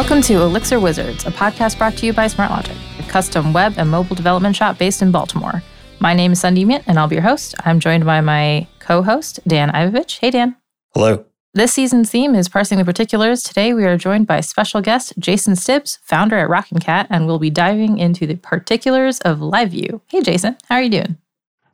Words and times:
Welcome 0.00 0.22
to 0.22 0.40
Elixir 0.40 0.80
Wizards, 0.80 1.26
a 1.26 1.30
podcast 1.30 1.76
brought 1.76 1.94
to 1.98 2.06
you 2.06 2.14
by 2.14 2.24
SmartLogic, 2.24 2.74
a 2.98 3.02
custom 3.06 3.52
web 3.52 3.74
and 3.76 3.90
mobile 3.90 4.16
development 4.16 4.56
shop 4.56 4.78
based 4.78 5.02
in 5.02 5.12
Baltimore. 5.12 5.62
My 5.98 6.14
name 6.14 6.32
is 6.32 6.42
Sundi 6.42 6.64
Myint, 6.64 6.84
and 6.86 6.98
I'll 6.98 7.06
be 7.06 7.16
your 7.16 7.22
host. 7.22 7.54
I'm 7.66 7.80
joined 7.80 8.06
by 8.06 8.22
my 8.22 8.66
co-host, 8.78 9.40
Dan 9.46 9.68
Ivovich. 9.68 10.18
Hey, 10.18 10.30
Dan. 10.30 10.56
Hello. 10.94 11.26
This 11.52 11.74
season's 11.74 12.10
theme 12.10 12.34
is 12.34 12.48
parsing 12.48 12.78
the 12.78 12.84
particulars. 12.86 13.42
Today, 13.42 13.74
we 13.74 13.84
are 13.84 13.98
joined 13.98 14.26
by 14.26 14.40
special 14.40 14.80
guest 14.80 15.12
Jason 15.18 15.52
Stiebs, 15.52 15.98
founder 16.00 16.38
at 16.38 16.48
RokkinCat, 16.48 17.08
and 17.10 17.26
we'll 17.26 17.38
be 17.38 17.50
diving 17.50 17.98
into 17.98 18.26
the 18.26 18.36
particulars 18.36 19.20
of 19.20 19.40
LiveView. 19.40 20.00
Hey, 20.06 20.22
Jason, 20.22 20.56
how 20.66 20.76
are 20.76 20.82
you 20.82 20.88
doing? 20.88 21.18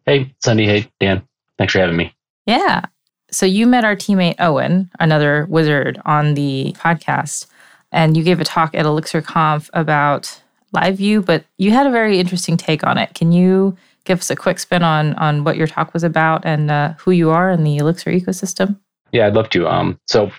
Hey, 0.05 0.35
Sundee. 0.41 0.67
Hey, 0.67 0.91
Dan. 0.99 1.23
Thanks 1.59 1.75
for 1.75 1.79
having 1.79 1.97
me. 1.97 2.13
Yeah. 2.45 2.87
So 3.31 3.47
you 3.47 3.69
met 3.69 3.85
our 3.85 3.95
teammate 3.95 4.41
Owen, 4.41 4.91
another 4.99 5.47
wizard, 5.49 6.03
on 6.05 6.35
the 6.35 6.75
podcast, 6.77 7.47
and 7.93 8.17
you 8.17 8.23
gave 8.23 8.41
a 8.41 8.45
talk 8.45 8.75
at 8.75 8.85
ElixirConf 8.85 9.71
about 9.73 10.41
LiveView, 10.75 11.25
but 11.25 11.45
you 11.59 11.71
had 11.71 11.87
a 11.87 11.91
very 11.91 12.19
interesting 12.19 12.57
take 12.57 12.85
on 12.85 12.99
it. 12.99 13.15
Can 13.15 13.33
you 13.33 13.77
give 14.05 14.21
us 14.21 14.31
a 14.31 14.37
quick 14.37 14.59
spin 14.59 14.83
on 14.83 15.15
on 15.15 15.45
what 15.45 15.57
your 15.57 15.67
talk 15.67 15.93
was 15.93 16.05
about 16.05 16.45
and 16.45 16.71
uh, 16.71 16.95
who 16.95 17.11
you 17.11 17.31
are 17.31 17.51
in 17.51 17.65
the 17.65 17.77
Elixir 17.77 18.11
ecosystem? 18.11 18.79
Yeah, 19.13 19.27
I'd 19.27 19.35
love 19.35 19.51
to. 19.51 19.69
Um, 19.69 19.99
so 20.07 20.31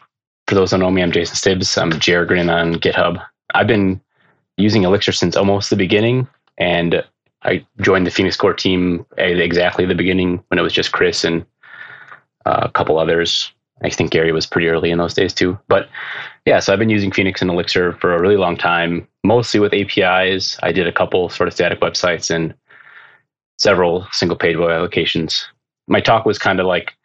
for 0.47 0.55
those 0.55 0.71
who 0.71 0.77
don't 0.77 0.81
know 0.81 0.91
me, 0.91 1.01
I'm 1.01 1.11
Jason 1.11 1.35
Stiebs. 1.35 1.79
I'm 1.81 1.91
jeregrine 1.91 2.49
on 2.49 2.75
GitHub. 2.75 3.23
I've 3.53 3.67
been 3.67 4.01
using 4.57 4.83
Elixir 4.83 5.11
since 5.11 5.35
almost 5.35 5.69
the 5.69 5.75
beginning, 5.75 6.27
and 6.57 7.03
I 7.43 7.65
joined 7.81 8.07
the 8.07 8.11
Phoenix 8.11 8.35
Core 8.35 8.53
team 8.53 9.05
at 9.17 9.39
exactly 9.39 9.85
the 9.85 9.95
beginning 9.95 10.43
when 10.47 10.59
it 10.59 10.63
was 10.63 10.73
just 10.73 10.91
Chris 10.91 11.23
and 11.23 11.45
uh, 12.45 12.61
a 12.63 12.69
couple 12.69 12.97
others. 12.97 13.51
I 13.83 13.89
think 13.89 14.11
Gary 14.11 14.31
was 14.31 14.47
pretty 14.47 14.67
early 14.67 14.89
in 14.89 14.97
those 14.97 15.13
days 15.13 15.33
too. 15.33 15.57
But 15.67 15.87
yeah, 16.47 16.61
so 16.61 16.71
I've 16.71 16.79
been 16.79 16.89
using 16.89 17.11
Phoenix 17.11 17.41
and 17.41 17.51
Elixir 17.51 17.91
for 17.99 18.15
a 18.15 18.21
really 18.21 18.37
long 18.37 18.55
time, 18.55 19.05
mostly 19.25 19.59
with 19.59 19.73
APIs. 19.73 20.57
I 20.63 20.71
did 20.71 20.87
a 20.87 20.93
couple 20.93 21.27
sort 21.27 21.49
of 21.49 21.53
static 21.53 21.81
websites 21.81 22.33
and 22.33 22.53
several 23.59 24.07
single 24.13 24.37
page 24.37 24.55
web 24.55 24.69
applications. 24.69 25.45
My 25.89 25.99
talk 25.99 26.25
was 26.25 26.39
kind 26.39 26.61
of 26.61 26.65
like, 26.65 26.95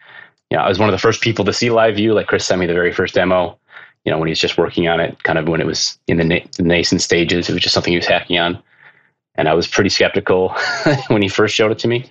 you 0.49 0.57
know, 0.57 0.63
I 0.63 0.69
was 0.69 0.79
one 0.79 0.89
of 0.89 0.93
the 0.93 0.99
first 0.99 1.23
people 1.23 1.45
to 1.45 1.53
see 1.53 1.71
LiveView. 1.71 2.15
Like 2.15 2.29
Chris 2.29 2.47
sent 2.47 2.61
me 2.61 2.67
the 2.67 2.73
very 2.73 2.93
first 2.93 3.15
demo, 3.15 3.59
you 4.05 4.13
know, 4.13 4.19
when 4.19 4.29
he 4.29 4.31
was 4.31 4.39
just 4.39 4.59
working 4.59 4.87
on 4.87 5.01
it, 5.01 5.21
kind 5.25 5.41
of 5.41 5.49
when 5.49 5.61
it 5.61 5.67
was 5.67 5.99
in 6.07 6.19
the, 6.19 6.25
na- 6.25 6.47
the 6.57 6.63
nascent 6.63 7.03
stages. 7.03 7.49
It 7.49 7.53
was 7.53 7.63
just 7.63 7.75
something 7.75 7.93
he 7.93 7.99
was 7.99 8.07
hacking 8.07 8.39
on. 8.39 8.63
And 9.35 9.49
I 9.49 9.55
was 9.55 9.67
pretty 9.67 9.91
skeptical 9.91 10.51
when 11.09 11.21
he 11.21 11.29
first 11.29 11.57
showed 11.57 11.73
it 11.73 11.81
to 11.81 11.89
me. 11.89 12.09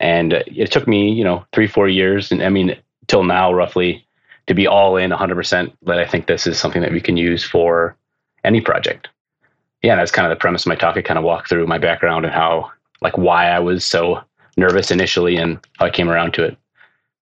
And 0.00 0.32
it 0.32 0.72
took 0.72 0.88
me, 0.88 1.12
you 1.12 1.22
know, 1.22 1.46
three, 1.52 1.68
four 1.68 1.86
years. 1.88 2.32
And 2.32 2.42
I 2.42 2.48
mean, 2.48 2.76
till 3.06 3.22
now, 3.22 3.52
roughly, 3.52 4.04
to 4.46 4.54
be 4.54 4.66
all 4.66 4.96
in 4.96 5.10
100% 5.10 5.72
But 5.82 5.98
I 5.98 6.06
think 6.06 6.26
this 6.26 6.46
is 6.46 6.58
something 6.58 6.82
that 6.82 6.92
we 6.92 7.00
can 7.00 7.16
use 7.16 7.44
for 7.44 7.96
any 8.44 8.60
project. 8.60 9.08
Yeah, 9.82 9.96
that's 9.96 10.10
kind 10.10 10.30
of 10.30 10.36
the 10.36 10.40
premise 10.40 10.62
of 10.62 10.68
my 10.68 10.76
talk. 10.76 10.96
I 10.96 11.02
kind 11.02 11.18
of 11.18 11.24
walk 11.24 11.48
through 11.48 11.66
my 11.66 11.78
background 11.78 12.24
and 12.24 12.34
how, 12.34 12.70
like, 13.00 13.18
why 13.18 13.48
I 13.48 13.58
was 13.58 13.84
so 13.84 14.20
nervous 14.56 14.90
initially 14.90 15.36
and 15.36 15.58
how 15.78 15.86
I 15.86 15.90
came 15.90 16.08
around 16.08 16.34
to 16.34 16.44
it. 16.44 16.56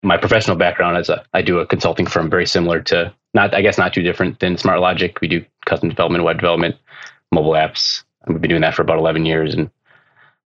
My 0.02 0.18
professional 0.18 0.56
background 0.56 0.98
is 0.98 1.08
a, 1.08 1.24
I 1.32 1.40
do 1.40 1.58
a 1.60 1.66
consulting 1.66 2.06
firm 2.06 2.28
very 2.28 2.46
similar 2.46 2.80
to, 2.82 3.14
not 3.32 3.54
I 3.54 3.62
guess 3.62 3.78
not 3.78 3.94
too 3.94 4.02
different 4.02 4.40
than 4.40 4.56
SmartLogic. 4.56 5.20
We 5.20 5.28
do 5.28 5.44
custom 5.64 5.88
development, 5.88 6.24
web 6.24 6.36
development, 6.36 6.76
mobile 7.32 7.52
apps. 7.52 8.04
We've 8.26 8.40
been 8.40 8.50
doing 8.50 8.62
that 8.62 8.74
for 8.74 8.82
about 8.82 8.98
11 8.98 9.24
years 9.24 9.54
and 9.54 9.70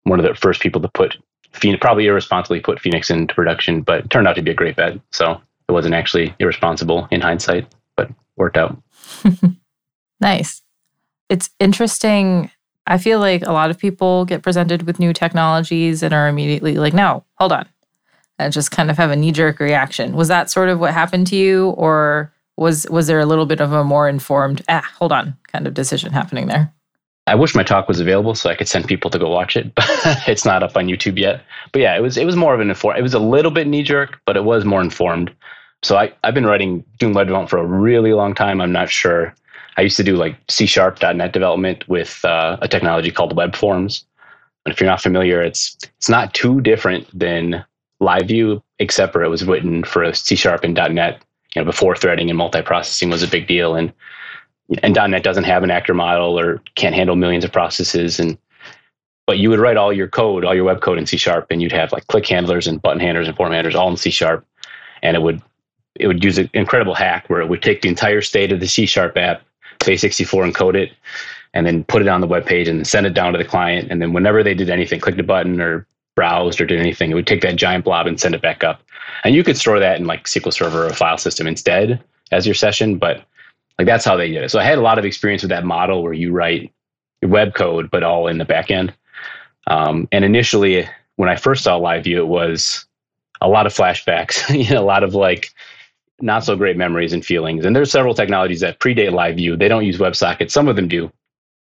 one 0.04 0.18
of 0.18 0.26
the 0.26 0.34
first 0.34 0.60
people 0.60 0.80
to 0.80 0.88
put 0.88 1.16
Phoenix, 1.52 1.80
probably 1.80 2.06
irresponsibly 2.06 2.60
put 2.60 2.80
Phoenix 2.80 3.10
into 3.10 3.34
production, 3.34 3.82
but 3.82 4.10
turned 4.10 4.26
out 4.26 4.36
to 4.36 4.42
be 4.42 4.50
a 4.50 4.54
great 4.54 4.76
bet. 4.76 4.98
So 5.10 5.40
it 5.72 5.74
wasn't 5.74 5.94
actually 5.94 6.34
irresponsible 6.38 7.08
in 7.10 7.22
hindsight, 7.22 7.66
but 7.96 8.10
worked 8.36 8.58
out. 8.58 8.76
nice. 10.20 10.62
It's 11.30 11.48
interesting. 11.58 12.50
I 12.86 12.98
feel 12.98 13.20
like 13.20 13.42
a 13.42 13.52
lot 13.52 13.70
of 13.70 13.78
people 13.78 14.26
get 14.26 14.42
presented 14.42 14.82
with 14.82 15.00
new 15.00 15.14
technologies 15.14 16.02
and 16.02 16.12
are 16.12 16.28
immediately 16.28 16.74
like, 16.74 16.92
no, 16.92 17.24
hold 17.36 17.52
on. 17.52 17.66
And 18.38 18.52
just 18.52 18.70
kind 18.70 18.90
of 18.90 18.98
have 18.98 19.10
a 19.10 19.16
knee 19.16 19.32
jerk 19.32 19.60
reaction. 19.60 20.14
Was 20.14 20.28
that 20.28 20.50
sort 20.50 20.68
of 20.68 20.78
what 20.78 20.92
happened 20.92 21.26
to 21.28 21.36
you? 21.36 21.70
Or 21.70 22.32
was 22.56 22.86
was 22.90 23.06
there 23.06 23.20
a 23.20 23.26
little 23.26 23.46
bit 23.46 23.60
of 23.60 23.72
a 23.72 23.84
more 23.84 24.08
informed, 24.08 24.62
ah, 24.68 24.86
hold 24.98 25.12
on, 25.12 25.36
kind 25.50 25.66
of 25.66 25.74
decision 25.74 26.12
happening 26.12 26.48
there? 26.48 26.72
I 27.26 27.36
wish 27.36 27.54
my 27.54 27.62
talk 27.62 27.86
was 27.86 28.00
available 28.00 28.34
so 28.34 28.50
I 28.50 28.56
could 28.56 28.66
send 28.68 28.88
people 28.88 29.10
to 29.10 29.18
go 29.18 29.30
watch 29.30 29.56
it, 29.56 29.74
but 29.76 29.88
it's 30.26 30.44
not 30.44 30.62
up 30.62 30.76
on 30.76 30.86
YouTube 30.86 31.18
yet. 31.18 31.44
But 31.72 31.82
yeah, 31.82 31.96
it 31.96 32.00
was 32.00 32.16
it 32.16 32.26
was 32.26 32.36
more 32.36 32.52
of 32.54 32.60
an 32.60 32.68
informed. 32.68 32.98
It 32.98 33.02
was 33.02 33.14
a 33.14 33.20
little 33.20 33.50
bit 33.50 33.66
knee 33.66 33.82
jerk, 33.82 34.20
but 34.26 34.36
it 34.36 34.44
was 34.44 34.64
more 34.64 34.82
informed. 34.82 35.34
So 35.82 35.96
I 35.96 36.12
I've 36.24 36.34
been 36.34 36.46
writing 36.46 36.84
doing 36.98 37.14
web 37.14 37.26
development 37.26 37.50
for 37.50 37.58
a 37.58 37.66
really 37.66 38.12
long 38.12 38.34
time. 38.34 38.60
I'm 38.60 38.72
not 38.72 38.90
sure. 38.90 39.34
I 39.76 39.82
used 39.82 39.96
to 39.96 40.04
do 40.04 40.16
like 40.16 40.36
C 40.48 40.66
sharp 40.66 41.00
.NET 41.02 41.32
development 41.32 41.88
with 41.88 42.24
uh, 42.24 42.58
a 42.60 42.68
technology 42.68 43.10
called 43.10 43.34
web 43.36 43.56
forms. 43.56 44.04
And 44.64 44.72
if 44.72 44.80
you're 44.80 44.90
not 44.90 45.02
familiar, 45.02 45.42
it's 45.42 45.76
it's 45.96 46.08
not 46.08 46.34
too 46.34 46.60
different 46.60 47.06
than 47.18 47.64
LiveView, 48.00 48.62
except 48.78 49.12
for 49.12 49.24
it 49.24 49.28
was 49.28 49.44
written 49.44 49.84
for 49.84 50.12
C 50.12 50.36
sharp 50.36 50.64
and 50.64 50.74
.NET. 50.74 51.22
You 51.54 51.62
know, 51.62 51.66
before 51.66 51.96
threading 51.96 52.30
and 52.30 52.38
multiprocessing 52.38 53.10
was 53.10 53.22
a 53.22 53.28
big 53.28 53.46
deal, 53.46 53.74
and 53.74 53.92
and 54.82 54.94
.NET 54.94 55.22
doesn't 55.22 55.44
have 55.44 55.64
an 55.64 55.70
actor 55.70 55.94
model 55.94 56.38
or 56.38 56.62
can't 56.76 56.94
handle 56.94 57.16
millions 57.16 57.44
of 57.44 57.52
processes 57.52 58.20
and 58.20 58.38
but 59.26 59.38
you 59.38 59.50
would 59.50 59.60
write 59.60 59.76
all 59.76 59.92
your 59.92 60.08
code, 60.08 60.44
all 60.44 60.54
your 60.54 60.64
web 60.64 60.80
code 60.80 60.98
in 60.98 61.06
C 61.06 61.16
sharp, 61.16 61.46
and 61.50 61.62
you'd 61.62 61.72
have 61.72 61.92
like 61.92 62.06
click 62.08 62.26
handlers 62.26 62.66
and 62.66 62.82
button 62.82 63.00
handlers 63.00 63.28
and 63.28 63.36
form 63.36 63.52
handlers 63.52 63.74
all 63.74 63.88
in 63.88 63.96
C 63.96 64.10
sharp, 64.10 64.44
and 65.02 65.16
it 65.16 65.22
would 65.22 65.40
it 65.96 66.06
would 66.06 66.24
use 66.24 66.38
an 66.38 66.50
incredible 66.54 66.94
hack 66.94 67.28
where 67.28 67.40
it 67.40 67.48
would 67.48 67.62
take 67.62 67.82
the 67.82 67.88
entire 67.88 68.20
state 68.20 68.52
of 68.52 68.60
the 68.60 68.68
C 68.68 68.86
sharp 68.86 69.16
app, 69.16 69.42
base64, 69.80 70.52
encode 70.52 70.74
it, 70.74 70.92
and 71.54 71.66
then 71.66 71.84
put 71.84 72.02
it 72.02 72.08
on 72.08 72.20
the 72.20 72.26
web 72.26 72.46
page 72.46 72.68
and 72.68 72.86
send 72.86 73.06
it 73.06 73.14
down 73.14 73.32
to 73.32 73.38
the 73.38 73.44
client, 73.44 73.90
and 73.90 74.00
then 74.00 74.12
whenever 74.12 74.42
they 74.42 74.54
did 74.54 74.70
anything, 74.70 75.00
clicked 75.00 75.20
a 75.20 75.24
button 75.24 75.60
or 75.60 75.86
browsed 76.14 76.60
or 76.60 76.66
did 76.66 76.80
anything, 76.80 77.10
it 77.10 77.14
would 77.14 77.26
take 77.26 77.42
that 77.42 77.56
giant 77.56 77.84
blob 77.84 78.06
and 78.06 78.20
send 78.20 78.34
it 78.34 78.42
back 78.42 78.64
up, 78.64 78.82
and 79.24 79.34
you 79.34 79.44
could 79.44 79.56
store 79.56 79.78
that 79.78 80.00
in 80.00 80.06
like 80.06 80.24
SQL 80.24 80.52
Server 80.52 80.84
or 80.84 80.88
a 80.88 80.94
file 80.94 81.18
system 81.18 81.46
instead 81.46 82.02
as 82.30 82.46
your 82.46 82.54
session, 82.54 82.98
but 82.98 83.24
like 83.78 83.86
that's 83.86 84.04
how 84.04 84.16
they 84.16 84.30
did 84.30 84.44
it. 84.44 84.50
So 84.50 84.58
I 84.58 84.64
had 84.64 84.78
a 84.78 84.82
lot 84.82 84.98
of 84.98 85.04
experience 85.04 85.42
with 85.42 85.50
that 85.50 85.64
model 85.64 86.02
where 86.02 86.12
you 86.12 86.32
write 86.32 86.72
web 87.22 87.54
code, 87.54 87.90
but 87.90 88.02
all 88.02 88.26
in 88.26 88.38
the 88.38 88.44
back 88.44 88.70
end. 88.70 88.92
Um, 89.66 90.08
and 90.12 90.24
initially, 90.24 90.88
when 91.16 91.28
I 91.28 91.36
first 91.36 91.64
saw 91.64 91.78
LiveView, 91.78 92.16
it 92.16 92.28
was 92.28 92.84
a 93.40 93.48
lot 93.48 93.66
of 93.66 93.74
flashbacks, 93.74 94.48
you 94.66 94.74
know, 94.74 94.82
a 94.82 94.84
lot 94.84 95.04
of 95.04 95.14
like 95.14 95.50
not 96.22 96.44
so 96.44 96.56
great 96.56 96.76
memories 96.76 97.12
and 97.12 97.24
feelings. 97.24 97.64
And 97.64 97.74
there's 97.74 97.90
several 97.90 98.14
technologies 98.14 98.60
that 98.60 98.78
predate 98.78 99.10
LiveView. 99.10 99.58
They 99.58 99.68
don't 99.68 99.84
use 99.84 99.98
WebSockets. 99.98 100.50
Some 100.50 100.68
of 100.68 100.76
them 100.76 100.88
do, 100.88 101.12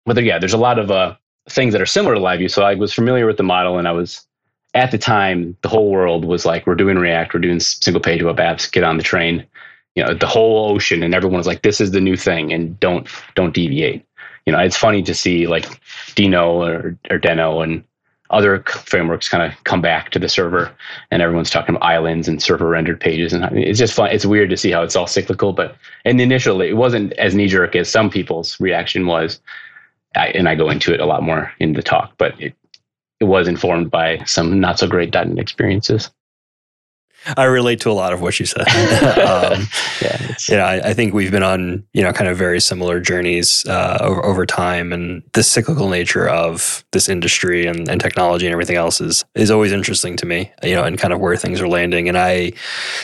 but 0.05 0.21
yeah, 0.23 0.39
there's 0.39 0.53
a 0.53 0.57
lot 0.57 0.79
of 0.79 0.91
uh, 0.91 1.15
things 1.49 1.73
that 1.73 1.81
are 1.81 1.85
similar 1.85 2.15
to 2.15 2.21
LiveView. 2.21 2.49
So 2.49 2.63
I 2.63 2.75
was 2.75 2.93
familiar 2.93 3.25
with 3.25 3.37
the 3.37 3.43
model, 3.43 3.77
and 3.77 3.87
I 3.87 3.91
was 3.91 4.25
at 4.73 4.91
the 4.91 4.97
time 4.97 5.55
the 5.61 5.69
whole 5.69 5.91
world 5.91 6.25
was 6.25 6.45
like, 6.45 6.65
we're 6.65 6.75
doing 6.75 6.97
React, 6.97 7.33
we're 7.33 7.39
doing 7.41 7.59
single 7.59 8.01
page 8.01 8.23
web 8.23 8.37
apps, 8.37 8.71
get 8.71 8.83
on 8.83 8.97
the 8.97 9.03
train 9.03 9.45
you 9.95 10.03
know 10.03 10.13
the 10.13 10.27
whole 10.27 10.69
ocean 10.69 11.01
and 11.01 11.15
everyone 11.15 11.37
was 11.37 11.47
like 11.47 11.61
this 11.61 11.81
is 11.81 11.91
the 11.91 12.01
new 12.01 12.15
thing 12.15 12.53
and 12.53 12.79
don't 12.79 13.07
don't 13.33 13.53
deviate 13.53 14.05
you 14.45 14.53
know 14.53 14.59
it's 14.59 14.77
funny 14.77 15.01
to 15.01 15.15
see 15.15 15.47
like 15.47 15.65
Dino 16.15 16.61
or, 16.61 16.97
or 17.09 17.19
deno 17.19 17.63
and 17.63 17.83
other 18.29 18.63
frameworks 18.63 19.29
kind 19.29 19.43
of 19.43 19.63
come 19.65 19.81
back 19.81 20.09
to 20.09 20.19
the 20.19 20.29
server 20.29 20.71
and 21.11 21.21
everyone's 21.21 21.49
talking 21.49 21.75
about 21.75 21.85
islands 21.85 22.27
and 22.27 22.41
server 22.41 22.67
rendered 22.67 22.99
pages 22.99 23.33
and 23.33 23.45
it's 23.57 23.79
just 23.79 23.93
fun 23.93 24.09
it's 24.09 24.25
weird 24.25 24.49
to 24.49 24.57
see 24.57 24.71
how 24.71 24.81
it's 24.81 24.95
all 24.95 25.07
cyclical 25.07 25.53
but 25.53 25.75
and 26.05 26.19
initially 26.19 26.69
it 26.69 26.77
wasn't 26.77 27.13
as 27.13 27.35
knee 27.35 27.47
jerk 27.47 27.75
as 27.75 27.89
some 27.89 28.09
people's 28.09 28.59
reaction 28.59 29.05
was. 29.05 29.39
I, 30.15 30.27
and 30.27 30.47
i 30.47 30.55
go 30.55 30.69
into 30.69 30.93
it 30.93 31.01
a 31.01 31.05
lot 31.05 31.23
more 31.23 31.51
in 31.59 31.73
the 31.73 31.83
talk 31.83 32.13
but 32.17 32.39
it, 32.41 32.55
it 33.19 33.25
was 33.25 33.47
informed 33.47 33.91
by 33.91 34.23
some 34.25 34.59
not 34.59 34.79
so 34.79 34.87
great 34.87 35.13
.NET 35.13 35.37
experiences 35.37 36.09
I 37.37 37.45
relate 37.45 37.79
to 37.81 37.89
a 37.89 37.93
lot 37.93 38.13
of 38.13 38.21
what 38.21 38.39
you 38.39 38.45
said. 38.45 38.67
um, 39.19 39.67
yeah, 40.01 40.35
you 40.47 40.55
know, 40.57 40.63
I, 40.63 40.89
I, 40.89 40.93
think 40.93 41.13
we've 41.13 41.31
been 41.31 41.43
on 41.43 41.83
you 41.93 42.03
know 42.03 42.13
kind 42.13 42.29
of 42.29 42.37
very 42.37 42.59
similar 42.59 42.99
journeys 42.99 43.65
uh, 43.67 43.97
over, 44.01 44.23
over, 44.23 44.45
time, 44.45 44.93
and 44.93 45.23
the 45.33 45.43
cyclical 45.43 45.89
nature 45.89 46.27
of 46.27 46.85
this 46.91 47.09
industry 47.09 47.65
and, 47.65 47.89
and, 47.89 47.99
technology 47.99 48.45
and 48.45 48.53
everything 48.53 48.75
else 48.75 49.01
is 49.01 49.25
is 49.33 49.49
always 49.49 49.71
interesting 49.71 50.15
to 50.17 50.25
me. 50.25 50.51
You 50.63 50.75
know, 50.75 50.83
and 50.83 50.97
kind 50.97 51.13
of 51.13 51.19
where 51.19 51.35
things 51.35 51.61
are 51.61 51.67
landing. 51.67 52.07
And 52.07 52.17
I, 52.17 52.51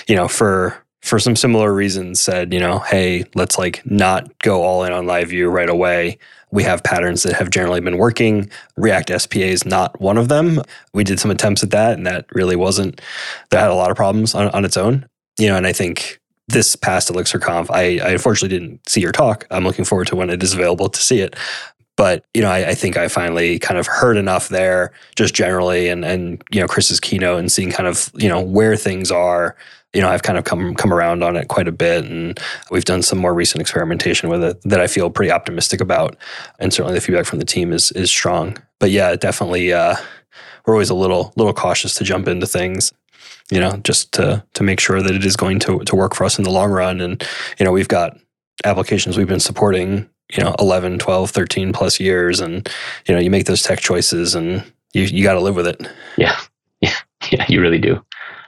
you 0.07 0.15
know, 0.15 0.27
for 0.27 0.75
for 1.01 1.17
some 1.17 1.35
similar 1.35 1.73
reasons, 1.73 2.21
said 2.21 2.53
you 2.53 2.59
know, 2.59 2.79
hey, 2.79 3.25
let's 3.33 3.57
like 3.57 3.81
not 3.85 4.37
go 4.39 4.61
all 4.61 4.83
in 4.83 4.93
on 4.93 5.05
LiveView 5.05 5.51
right 5.51 5.69
away 5.69 6.17
we 6.51 6.63
have 6.63 6.83
patterns 6.83 7.23
that 7.23 7.33
have 7.33 7.49
generally 7.49 7.79
been 7.79 7.97
working. 7.97 8.49
React 8.77 9.21
SPA 9.21 9.39
is 9.39 9.65
not 9.65 9.99
one 10.01 10.17
of 10.17 10.27
them. 10.27 10.61
We 10.93 11.03
did 11.03 11.19
some 11.19 11.31
attempts 11.31 11.63
at 11.63 11.71
that, 11.71 11.93
and 11.97 12.05
that 12.05 12.25
really 12.33 12.55
wasn't, 12.55 13.01
that 13.49 13.61
had 13.61 13.69
a 13.69 13.75
lot 13.75 13.91
of 13.91 13.97
problems 13.97 14.35
on, 14.35 14.49
on 14.49 14.65
its 14.65 14.77
own. 14.77 15.07
You 15.39 15.47
know, 15.47 15.57
and 15.57 15.65
I 15.65 15.73
think 15.73 16.19
this 16.47 16.75
past 16.75 17.09
ElixirConf, 17.09 17.67
I, 17.71 17.99
I 18.05 18.11
unfortunately 18.11 18.57
didn't 18.57 18.87
see 18.87 19.01
your 19.01 19.11
talk. 19.13 19.47
I'm 19.49 19.63
looking 19.63 19.85
forward 19.85 20.07
to 20.07 20.15
when 20.15 20.29
it 20.29 20.43
is 20.43 20.53
available 20.53 20.89
to 20.89 21.01
see 21.01 21.19
it. 21.19 21.35
But 21.97 22.25
you 22.33 22.41
know, 22.41 22.49
I, 22.49 22.69
I, 22.69 22.75
think 22.75 22.97
I 22.97 23.07
finally 23.07 23.59
kind 23.59 23.79
of 23.79 23.85
heard 23.85 24.17
enough 24.17 24.49
there, 24.49 24.91
just 25.15 25.33
generally, 25.33 25.89
and 25.89 26.03
and 26.03 26.41
you 26.51 26.59
know, 26.59 26.67
Chris's 26.67 26.99
keynote 26.99 27.39
and 27.39 27.51
seeing 27.51 27.71
kind 27.71 27.87
of 27.87 28.11
you 28.15 28.29
know 28.29 28.41
where 28.41 28.75
things 28.75 29.11
are. 29.11 29.55
You 29.93 30.01
know, 30.01 30.09
I've 30.09 30.23
kind 30.23 30.37
of 30.37 30.45
come 30.45 30.73
come 30.75 30.93
around 30.93 31.23
on 31.23 31.35
it 31.35 31.47
quite 31.47 31.67
a 31.67 31.71
bit, 31.71 32.05
and 32.05 32.39
we've 32.69 32.85
done 32.85 33.01
some 33.01 33.19
more 33.19 33.33
recent 33.33 33.61
experimentation 33.61 34.29
with 34.29 34.43
it 34.43 34.61
that 34.63 34.79
I 34.79 34.87
feel 34.87 35.09
pretty 35.09 35.31
optimistic 35.31 35.81
about, 35.81 36.15
and 36.59 36.73
certainly 36.73 36.95
the 36.95 37.01
feedback 37.01 37.25
from 37.25 37.39
the 37.39 37.45
team 37.45 37.73
is 37.73 37.91
is 37.91 38.09
strong. 38.09 38.57
But 38.79 38.91
yeah, 38.91 39.15
definitely, 39.15 39.73
uh, 39.73 39.95
we're 40.65 40.75
always 40.75 40.89
a 40.89 40.95
little 40.95 41.33
little 41.35 41.53
cautious 41.53 41.93
to 41.95 42.03
jump 42.03 42.27
into 42.27 42.47
things 42.47 42.93
you 43.51 43.59
know, 43.59 43.77
just 43.83 44.11
to 44.13 44.43
to 44.53 44.63
make 44.63 44.79
sure 44.79 45.01
that 45.01 45.13
it 45.13 45.25
is 45.25 45.35
going 45.35 45.59
to 45.59 45.79
to 45.79 45.95
work 45.95 46.15
for 46.15 46.23
us 46.23 46.37
in 46.39 46.43
the 46.43 46.49
long 46.49 46.71
run. 46.71 47.01
And 47.01 47.23
you 47.59 47.65
know, 47.65 47.71
we've 47.71 47.87
got 47.87 48.17
applications 48.63 49.17
we've 49.17 49.27
been 49.27 49.39
supporting, 49.39 50.09
you 50.31 50.43
know, 50.43 50.55
11, 50.59 50.99
12, 50.99 51.29
13 51.29 51.73
plus 51.73 51.99
years 51.99 52.39
and 52.39 52.67
you 53.07 53.13
know, 53.13 53.19
you 53.19 53.29
make 53.29 53.45
those 53.45 53.61
tech 53.61 53.79
choices 53.79 54.33
and 54.33 54.63
you 54.93 55.03
you 55.03 55.23
got 55.23 55.33
to 55.33 55.41
live 55.41 55.55
with 55.55 55.67
it. 55.67 55.87
Yeah. 56.17 56.39
Yeah. 56.83 56.95
Yeah, 57.31 57.45
you 57.47 57.61
really 57.61 57.77
do. 57.77 58.03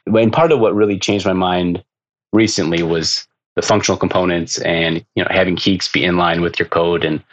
And 0.05 0.33
part 0.33 0.51
of 0.51 0.59
what 0.59 0.75
really 0.75 0.99
changed 0.99 1.25
my 1.25 1.33
mind 1.33 1.83
recently 2.31 2.83
was 2.83 3.27
the 3.55 3.61
functional 3.61 3.97
components 3.97 4.59
and 4.59 5.05
you 5.15 5.23
know 5.23 5.27
having 5.29 5.55
HEEx 5.55 5.91
be 5.91 6.03
in 6.03 6.17
line 6.17 6.41
with 6.41 6.57
your 6.57 6.67
code 6.67 7.05
and 7.05 7.23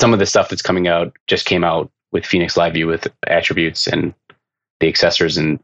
some 0.00 0.12
of 0.12 0.18
the 0.18 0.26
stuff 0.26 0.48
that's 0.48 0.62
coming 0.62 0.88
out 0.88 1.16
just 1.26 1.46
came 1.46 1.62
out 1.62 1.90
with 2.12 2.26
Phoenix 2.26 2.56
Live 2.56 2.72
View 2.72 2.86
with 2.86 3.06
attributes 3.26 3.86
and 3.86 4.12
the 4.80 4.92
accessors 4.92 5.38
and 5.38 5.60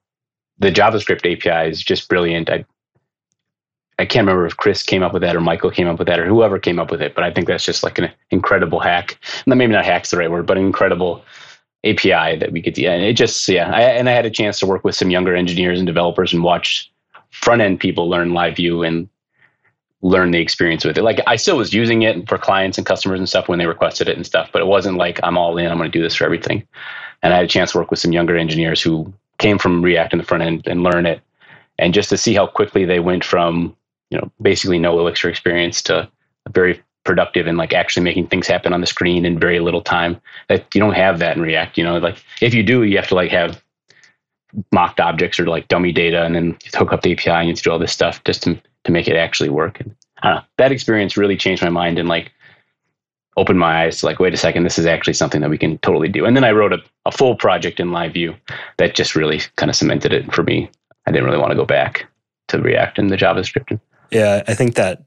the 0.59 0.71
JavaScript 0.71 1.31
API 1.31 1.71
is 1.71 1.83
just 1.83 2.09
brilliant. 2.09 2.51
I 2.51 2.65
I 3.99 4.05
can't 4.05 4.27
remember 4.27 4.47
if 4.47 4.59
Chris 4.59 4.83
came 4.83 5.03
up 5.03 5.15
with 5.15 5.23
that 5.23 5.35
or 5.35 5.41
Michael 5.41 5.71
came 5.71 5.89
up 5.89 5.99
with 5.99 6.07
that 6.09 6.21
or 6.21 6.27
whoever 6.27 6.59
came 6.59 6.79
up 6.79 6.91
with 6.91 7.01
it, 7.01 7.15
but 7.15 7.25
I 7.25 7.33
think 7.33 7.47
that's 7.47 7.65
just 7.65 7.83
like 7.83 7.99
an 7.99 8.11
incredible 8.31 8.79
hack. 8.79 9.19
And 9.47 9.57
maybe 9.57 9.73
not 9.73 9.87
hack's 9.87 10.11
the 10.11 10.19
right 10.19 10.31
word, 10.31 10.47
but 10.47 10.59
an 10.59 10.67
incredible 10.67 11.25
API 11.91 12.37
that 12.39 12.53
we 12.53 12.63
could. 12.63 12.77
Yeah, 12.77 12.93
and 12.93 13.05
it 13.05 13.15
just 13.15 13.49
yeah. 13.49 13.71
I, 13.73 13.83
and 13.83 14.09
I 14.09 14.13
had 14.13 14.27
a 14.27 14.31
chance 14.31 14.59
to 14.61 14.67
work 14.67 14.85
with 14.85 14.95
some 14.95 15.11
younger 15.11 15.35
engineers 15.35 15.79
and 15.79 15.87
developers 15.87 16.33
and 16.33 16.43
watch 16.43 16.91
front 17.31 17.63
end 17.63 17.81
people 17.81 18.09
learn 18.09 18.33
live 18.33 18.57
view 18.57 18.83
and 18.83 19.09
learn 20.03 20.31
the 20.31 20.41
experience 20.41 20.85
with 20.85 20.99
it. 20.99 21.03
Like 21.03 21.21
I 21.27 21.37
still 21.37 21.57
was 21.57 21.73
using 21.73 22.03
it 22.03 22.29
for 22.29 22.39
clients 22.39 22.79
and 22.79 22.87
customers 22.87 23.19
and 23.19 23.29
stuff 23.29 23.49
when 23.49 23.59
they 23.59 23.67
requested 23.67 24.09
it 24.09 24.17
and 24.17 24.27
stuff, 24.27 24.51
but 24.53 24.63
it 24.63 24.67
wasn't 24.67 24.99
like 24.99 25.19
I'm 25.23 25.39
all 25.39 25.59
in. 25.59 25.71
I'm 25.71 25.79
going 25.79 25.91
to 25.91 25.99
do 25.99 26.03
this 26.03 26.15
for 26.15 26.25
everything. 26.25 26.67
And 27.23 27.33
I 27.33 27.37
had 27.37 27.45
a 27.45 27.49
chance 27.49 27.73
to 27.73 27.79
work 27.79 27.91
with 27.91 28.01
some 28.01 28.13
younger 28.13 28.37
engineers 28.37 28.81
who 28.81 29.13
came 29.39 29.59
from 29.59 29.83
React 29.83 30.15
in 30.15 30.19
the 30.19 30.25
front 30.25 30.43
end 30.43 30.67
and 30.67 30.83
learn 30.83 31.07
it. 31.07 31.21
And 31.79 31.93
just 31.93 32.09
to 32.11 32.17
see 32.17 32.35
how 32.35 32.47
quickly 32.47 32.85
they 32.85 33.01
went 33.01 33.25
from, 33.25 33.77
you 34.11 34.19
know, 34.19 34.31
basically 34.41 34.79
no 34.79 34.99
Elixir 34.99 35.29
experience 35.29 35.83
to 35.83 36.09
a 36.47 36.51
very 36.51 36.83
productive 37.07 37.47
and 37.47 37.57
like 37.57 37.73
actually 37.73 38.03
making 38.03 38.27
things 38.27 38.47
happen 38.47 38.73
on 38.73 38.81
the 38.81 38.87
screen 38.87 39.25
in 39.25 39.39
very 39.39 39.61
little 39.61 39.81
time. 39.81 40.21
That 40.49 40.67
you 40.75 40.81
don't 40.81 40.95
have 40.95 41.19
that 41.21 41.37
in 41.37 41.43
React. 41.43 41.79
You 41.79 41.85
know, 41.85 41.99
like 41.99 42.23
if 42.43 42.53
you 42.53 42.63
do, 42.63 42.83
you 42.83 42.97
have 42.97 43.09
to 43.09 43.15
like 43.15 43.31
have 43.31 43.63
mocked 44.73 45.01
objects 45.01 45.39
or 45.39 45.47
like 45.47 45.69
dummy 45.69 45.93
data 45.93 46.25
and 46.25 46.35
then 46.35 46.57
hook 46.75 46.93
up 46.93 47.03
the 47.03 47.13
API 47.13 47.31
and 47.31 47.49
you 47.49 47.55
do 47.55 47.71
all 47.71 47.79
this 47.79 47.93
stuff 47.93 48.23
just 48.25 48.43
to 48.43 48.61
to 48.85 48.93
make 48.93 49.09
it 49.09 49.17
actually 49.17 49.49
work. 49.49 49.81
And 49.81 49.95
I 50.23 50.29
don't 50.29 50.37
know. 50.37 50.43
That 50.59 50.73
experience 50.73 51.17
really 51.17 51.37
changed 51.37 51.63
my 51.63 51.71
mind 51.71 51.99
and 51.99 52.09
like 52.09 52.33
opened 53.37 53.59
my 53.59 53.85
eyes 53.85 54.01
to 54.01 54.07
like, 54.07 54.19
wait 54.19 54.33
a 54.33 54.37
second, 54.37 54.65
this 54.65 54.79
is 54.79 54.87
actually 54.87 55.13
something 55.13 55.41
that 55.43 55.51
we 55.51 55.59
can 55.59 55.79
totally 55.79 56.09
do. 56.09 56.25
And 56.25 56.37
then 56.37 56.45
I 56.45 56.53
wrote 56.53 56.73
a, 56.73 56.79
a 57.05 57.13
full 57.13 57.37
project 57.37 57.81
in 57.81 57.93
live 57.93 58.15
view 58.15 58.35
that 58.79 58.95
just 58.95 59.15
really 59.15 59.43
kind 59.57 59.69
of 59.69 59.77
cemented 59.77 60.13
it 60.13 60.33
for 60.33 60.43
me. 60.43 60.71
I 61.07 61.13
didn't 61.13 61.27
really 61.27 61.39
want 61.39 61.51
to 61.51 61.57
go 61.57 61.67
back 61.67 62.07
to 62.49 62.61
React 62.61 62.99
and 62.99 63.11
the 63.11 63.17
JavaScript. 63.17 63.79
Yeah, 64.11 64.43
I 64.49 64.55
think 64.55 64.75
that 64.77 65.07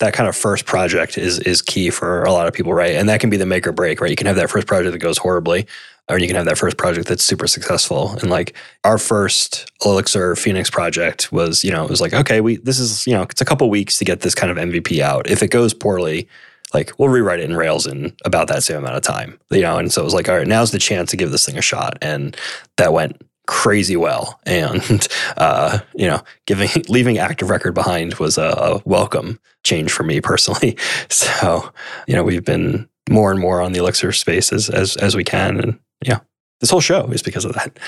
that 0.00 0.14
kind 0.14 0.28
of 0.28 0.34
first 0.34 0.66
project 0.66 1.16
is 1.16 1.38
is 1.40 1.62
key 1.62 1.90
for 1.90 2.24
a 2.24 2.32
lot 2.32 2.48
of 2.48 2.52
people, 2.54 2.74
right? 2.74 2.96
And 2.96 3.08
that 3.08 3.20
can 3.20 3.30
be 3.30 3.36
the 3.36 3.46
make 3.46 3.66
or 3.66 3.72
break, 3.72 4.00
right? 4.00 4.10
You 4.10 4.16
can 4.16 4.26
have 4.26 4.36
that 4.36 4.50
first 4.50 4.66
project 4.66 4.92
that 4.92 4.98
goes 4.98 5.18
horribly, 5.18 5.66
or 6.08 6.18
you 6.18 6.26
can 6.26 6.36
have 6.36 6.46
that 6.46 6.58
first 6.58 6.76
project 6.76 7.06
that's 7.06 7.22
super 7.22 7.46
successful. 7.46 8.12
And 8.18 8.30
like 8.30 8.54
our 8.82 8.98
first 8.98 9.70
Elixir 9.84 10.34
Phoenix 10.36 10.70
project 10.70 11.30
was, 11.32 11.62
you 11.62 11.70
know, 11.70 11.84
it 11.84 11.90
was 11.90 12.00
like, 12.00 12.14
okay, 12.14 12.40
we 12.40 12.56
this 12.56 12.78
is, 12.78 13.06
you 13.06 13.12
know, 13.12 13.22
it's 13.22 13.42
a 13.42 13.44
couple 13.44 13.68
weeks 13.70 13.98
to 13.98 14.04
get 14.04 14.20
this 14.20 14.34
kind 14.34 14.50
of 14.50 14.56
MVP 14.56 15.00
out. 15.00 15.28
If 15.30 15.42
it 15.42 15.48
goes 15.48 15.74
poorly, 15.74 16.26
like 16.72 16.98
we'll 16.98 17.10
rewrite 17.10 17.40
it 17.40 17.50
in 17.50 17.56
Rails 17.56 17.86
in 17.86 18.14
about 18.24 18.48
that 18.48 18.62
same 18.62 18.78
amount 18.78 18.96
of 18.96 19.02
time. 19.02 19.38
You 19.50 19.62
know, 19.62 19.76
and 19.76 19.92
so 19.92 20.00
it 20.00 20.04
was 20.04 20.14
like, 20.14 20.30
all 20.30 20.36
right, 20.36 20.46
now's 20.46 20.70
the 20.70 20.78
chance 20.78 21.10
to 21.10 21.16
give 21.16 21.30
this 21.30 21.44
thing 21.44 21.58
a 21.58 21.62
shot. 21.62 21.98
And 22.00 22.36
that 22.76 22.94
went 22.94 23.20
crazy 23.50 23.96
well. 23.96 24.40
And 24.46 25.08
uh, 25.36 25.80
you 25.94 26.06
know, 26.06 26.22
giving 26.46 26.70
leaving 26.88 27.18
active 27.18 27.50
record 27.50 27.74
behind 27.74 28.14
was 28.14 28.38
a, 28.38 28.44
a 28.44 28.82
welcome 28.86 29.38
change 29.64 29.92
for 29.92 30.04
me 30.04 30.22
personally. 30.22 30.78
So, 31.10 31.70
you 32.06 32.14
know, 32.14 32.22
we've 32.22 32.44
been 32.44 32.88
more 33.08 33.32
and 33.32 33.40
more 33.40 33.60
on 33.60 33.72
the 33.72 33.80
Elixir 33.80 34.12
space 34.12 34.52
as 34.52 34.70
as, 34.70 34.96
as 34.98 35.16
we 35.16 35.24
can. 35.24 35.58
And 35.58 35.78
yeah, 36.04 36.20
this 36.60 36.70
whole 36.70 36.80
show 36.80 37.06
is 37.08 37.22
because 37.22 37.44
of 37.44 37.52
that. 37.54 37.78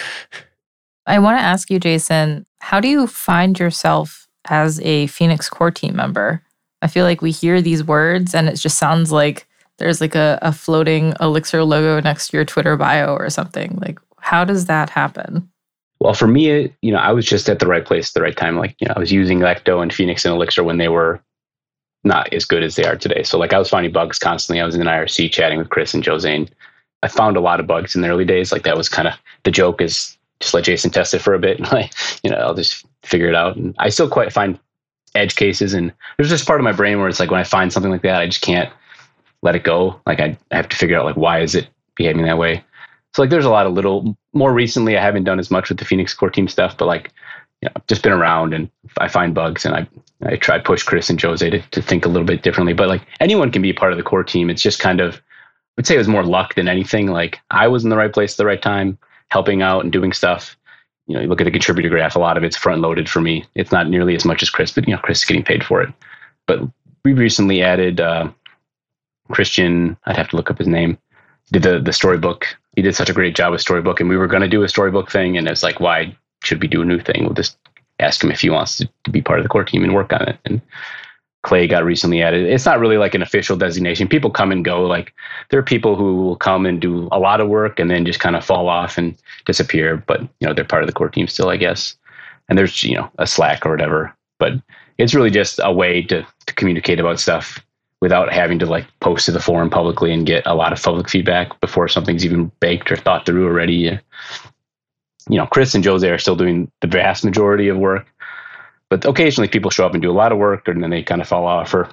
I 1.06 1.19
want 1.20 1.38
to 1.38 1.43
ask 1.43 1.70
you, 1.70 1.79
Jason, 1.79 2.44
how 2.61 2.81
do 2.81 2.88
you 2.88 3.06
find 3.06 3.59
yourself 3.59 4.29
as 4.47 4.81
a 4.81 5.06
Phoenix 5.06 5.49
core 5.49 5.70
team 5.70 5.94
member? 5.94 6.43
I 6.82 6.88
feel 6.88 7.05
like 7.05 7.23
we 7.23 7.31
hear 7.31 7.62
these 7.62 7.85
words 7.85 8.35
and 8.35 8.49
it 8.49 8.56
just 8.56 8.79
sounds 8.79 9.12
like 9.12 9.47
there's 9.79 10.00
like 10.00 10.14
a, 10.14 10.38
a 10.43 10.53
floating 10.53 11.14
Elixir 11.20 11.62
logo 11.62 12.00
next 12.00 12.29
to 12.29 12.37
your 12.37 12.44
Twitter 12.44 12.76
bio 12.76 13.14
or 13.14 13.31
something. 13.31 13.79
Like, 13.81 13.99
how 14.19 14.44
does 14.44 14.67
that 14.67 14.91
happen? 14.91 15.51
Well, 16.02 16.14
for 16.14 16.26
me, 16.26 16.75
you 16.82 16.93
know, 16.93 16.99
I 16.99 17.12
was 17.12 17.25
just 17.25 17.49
at 17.49 17.60
the 17.60 17.66
right 17.66 17.84
place 17.84 18.10
at 18.10 18.14
the 18.14 18.22
right 18.22 18.37
time. 18.37 18.56
Like, 18.56 18.75
you 18.81 18.88
know, 18.88 18.94
I 18.96 18.99
was 18.99 19.12
using 19.12 19.38
Ecto 19.38 19.81
and 19.81 19.93
Phoenix 19.93 20.25
and 20.25 20.34
Elixir 20.34 20.64
when 20.64 20.78
they 20.78 20.88
were 20.88 21.20
not 22.02 22.32
as 22.32 22.44
good 22.44 22.64
as 22.64 22.75
they 22.75 22.84
are 22.84 22.96
today. 22.96 23.22
So, 23.22 23.38
like, 23.38 23.52
I 23.52 23.58
was 23.58 23.69
finding 23.69 23.93
bugs 23.93 24.19
constantly. 24.19 24.60
I 24.60 24.66
was 24.66 24.75
in 24.75 24.81
an 24.81 24.88
IRC 24.88 25.31
chatting 25.31 25.58
with 25.58 25.70
Chris 25.70 25.94
and 25.94 26.02
Joe 26.02 26.19
Zane. 26.19 26.49
I 27.04 27.08
found 27.08 27.37
a 27.37 27.40
lot 27.40 27.60
of 27.60 27.69
bugs 27.69 27.94
in 27.94 28.02
the 28.02 28.08
early 28.08 28.25
days. 28.25 28.50
Like, 28.50 28.64
that 28.64 28.76
was 28.76 28.88
kind 28.88 29.06
of 29.06 29.14
the 29.44 29.52
joke 29.52 29.81
is 29.81 30.19
just 30.40 30.54
let 30.54 30.64
Jason 30.64 30.90
test 30.90 31.14
it 31.14 31.20
for 31.20 31.34
a 31.34 31.38
bit. 31.38 31.58
And, 31.60 31.70
like, 31.70 31.93
you 32.25 32.31
know, 32.31 32.37
I'll 32.37 32.54
just 32.54 32.84
figure 33.04 33.28
it 33.28 33.37
out. 33.37 33.56
And 33.56 33.72
I 33.78 33.88
still 33.88 34.08
quite 34.08 34.32
find 34.32 34.58
edge 35.14 35.37
cases 35.37 35.75
and 35.75 35.93
there's 36.16 36.31
this 36.31 36.44
part 36.44 36.58
of 36.58 36.64
my 36.64 36.72
brain 36.72 36.99
where 36.99 37.06
it's 37.06 37.20
like 37.20 37.31
when 37.31 37.38
i 37.38 37.44
find 37.44 37.70
something 37.70 37.93
like 37.93 38.00
that 38.00 38.22
i 38.22 38.26
just 38.26 38.40
can't 38.40 38.72
let 39.43 39.54
it 39.54 39.62
go 39.62 40.00
like 40.06 40.20
I 40.20 40.38
have 40.50 40.70
to 40.70 40.76
figure 40.76 40.99
out 40.99 41.04
like 41.04 41.16
why 41.16 41.40
is 41.40 41.54
it 41.54 41.69
behaving 41.96 42.25
that 42.25 42.38
way 42.38 42.64
so 43.14 43.23
like 43.23 43.31
there's 43.31 43.44
a 43.44 43.50
lot 43.50 43.67
of 43.67 43.73
little 43.73 44.17
more 44.32 44.53
recently 44.53 44.97
i 44.97 45.03
haven't 45.03 45.25
done 45.25 45.38
as 45.38 45.50
much 45.50 45.69
with 45.69 45.79
the 45.79 45.85
phoenix 45.85 46.14
core 46.14 46.31
team 46.31 46.49
stuff 46.49 46.76
but 46.76 46.87
like 46.87 47.11
you 47.61 47.67
know 47.67 47.73
I've 47.76 47.87
just 47.87 48.03
been 48.03 48.12
around 48.12 48.55
and 48.55 48.70
i 48.99 49.09
find 49.09 49.35
bugs 49.35 49.64
and 49.64 49.75
i 49.75 49.87
i 50.25 50.37
try 50.37 50.59
push 50.59 50.82
chris 50.82 51.11
and 51.11 51.20
jose 51.20 51.49
to, 51.49 51.61
to 51.61 51.82
think 51.82 52.05
a 52.05 52.09
little 52.09 52.26
bit 52.26 52.43
differently 52.43 52.73
but 52.73 52.88
like 52.88 53.03
anyone 53.20 53.50
can 53.50 53.62
be 53.62 53.73
part 53.73 53.93
of 53.93 53.99
the 53.99 54.05
core 54.05 54.25
team 54.25 54.50
it's 54.50 54.62
just 54.62 54.81
kind 54.81 55.00
of 55.00 55.17
i 55.17 55.20
would 55.76 55.87
say 55.87 55.94
it 55.94 55.99
was 55.99 56.09
more 56.09 56.25
luck 56.25 56.55
than 56.55 56.69
anything 56.69 57.09
like 57.09 57.38
i 57.50 57.69
was 57.69 57.85
in 57.85 57.91
the 57.91 57.97
right 57.97 58.12
place 58.12 58.35
at 58.35 58.38
the 58.38 58.47
right 58.47 58.62
time 58.62 58.99
helping 59.29 59.62
out 59.62 59.82
and 59.82 59.93
doing 59.93 60.12
stuff 60.12 60.56
you 61.06 61.14
know, 61.14 61.20
you 61.23 61.29
look 61.29 61.41
at 61.41 61.44
the 61.44 61.50
contributor 61.50 61.88
graph, 61.88 62.17
a 62.17 62.20
lot 62.20 62.37
of 62.37 62.44
it's 62.44 62.56
front 62.56 62.81
loaded 62.81 63.09
for 63.09 63.20
me. 63.20 63.44
It's 63.54 63.73
not 63.73 63.88
nearly 63.88 64.14
as 64.14 64.25
much 64.25 64.42
as 64.42 64.50
Chris, 64.50 64.73
but 64.73 64.87
you 64.87 64.95
know, 64.95 65.00
Chris 65.00 65.19
is 65.19 65.25
getting 65.25 65.45
paid 65.45 65.64
for 65.64 65.83
it. 65.83 65.92
But 66.47 66.61
we 67.04 67.12
recently 67.12 67.62
added 67.62 68.00
uh, 68.00 68.31
Christian. 69.31 69.97
I'd 70.07 70.16
have 70.16 70.28
to 70.28 70.37
look 70.37 70.50
up 70.50 70.59
his 70.59 70.69
name. 70.69 70.99
Did 71.50 71.64
the 71.64 71.81
the 71.81 71.92
storybook? 71.92 72.47
He 72.75 72.83
did 72.83 72.95
such 72.95 73.11
a 73.11 73.14
great 73.14 73.37
job 73.37 73.52
with 73.52 73.61
storybook, 73.61 74.00
and 74.00 74.09
we 74.09 74.17
were 74.17 74.26
going 74.26 74.43
to 74.43 74.49
do 74.49 74.62
a 74.62 74.69
storybook 74.69 75.11
thing, 75.11 75.37
and 75.37 75.47
it's 75.49 75.62
like, 75.62 75.81
why 75.81 76.17
should 76.43 76.61
we 76.61 76.69
do 76.69 76.83
a 76.83 76.87
new 76.87 77.00
thing? 77.00 77.25
We'll 77.25 77.35
just 77.35 77.59
ask 78.00 78.23
him 78.23 78.31
if 78.31 78.41
he 78.41 78.50
wants 78.50 78.79
to, 78.79 78.88
to 79.05 79.11
be 79.11 79.23
part 79.23 79.38
of 79.38 79.45
the 79.45 79.49
core 79.49 79.64
team 79.64 79.85
and 79.85 79.95
work 79.95 80.12
on 80.12 80.29
it. 80.29 80.38
And 80.45 80.61
Clay 81.43 81.67
got 81.67 81.85
recently 81.85 82.23
added. 82.23 82.45
It's 82.47 82.64
not 82.64 82.79
really 82.79 82.99
like 82.99 83.14
an 83.14 83.23
official 83.23 83.57
designation. 83.57 84.09
People 84.09 84.31
come 84.31 84.52
and 84.52 84.64
go. 84.64 84.83
Like 84.83 85.12
there 85.50 85.59
are 85.59 85.64
people 85.64 85.97
who 85.97 86.17
will 86.17 86.37
come 86.37 86.67
and 86.67 86.81
do 86.81 87.09
a 87.11 87.19
lot 87.19 87.41
of 87.41 87.49
work 87.49 87.79
and 87.81 87.91
then 87.91 88.07
just 88.07 88.21
kind 88.21 88.37
of 88.37 88.45
fall 88.45 88.69
off 88.69 88.97
and 88.97 89.17
disappear. 89.45 90.02
But 90.07 90.21
you 90.23 90.47
know 90.47 90.55
they're 90.55 90.64
part 90.64 90.83
of 90.83 90.87
the 90.87 90.93
core 90.93 91.09
team 91.09 91.26
still, 91.26 91.49
I 91.49 91.57
guess. 91.57 91.97
And 92.49 92.57
there's 92.57 92.83
you 92.83 92.97
know 92.97 93.11
a 93.19 93.26
Slack 93.26 93.67
or 93.67 93.71
whatever. 93.71 94.14
But 94.38 94.55
it's 94.99 95.14
really 95.14 95.31
just 95.31 95.61
a 95.62 95.73
way 95.73 96.02
to, 96.02 96.25
to 96.47 96.55
communicate 96.55 97.00
about 97.00 97.19
stuff 97.19 97.61
without 98.02 98.30
having 98.30 98.59
to 98.59 98.66
like 98.66 98.87
post 99.00 99.25
to 99.25 99.32
the 99.32 99.40
forum 99.40 99.71
publicly 99.71 100.12
and 100.12 100.26
get 100.26 100.47
a 100.47 100.54
lot 100.54 100.75
of 100.75 100.82
public 100.82 101.09
feedback 101.09 101.59
before 101.61 101.88
something's 101.88 102.25
even 102.25 102.52
baked 102.61 102.92
or 102.92 102.97
thought 102.97 103.25
through 103.25 103.47
already. 103.47 103.99
You 105.30 105.38
know, 105.38 105.47
Chris 105.47 105.75
and 105.75 105.85
Jose 105.85 106.06
are 106.11 106.18
still 106.18 106.37
doing 106.37 106.71
the 106.82 106.88
vast 106.88 107.25
majority 107.25 107.68
of 107.68 107.78
work 107.78 108.06
but 108.92 109.06
occasionally 109.06 109.49
people 109.49 109.71
show 109.71 109.87
up 109.87 109.94
and 109.94 110.02
do 110.02 110.11
a 110.11 110.12
lot 110.12 110.32
of 110.32 110.38
work 110.38 110.68
and 110.68 110.82
then 110.82 110.90
they 110.90 111.02
kind 111.02 111.23
of 111.23 111.26
fall 111.26 111.47
off 111.47 111.73
or 111.73 111.88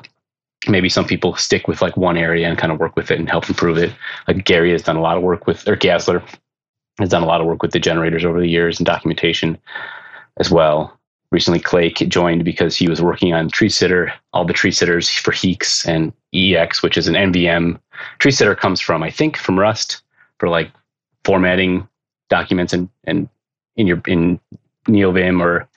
maybe 0.67 0.89
some 0.89 1.05
people 1.05 1.33
stick 1.33 1.65
with 1.65 1.81
like 1.81 1.95
one 1.95 2.17
area 2.17 2.45
and 2.45 2.57
kind 2.57 2.73
of 2.73 2.79
work 2.79 2.93
with 2.97 3.09
it 3.09 3.17
and 3.17 3.29
help 3.29 3.47
improve 3.47 3.77
it 3.77 3.95
like 4.27 4.43
gary 4.43 4.73
has 4.73 4.81
done 4.81 4.97
a 4.97 5.01
lot 5.01 5.15
of 5.15 5.23
work 5.23 5.47
with 5.47 5.65
or 5.65 5.77
Gazler 5.77 6.21
has 6.99 7.07
done 7.07 7.23
a 7.23 7.25
lot 7.25 7.39
of 7.39 7.47
work 7.47 7.61
with 7.61 7.71
the 7.71 7.79
generators 7.79 8.25
over 8.25 8.41
the 8.41 8.49
years 8.49 8.79
and 8.79 8.85
documentation 8.85 9.57
as 10.35 10.51
well 10.51 10.98
recently 11.31 11.59
clay 11.59 11.91
joined 11.91 12.43
because 12.43 12.75
he 12.75 12.87
was 12.87 13.01
working 13.01 13.33
on 13.33 13.49
tree 13.49 13.69
sitter 13.69 14.11
all 14.33 14.45
the 14.45 14.53
tree 14.53 14.71
sitters 14.71 15.09
for 15.09 15.31
HEEx 15.31 15.87
and 15.87 16.13
EEx 16.33 16.81
which 16.81 16.97
is 16.97 17.07
an 17.07 17.15
nvm 17.15 17.79
tree 18.19 18.31
sitter 18.31 18.55
comes 18.55 18.81
from 18.81 19.03
i 19.03 19.09
think 19.09 19.37
from 19.37 19.59
rust 19.59 20.01
for 20.39 20.49
like 20.49 20.71
formatting 21.23 21.87
documents 22.29 22.73
and 22.73 22.89
and 23.05 23.29
in 23.75 23.87
your 23.87 24.01
in 24.07 24.39
neovim 24.87 25.41
or 25.41 25.67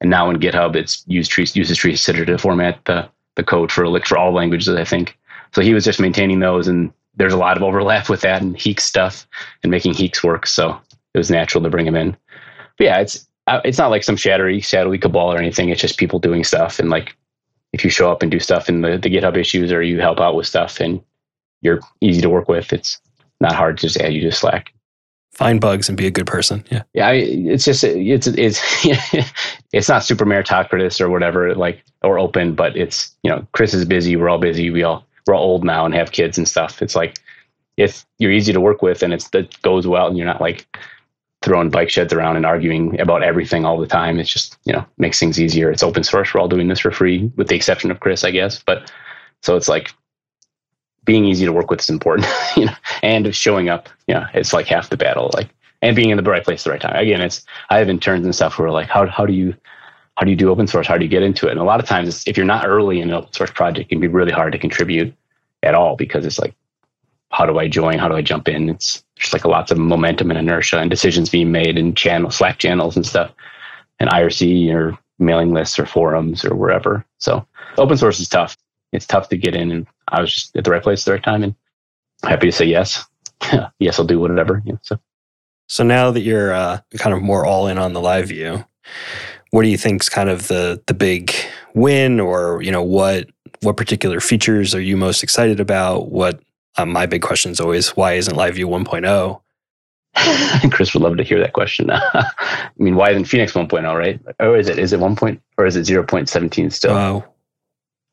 and 0.00 0.10
now 0.10 0.30
in 0.30 0.38
GitHub, 0.38 0.76
it's 0.76 1.02
used 1.06 1.30
tree, 1.30 1.46
uses 1.54 1.76
tree 1.76 1.96
sitter 1.96 2.24
to 2.24 2.38
format 2.38 2.84
the 2.84 3.08
the 3.36 3.44
code 3.44 3.70
for 3.70 3.86
for 4.00 4.18
all 4.18 4.32
languages, 4.32 4.68
I 4.68 4.84
think. 4.84 5.16
So 5.54 5.62
he 5.62 5.74
was 5.74 5.84
just 5.84 6.00
maintaining 6.00 6.40
those, 6.40 6.68
and 6.68 6.92
there's 7.16 7.32
a 7.32 7.38
lot 7.38 7.56
of 7.56 7.62
overlap 7.62 8.08
with 8.08 8.20
that 8.22 8.42
and 8.42 8.56
HEEx 8.56 8.80
stuff 8.80 9.26
and 9.62 9.70
making 9.70 9.94
HEEx 9.94 10.22
work. 10.22 10.46
So 10.46 10.78
it 11.14 11.18
was 11.18 11.30
natural 11.30 11.62
to 11.62 11.70
bring 11.70 11.86
him 11.86 11.96
in. 11.96 12.16
But 12.76 12.84
yeah, 12.84 12.98
it's 12.98 13.26
it's 13.64 13.78
not 13.78 13.90
like 13.90 14.04
some 14.04 14.16
shadowy 14.16 14.60
shadowy 14.60 14.98
cabal 14.98 15.32
or 15.32 15.38
anything. 15.38 15.68
It's 15.68 15.80
just 15.80 15.98
people 15.98 16.18
doing 16.18 16.44
stuff 16.44 16.78
and 16.78 16.90
like 16.90 17.16
if 17.72 17.84
you 17.84 17.90
show 17.90 18.10
up 18.10 18.22
and 18.22 18.30
do 18.30 18.40
stuff 18.40 18.68
in 18.68 18.80
the, 18.80 18.98
the 18.98 19.10
GitHub 19.10 19.36
issues 19.36 19.72
or 19.72 19.82
you 19.82 20.00
help 20.00 20.20
out 20.20 20.34
with 20.34 20.46
stuff 20.46 20.80
and 20.80 21.00
you're 21.60 21.80
easy 22.00 22.20
to 22.22 22.30
work 22.30 22.48
with, 22.48 22.72
it's 22.72 22.98
not 23.40 23.52
hard 23.52 23.76
to 23.78 23.86
just 23.86 23.98
add 23.98 24.14
you 24.14 24.22
to 24.22 24.32
Slack. 24.32 24.72
Find 25.32 25.60
bugs 25.60 25.88
and 25.88 25.96
be 25.96 26.06
a 26.06 26.10
good 26.10 26.26
person. 26.26 26.64
Yeah. 26.70 26.82
Yeah. 26.94 27.08
I, 27.08 27.12
it's 27.12 27.64
just, 27.64 27.84
it's, 27.84 28.26
it's, 28.26 28.60
it's 29.72 29.88
not 29.88 30.02
super 30.02 30.24
meritocratic 30.24 31.00
or 31.00 31.10
whatever, 31.10 31.54
like, 31.54 31.84
or 32.02 32.18
open, 32.18 32.54
but 32.54 32.76
it's, 32.76 33.14
you 33.22 33.30
know, 33.30 33.46
Chris 33.52 33.74
is 33.74 33.84
busy. 33.84 34.16
We're 34.16 34.30
all 34.30 34.38
busy. 34.38 34.70
We 34.70 34.82
all, 34.82 35.04
we're 35.26 35.34
all 35.34 35.44
old 35.44 35.64
now 35.64 35.84
and 35.84 35.94
have 35.94 36.12
kids 36.12 36.38
and 36.38 36.48
stuff. 36.48 36.80
It's 36.80 36.96
like, 36.96 37.18
if 37.76 38.04
you're 38.18 38.32
easy 38.32 38.52
to 38.52 38.60
work 38.60 38.82
with 38.82 39.02
and 39.02 39.12
it's 39.12 39.28
that 39.30 39.62
goes 39.62 39.86
well 39.86 40.08
and 40.08 40.16
you're 40.16 40.26
not 40.26 40.40
like 40.40 40.66
throwing 41.48 41.70
bike 41.70 41.90
sheds 41.90 42.12
around 42.12 42.36
and 42.36 42.46
arguing 42.46 43.00
about 43.00 43.22
everything 43.22 43.64
all 43.64 43.78
the 43.78 43.86
time. 43.86 44.20
It's 44.20 44.30
just, 44.30 44.58
you 44.64 44.72
know, 44.72 44.84
makes 44.98 45.18
things 45.18 45.40
easier. 45.40 45.70
It's 45.70 45.82
open 45.82 46.04
source. 46.04 46.32
We're 46.32 46.40
all 46.40 46.48
doing 46.48 46.68
this 46.68 46.80
for 46.80 46.90
free, 46.90 47.32
with 47.36 47.48
the 47.48 47.56
exception 47.56 47.90
of 47.90 48.00
Chris, 48.00 48.22
I 48.22 48.30
guess. 48.30 48.62
But 48.62 48.92
so 49.42 49.56
it's 49.56 49.68
like 49.68 49.92
being 51.04 51.24
easy 51.24 51.46
to 51.46 51.52
work 51.52 51.70
with 51.70 51.80
is 51.80 51.88
important, 51.88 52.28
you 52.56 52.66
know, 52.66 52.74
and 53.02 53.34
showing 53.34 53.68
up, 53.68 53.88
you 54.06 54.14
know, 54.14 54.26
it's 54.34 54.52
like 54.52 54.66
half 54.66 54.90
the 54.90 54.96
battle. 54.96 55.30
Like 55.32 55.48
and 55.80 55.96
being 55.96 56.10
in 56.10 56.16
the 56.16 56.30
right 56.30 56.44
place 56.44 56.62
at 56.62 56.64
the 56.64 56.70
right 56.70 56.80
time. 56.80 56.96
Again, 56.96 57.20
it's 57.20 57.44
I 57.70 57.78
have 57.78 57.88
interns 57.88 58.24
and 58.24 58.34
stuff 58.34 58.54
who 58.54 58.64
are 58.64 58.70
like, 58.70 58.88
how 58.88 59.06
how 59.06 59.24
do 59.26 59.32
you 59.32 59.54
how 60.16 60.24
do 60.24 60.30
you 60.30 60.36
do 60.36 60.50
open 60.50 60.66
source? 60.66 60.86
How 60.86 60.98
do 60.98 61.04
you 61.04 61.10
get 61.10 61.22
into 61.22 61.48
it? 61.48 61.52
And 61.52 61.60
a 61.60 61.64
lot 61.64 61.80
of 61.80 61.86
times, 61.86 62.24
if 62.26 62.36
you're 62.36 62.46
not 62.46 62.66
early 62.66 63.00
in 63.00 63.08
an 63.08 63.14
open 63.14 63.32
source 63.32 63.50
project, 63.50 63.86
it 63.86 63.88
can 63.88 64.00
be 64.00 64.08
really 64.08 64.32
hard 64.32 64.52
to 64.52 64.58
contribute 64.58 65.14
at 65.62 65.74
all 65.74 65.96
because 65.96 66.26
it's 66.26 66.38
like 66.38 66.54
how 67.30 67.46
do 67.46 67.58
I 67.58 67.68
join? 67.68 67.98
How 67.98 68.08
do 68.08 68.16
I 68.16 68.22
jump 68.22 68.48
in? 68.48 68.68
It's 68.68 69.04
just 69.18 69.32
like 69.32 69.44
lots 69.44 69.70
of 69.70 69.78
momentum 69.78 70.30
and 70.30 70.38
inertia 70.38 70.78
and 70.78 70.90
decisions 70.90 71.28
being 71.28 71.52
made 71.52 71.76
in 71.76 71.94
channel 71.94 72.30
Slack 72.30 72.58
channels 72.58 72.96
and 72.96 73.04
stuff, 73.04 73.30
and 73.98 74.10
IRC 74.10 74.72
or 74.74 74.98
mailing 75.18 75.52
lists 75.52 75.78
or 75.78 75.86
forums 75.86 76.44
or 76.44 76.54
wherever. 76.54 77.04
So 77.18 77.46
open 77.76 77.96
source 77.96 78.20
is 78.20 78.28
tough. 78.28 78.56
It's 78.92 79.06
tough 79.06 79.28
to 79.28 79.36
get 79.36 79.54
in, 79.54 79.70
and 79.70 79.86
I 80.08 80.20
was 80.20 80.32
just 80.32 80.56
at 80.56 80.64
the 80.64 80.70
right 80.70 80.82
place 80.82 81.02
at 81.02 81.04
the 81.06 81.12
right 81.12 81.22
time, 81.22 81.42
and 81.42 81.54
happy 82.22 82.46
to 82.46 82.52
say 82.52 82.64
yes. 82.64 83.04
yes, 83.78 83.98
I'll 83.98 84.06
do 84.06 84.18
whatever. 84.18 84.62
Yeah, 84.64 84.76
so. 84.82 84.98
So 85.70 85.84
now 85.84 86.10
that 86.12 86.22
you're 86.22 86.52
uh, 86.52 86.80
kind 86.96 87.14
of 87.14 87.20
more 87.20 87.44
all 87.44 87.66
in 87.66 87.76
on 87.76 87.92
the 87.92 88.00
live 88.00 88.28
view, 88.28 88.64
what 89.50 89.62
do 89.62 89.68
you 89.68 89.76
think 89.76 90.02
is 90.02 90.08
kind 90.08 90.30
of 90.30 90.48
the 90.48 90.82
the 90.86 90.94
big 90.94 91.32
win, 91.74 92.20
or 92.20 92.62
you 92.62 92.72
know 92.72 92.82
what 92.82 93.28
what 93.62 93.76
particular 93.76 94.20
features 94.20 94.74
are 94.74 94.80
you 94.80 94.96
most 94.96 95.22
excited 95.22 95.60
about? 95.60 96.10
What 96.10 96.40
um, 96.78 96.92
my 96.92 97.06
big 97.06 97.22
question 97.22 97.50
is 97.50 97.60
always 97.60 97.90
why 97.90 98.14
isn't 98.14 98.36
LiveView 98.36 98.64
1.0? 98.64 99.40
Chris 100.72 100.94
would 100.94 101.02
love 101.02 101.16
to 101.16 101.22
hear 101.22 101.38
that 101.38 101.52
question. 101.52 101.90
I 101.92 102.24
mean, 102.78 102.96
why 102.96 103.10
isn't 103.10 103.26
Phoenix 103.26 103.52
1.0, 103.52 103.96
right? 103.96 104.20
Or 104.40 104.56
is 104.56 104.68
it 104.68 104.78
is 104.78 104.92
it 104.92 105.00
1. 105.00 105.16
Point, 105.16 105.42
or 105.56 105.66
is 105.66 105.76
it 105.76 105.86
0.17 105.86 106.72
still? 106.72 106.96
Uh, 106.96 107.22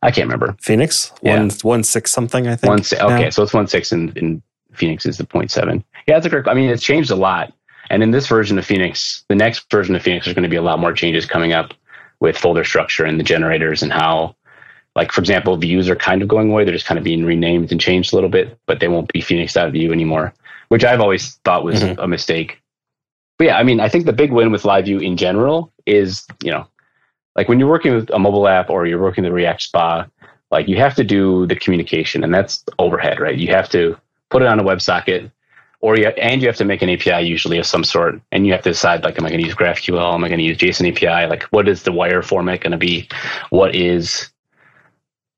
I 0.01 0.12
can't 0.12 0.27
remember. 0.27 0.55
Phoenix? 0.62 1.12
Yeah. 1.22 1.39
One, 1.39 1.50
one 1.62 1.84
six 1.84 2.12
something, 2.12 2.48
I 2.48 2.55
think. 2.55 2.69
One, 2.69 2.79
okay, 2.79 3.24
now. 3.24 3.29
so 3.29 3.43
it's 3.43 3.53
one 3.53 3.67
six 3.67 3.91
and 3.91 4.15
in 4.17 4.43
Phoenix 4.74 5.05
is 5.05 5.17
the 5.17 5.25
0.7. 5.25 5.84
Yeah, 6.07 6.15
that's 6.15 6.25
a 6.25 6.29
great 6.29 6.48
I 6.48 6.53
mean, 6.53 6.69
it's 6.69 6.84
changed 6.84 7.12
a 7.12 7.15
lot. 7.15 7.53
And 7.89 8.03
in 8.03 8.12
this 8.12 8.27
version 8.27 8.57
of 8.57 8.65
Phoenix, 8.65 9.24
the 9.29 9.36
next 9.36 9.69
version 9.72 9.95
of 9.95 10.01
Phoenix, 10.01 10.25
there's 10.25 10.36
going 10.36 10.43
to 10.43 10.50
be 10.50 10.55
a 10.55 10.62
lot 10.62 10.79
more 10.79 10.93
changes 10.93 11.25
coming 11.25 11.53
up 11.53 11.74
with 12.19 12.38
folder 12.38 12.63
structure 12.63 13.05
and 13.05 13.19
the 13.19 13.24
generators 13.24 13.84
and 13.84 13.91
how 13.91 14.36
like 14.95 15.11
for 15.11 15.21
example, 15.21 15.57
views 15.57 15.89
are 15.89 15.95
kind 15.95 16.21
of 16.21 16.27
going 16.27 16.49
away. 16.49 16.63
They're 16.63 16.73
just 16.73 16.85
kind 16.85 16.97
of 16.97 17.03
being 17.03 17.25
renamed 17.25 17.71
and 17.71 17.81
changed 17.81 18.13
a 18.13 18.15
little 18.15 18.29
bit, 18.29 18.57
but 18.65 18.79
they 18.79 18.87
won't 18.87 19.11
be 19.11 19.21
Phoenix.view 19.21 19.91
anymore, 19.91 20.33
which 20.69 20.83
I've 20.83 21.01
always 21.01 21.35
thought 21.45 21.63
was 21.63 21.81
mm-hmm. 21.81 21.99
a 21.99 22.07
mistake. 22.07 22.61
But 23.37 23.45
yeah, 23.45 23.57
I 23.57 23.63
mean, 23.63 23.79
I 23.79 23.89
think 23.89 24.05
the 24.05 24.13
big 24.13 24.31
win 24.31 24.51
with 24.51 24.63
Live 24.63 24.85
View 24.85 24.99
in 24.99 25.17
general 25.17 25.71
is, 25.85 26.25
you 26.41 26.51
know, 26.51 26.67
like 27.35 27.49
when 27.49 27.59
you're 27.59 27.69
working 27.69 27.93
with 27.93 28.09
a 28.11 28.19
mobile 28.19 28.47
app 28.47 28.69
or 28.69 28.85
you're 28.85 29.01
working 29.01 29.25
with 29.25 29.33
React 29.33 29.61
Spa, 29.61 30.07
like 30.51 30.69
you 30.69 30.77
have 30.77 30.95
to 30.95 31.03
do 31.03 31.45
the 31.47 31.55
communication 31.55 32.23
and 32.23 32.33
that's 32.33 32.63
overhead, 32.79 33.19
right? 33.19 33.37
You 33.37 33.49
have 33.49 33.67
to 33.69 33.97
put 34.29 34.41
it 34.41 34.47
on 34.47 34.59
a 34.59 34.63
WebSocket 34.63 35.31
or 35.81 35.97
you, 35.97 36.07
and 36.07 36.41
you 36.41 36.47
have 36.47 36.55
to 36.57 36.65
make 36.65 36.81
an 36.81 36.89
API 36.89 37.27
usually 37.27 37.57
of 37.57 37.65
some 37.65 37.83
sort. 37.83 38.21
And 38.31 38.47
you 38.47 38.53
have 38.53 38.63
to 38.63 38.71
decide, 38.71 39.03
like, 39.03 39.19
am 39.19 39.25
I 39.25 39.29
going 39.29 39.41
to 39.41 39.47
use 39.47 39.55
GraphQL? 39.55 40.13
Am 40.13 40.23
I 40.23 40.29
going 40.29 40.39
to 40.39 40.45
use 40.45 40.57
JSON 40.57 40.89
API? 40.91 41.27
Like, 41.27 41.43
what 41.43 41.67
is 41.67 41.83
the 41.83 41.91
wire 41.91 42.21
format 42.21 42.61
going 42.61 42.71
to 42.71 42.77
be? 42.77 43.07
What 43.49 43.75
is 43.75 44.31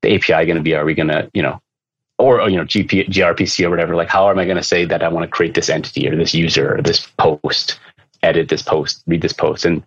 the 0.02 0.14
API 0.14 0.46
going 0.46 0.56
to 0.56 0.62
be? 0.62 0.74
Are 0.74 0.84
we 0.84 0.94
going 0.94 1.08
to, 1.08 1.30
you 1.34 1.42
know, 1.42 1.60
or, 2.18 2.48
you 2.48 2.56
know, 2.56 2.64
GP, 2.64 3.08
gRPC 3.08 3.64
or 3.64 3.70
whatever? 3.70 3.94
Like, 3.94 4.08
how 4.08 4.28
am 4.28 4.38
I 4.38 4.44
going 4.44 4.56
to 4.56 4.62
say 4.62 4.84
that 4.84 5.02
I 5.02 5.08
want 5.08 5.24
to 5.24 5.30
create 5.30 5.54
this 5.54 5.70
entity 5.70 6.08
or 6.08 6.16
this 6.16 6.34
user 6.34 6.76
or 6.76 6.82
this 6.82 7.06
post, 7.18 7.78
edit 8.22 8.48
this 8.48 8.62
post, 8.62 9.02
read 9.06 9.22
this 9.22 9.32
post? 9.32 9.64
And 9.64 9.84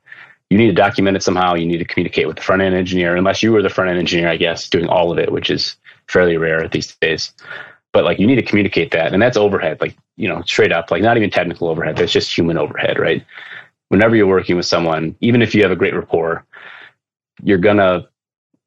you 0.50 0.58
need 0.58 0.68
to 0.68 0.74
document 0.74 1.18
it 1.18 1.24
somehow. 1.24 1.56
You 1.56 1.66
need 1.66 1.78
to 1.78 1.86
communicate 1.86 2.28
with 2.28 2.36
the 2.36 2.42
front 2.42 2.62
end 2.62 2.76
engineer, 2.76 3.16
unless 3.16 3.42
you 3.42 3.52
were 3.52 3.62
the 3.62 3.70
front 3.70 3.90
end 3.90 4.00
engineer, 4.00 4.30
I 4.30 4.38
guess, 4.38 4.70
doing 4.70 4.88
all 4.88 5.12
of 5.12 5.18
it, 5.18 5.32
which 5.32 5.50
is 5.50 5.76
fairly 6.08 6.38
rare 6.38 6.68
these 6.68 6.96
days. 6.98 7.32
But 7.94 8.06
like, 8.06 8.20
you 8.20 8.28
need 8.28 8.36
to 8.36 8.42
communicate 8.42 8.92
that, 8.92 9.14
and 9.14 9.22
that's 9.22 9.38
overhead, 9.38 9.80
like 9.82 9.98
you 10.18 10.28
know, 10.28 10.42
straight 10.44 10.72
up, 10.72 10.92
like 10.92 11.02
not 11.02 11.18
even 11.18 11.30
technical 11.30 11.70
overhead. 11.70 11.98
That's 11.98 12.12
just 12.12 12.38
human 12.38 12.58
overhead, 12.58 13.00
right? 13.00 13.26
Whenever 13.90 14.16
you're 14.16 14.28
working 14.28 14.56
with 14.56 14.66
someone, 14.66 15.16
even 15.20 15.42
if 15.42 15.56
you 15.56 15.62
have 15.64 15.72
a 15.72 15.76
great 15.76 15.96
rapport, 15.96 16.46
you're 17.44 17.58
gonna 17.58 18.08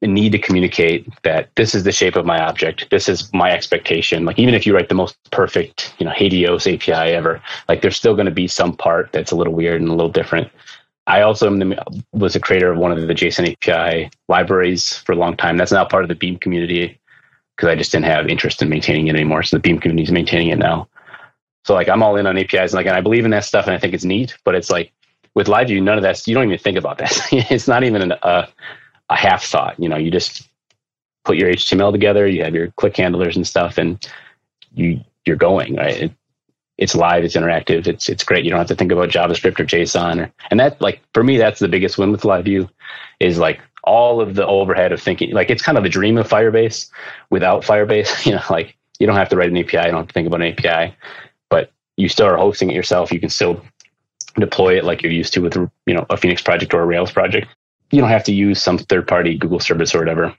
need 0.01 0.31
to 0.31 0.39
communicate 0.39 1.07
that 1.23 1.49
this 1.55 1.73
is 1.73 1.83
the 1.83 1.91
shape 1.91 2.15
of 2.15 2.25
my 2.25 2.39
object. 2.39 2.89
This 2.91 3.07
is 3.09 3.31
my 3.33 3.51
expectation. 3.51 4.25
Like 4.25 4.37
even 4.37 4.53
if 4.53 4.65
you 4.65 4.75
write 4.75 4.89
the 4.89 4.95
most 4.95 5.17
perfect, 5.31 5.93
you 5.99 6.05
know, 6.05 6.11
Helios 6.11 6.67
API 6.67 6.91
ever, 6.91 7.41
like 7.69 7.81
there's 7.81 7.95
still 7.95 8.13
going 8.13 8.25
to 8.25 8.31
be 8.31 8.47
some 8.47 8.75
part 8.75 9.11
that's 9.11 9.31
a 9.31 9.35
little 9.35 9.53
weird 9.53 9.81
and 9.81 9.89
a 9.89 9.93
little 9.93 10.11
different. 10.11 10.49
I 11.07 11.21
also 11.21 11.49
the, 11.49 12.03
was 12.13 12.35
a 12.35 12.39
creator 12.39 12.71
of 12.71 12.77
one 12.79 12.91
of 12.91 12.99
the 12.99 13.13
JSON 13.13 13.51
API 13.51 14.09
libraries 14.27 14.97
for 14.97 15.11
a 15.11 15.15
long 15.15 15.37
time. 15.37 15.57
That's 15.57 15.71
now 15.71 15.85
part 15.85 16.03
of 16.03 16.09
the 16.09 16.15
Beam 16.15 16.37
community 16.37 16.99
because 17.55 17.69
I 17.69 17.75
just 17.75 17.91
didn't 17.91 18.05
have 18.05 18.27
interest 18.27 18.61
in 18.61 18.69
maintaining 18.69 19.07
it 19.07 19.15
anymore. 19.15 19.43
So 19.43 19.55
the 19.55 19.61
Beam 19.61 19.79
community 19.79 20.03
is 20.03 20.11
maintaining 20.11 20.49
it 20.49 20.57
now. 20.57 20.87
So 21.63 21.73
like 21.73 21.89
I'm 21.89 22.03
all 22.03 22.15
in 22.15 22.27
on 22.27 22.37
APIs 22.37 22.71
and 22.71 22.73
like 22.73 22.87
and 22.87 22.95
I 22.95 23.01
believe 23.01 23.25
in 23.25 23.31
that 23.31 23.45
stuff 23.45 23.65
and 23.65 23.75
I 23.75 23.79
think 23.79 23.93
it's 23.93 24.03
neat, 24.03 24.35
but 24.43 24.55
it's 24.55 24.69
like 24.69 24.91
with 25.35 25.47
LiveView, 25.47 25.81
none 25.81 25.97
of 25.97 26.03
that. 26.03 26.25
You 26.27 26.33
don't 26.33 26.45
even 26.45 26.57
think 26.57 26.77
about 26.77 26.97
that. 26.97 27.11
it's 27.31 27.67
not 27.67 27.83
even 27.83 28.01
an, 28.01 28.13
uh, 28.23 28.47
a 29.09 29.15
half 29.15 29.43
thought. 29.43 29.79
You 29.79 29.89
know, 29.89 29.97
you 29.97 30.11
just 30.11 30.47
put 31.23 31.37
your 31.37 31.49
HTML 31.49 31.91
together, 31.91 32.27
you 32.27 32.43
have 32.43 32.55
your 32.55 32.71
click 32.71 32.97
handlers 32.97 33.35
and 33.35 33.45
stuff, 33.45 33.77
and 33.77 34.05
you 34.73 35.01
you're 35.25 35.35
going 35.35 35.75
right. 35.75 36.03
It, 36.03 36.11
it's 36.77 36.93
live, 36.93 37.23
it's 37.23 37.35
interactive, 37.35 37.87
it's 37.87 38.09
it's 38.09 38.23
great. 38.23 38.43
You 38.43 38.51
don't 38.51 38.59
have 38.59 38.67
to 38.67 38.75
think 38.75 38.91
about 38.91 39.09
JavaScript 39.09 39.59
or 39.59 39.65
JSON, 39.65 40.25
or, 40.25 40.31
and 40.51 40.59
that 40.59 40.79
like 40.81 41.01
for 41.13 41.23
me, 41.23 41.37
that's 41.37 41.59
the 41.59 41.67
biggest 41.67 41.97
win 41.97 42.11
with 42.11 42.21
LiveView, 42.21 42.69
is 43.19 43.37
like 43.37 43.59
all 43.83 44.19
of 44.19 44.35
the 44.35 44.45
overhead 44.45 44.91
of 44.91 45.01
thinking. 45.01 45.31
Like 45.31 45.49
it's 45.49 45.63
kind 45.63 45.77
of 45.77 45.85
a 45.85 45.89
dream 45.89 46.17
of 46.17 46.27
Firebase 46.27 46.89
without 47.29 47.63
Firebase. 47.63 48.25
You 48.25 48.33
know, 48.33 48.43
like 48.49 48.75
you 48.99 49.07
don't 49.07 49.15
have 49.15 49.29
to 49.29 49.37
write 49.37 49.49
an 49.49 49.57
API, 49.57 49.77
you 49.77 49.83
don't 49.83 50.01
have 50.01 50.07
to 50.07 50.13
think 50.13 50.27
about 50.27 50.41
an 50.41 50.53
API, 50.53 50.95
but 51.49 51.71
you 51.95 52.09
still 52.09 52.27
are 52.27 52.37
hosting 52.37 52.69
it 52.69 52.75
yourself. 52.75 53.11
You 53.11 53.19
can 53.19 53.29
still 53.29 53.61
deploy 54.37 54.77
it 54.77 54.83
like 54.83 55.01
you're 55.01 55.11
used 55.11 55.33
to 55.33 55.39
with 55.39 55.55
you 55.55 55.93
know 55.93 56.05
a 56.09 56.17
Phoenix 56.17 56.41
project 56.41 56.73
or 56.73 56.81
a 56.81 56.85
Rails 56.85 57.11
project 57.11 57.47
you 57.95 58.01
don't 58.01 58.09
have 58.09 58.25
to 58.25 58.33
use 58.33 58.61
some 58.61 58.77
third 58.77 59.07
party 59.07 59.37
Google 59.37 59.59
service 59.59 59.95
or 59.95 59.99
whatever. 59.99 60.35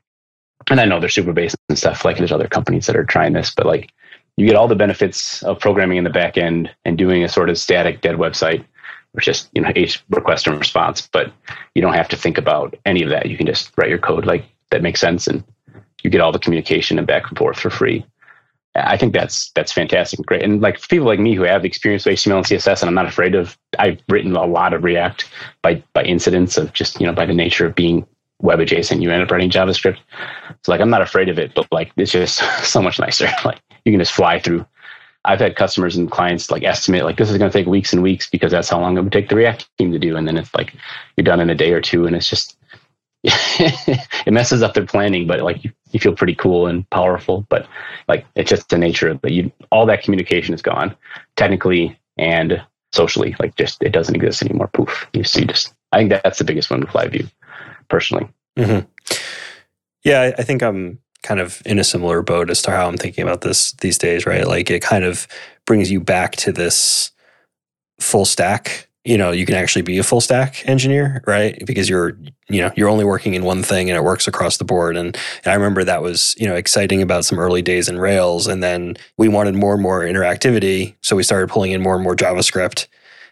And 0.70 0.80
I 0.80 0.84
know 0.84 1.00
there's 1.00 1.14
Supabase 1.14 1.54
and 1.68 1.78
stuff 1.78 2.04
like 2.04 2.18
there's 2.18 2.32
other 2.32 2.48
companies 2.48 2.86
that 2.86 2.96
are 2.96 3.04
trying 3.04 3.32
this, 3.32 3.52
but 3.54 3.66
like 3.66 3.90
you 4.36 4.46
get 4.46 4.56
all 4.56 4.68
the 4.68 4.74
benefits 4.74 5.42
of 5.42 5.58
programming 5.58 5.96
in 5.96 6.04
the 6.04 6.10
back 6.10 6.36
end 6.36 6.70
and 6.84 6.98
doing 6.98 7.24
a 7.24 7.28
sort 7.28 7.48
of 7.48 7.58
static 7.58 8.02
dead 8.02 8.16
website, 8.16 8.64
which 9.12 9.24
just, 9.24 9.48
you 9.54 9.62
know, 9.62 9.72
each 9.74 10.04
request 10.10 10.46
and 10.46 10.58
response, 10.58 11.08
but 11.10 11.32
you 11.74 11.80
don't 11.80 11.94
have 11.94 12.08
to 12.10 12.16
think 12.16 12.36
about 12.36 12.76
any 12.84 13.02
of 13.02 13.08
that. 13.08 13.26
You 13.26 13.38
can 13.38 13.46
just 13.46 13.70
write 13.78 13.88
your 13.88 13.98
code 13.98 14.26
like 14.26 14.44
that 14.70 14.82
makes 14.82 15.00
sense 15.00 15.26
and 15.26 15.42
you 16.02 16.10
get 16.10 16.20
all 16.20 16.32
the 16.32 16.38
communication 16.38 16.98
and 16.98 17.06
back 17.06 17.28
and 17.28 17.38
forth 17.38 17.58
for 17.58 17.70
free. 17.70 18.04
I 18.76 18.96
think 18.96 19.12
that's 19.12 19.50
that's 19.50 19.72
fantastic 19.72 20.18
and 20.18 20.26
great. 20.26 20.42
And 20.42 20.60
like 20.60 20.80
people 20.88 21.06
like 21.06 21.20
me 21.20 21.34
who 21.34 21.42
have 21.42 21.64
experience 21.64 22.04
with 22.04 22.18
HTML 22.18 22.36
and 22.36 22.46
CSS, 22.46 22.82
and 22.82 22.88
I'm 22.88 22.94
not 22.94 23.06
afraid 23.06 23.34
of. 23.34 23.56
I've 23.78 24.00
written 24.08 24.34
a 24.36 24.44
lot 24.44 24.74
of 24.74 24.84
React 24.84 25.28
by 25.62 25.82
by 25.92 26.02
incidents 26.02 26.56
of 26.56 26.72
just 26.72 27.00
you 27.00 27.06
know 27.06 27.12
by 27.12 27.26
the 27.26 27.34
nature 27.34 27.66
of 27.66 27.74
being 27.74 28.06
web 28.40 28.60
adjacent. 28.60 29.02
You 29.02 29.10
end 29.10 29.22
up 29.22 29.30
writing 29.30 29.50
JavaScript, 29.50 29.98
so 30.62 30.72
like 30.72 30.80
I'm 30.80 30.90
not 30.90 31.02
afraid 31.02 31.28
of 31.28 31.38
it. 31.38 31.54
But 31.54 31.66
like 31.72 31.92
it's 31.96 32.12
just 32.12 32.42
so 32.64 32.82
much 32.82 32.98
nicer. 32.98 33.28
Like 33.44 33.60
you 33.84 33.92
can 33.92 34.00
just 34.00 34.12
fly 34.12 34.40
through. 34.40 34.66
I've 35.24 35.40
had 35.40 35.56
customers 35.56 35.96
and 35.96 36.10
clients 36.10 36.50
like 36.50 36.62
estimate 36.62 37.04
like 37.04 37.16
this 37.16 37.30
is 37.30 37.38
going 37.38 37.50
to 37.50 37.58
take 37.58 37.66
weeks 37.66 37.92
and 37.92 38.02
weeks 38.02 38.30
because 38.30 38.52
that's 38.52 38.68
how 38.68 38.80
long 38.80 38.96
it 38.96 39.02
would 39.02 39.12
take 39.12 39.28
the 39.28 39.36
React 39.36 39.68
team 39.78 39.92
to 39.92 39.98
do, 39.98 40.16
and 40.16 40.26
then 40.26 40.36
it's 40.36 40.54
like 40.54 40.74
you're 41.16 41.24
done 41.24 41.40
in 41.40 41.50
a 41.50 41.54
day 41.54 41.72
or 41.72 41.80
two, 41.80 42.06
and 42.06 42.14
it's 42.14 42.28
just 42.28 42.55
it 43.26 44.32
messes 44.32 44.62
up 44.62 44.74
their 44.74 44.86
planning, 44.86 45.26
but 45.26 45.40
like 45.40 45.64
you, 45.64 45.72
you 45.90 46.00
feel 46.00 46.14
pretty 46.14 46.34
cool 46.34 46.66
and 46.66 46.88
powerful. 46.90 47.46
But 47.48 47.66
like 48.08 48.24
it's 48.34 48.50
just 48.50 48.68
the 48.68 48.78
nature 48.78 49.08
of. 49.08 49.20
You 49.24 49.50
all 49.70 49.86
that 49.86 50.02
communication 50.02 50.54
is 50.54 50.62
gone, 50.62 50.94
technically 51.36 51.98
and 52.16 52.62
socially. 52.92 53.36
Like 53.38 53.56
just 53.56 53.82
it 53.82 53.90
doesn't 53.90 54.14
exist 54.14 54.42
anymore. 54.42 54.68
Poof. 54.68 55.08
You 55.12 55.24
see, 55.24 55.44
just 55.44 55.74
I 55.92 55.98
think 55.98 56.10
that's 56.10 56.38
the 56.38 56.44
biggest 56.44 56.70
one 56.70 56.80
with 56.80 56.90
LiveView, 56.90 57.30
personally. 57.88 58.28
Mm-hmm. 58.56 58.86
Yeah, 60.04 60.32
I 60.38 60.42
think 60.42 60.62
I'm 60.62 61.00
kind 61.22 61.40
of 61.40 61.60
in 61.66 61.78
a 61.80 61.84
similar 61.84 62.22
boat 62.22 62.50
as 62.50 62.62
to 62.62 62.70
how 62.70 62.86
I'm 62.86 62.96
thinking 62.96 63.22
about 63.22 63.40
this 63.40 63.72
these 63.72 63.98
days, 63.98 64.26
right? 64.26 64.46
Like 64.46 64.70
it 64.70 64.82
kind 64.82 65.04
of 65.04 65.26
brings 65.66 65.90
you 65.90 66.00
back 66.00 66.36
to 66.36 66.52
this 66.52 67.10
full 68.00 68.24
stack. 68.24 68.85
You 69.06 69.16
know, 69.16 69.30
you 69.30 69.46
can 69.46 69.54
actually 69.54 69.82
be 69.82 69.98
a 69.98 70.02
full 70.02 70.20
stack 70.20 70.68
engineer, 70.68 71.22
right? 71.26 71.64
Because 71.64 71.88
you're, 71.88 72.18
you 72.48 72.60
know, 72.60 72.72
you're 72.76 72.88
only 72.88 73.04
working 73.04 73.34
in 73.34 73.44
one 73.44 73.62
thing 73.62 73.88
and 73.88 73.96
it 73.96 74.02
works 74.02 74.26
across 74.26 74.56
the 74.56 74.64
board. 74.64 74.96
And, 74.96 75.16
and 75.44 75.52
I 75.52 75.54
remember 75.54 75.84
that 75.84 76.02
was, 76.02 76.34
you 76.38 76.46
know, 76.46 76.56
exciting 76.56 77.02
about 77.02 77.24
some 77.24 77.38
early 77.38 77.62
days 77.62 77.88
in 77.88 77.98
Rails. 77.98 78.48
And 78.48 78.62
then 78.62 78.96
we 79.16 79.28
wanted 79.28 79.54
more 79.54 79.74
and 79.74 79.82
more 79.82 80.02
interactivity. 80.02 80.96
So 81.02 81.14
we 81.14 81.22
started 81.22 81.48
pulling 81.48 81.70
in 81.70 81.82
more 81.82 81.94
and 81.94 82.02
more 82.02 82.16
JavaScript. 82.16 82.88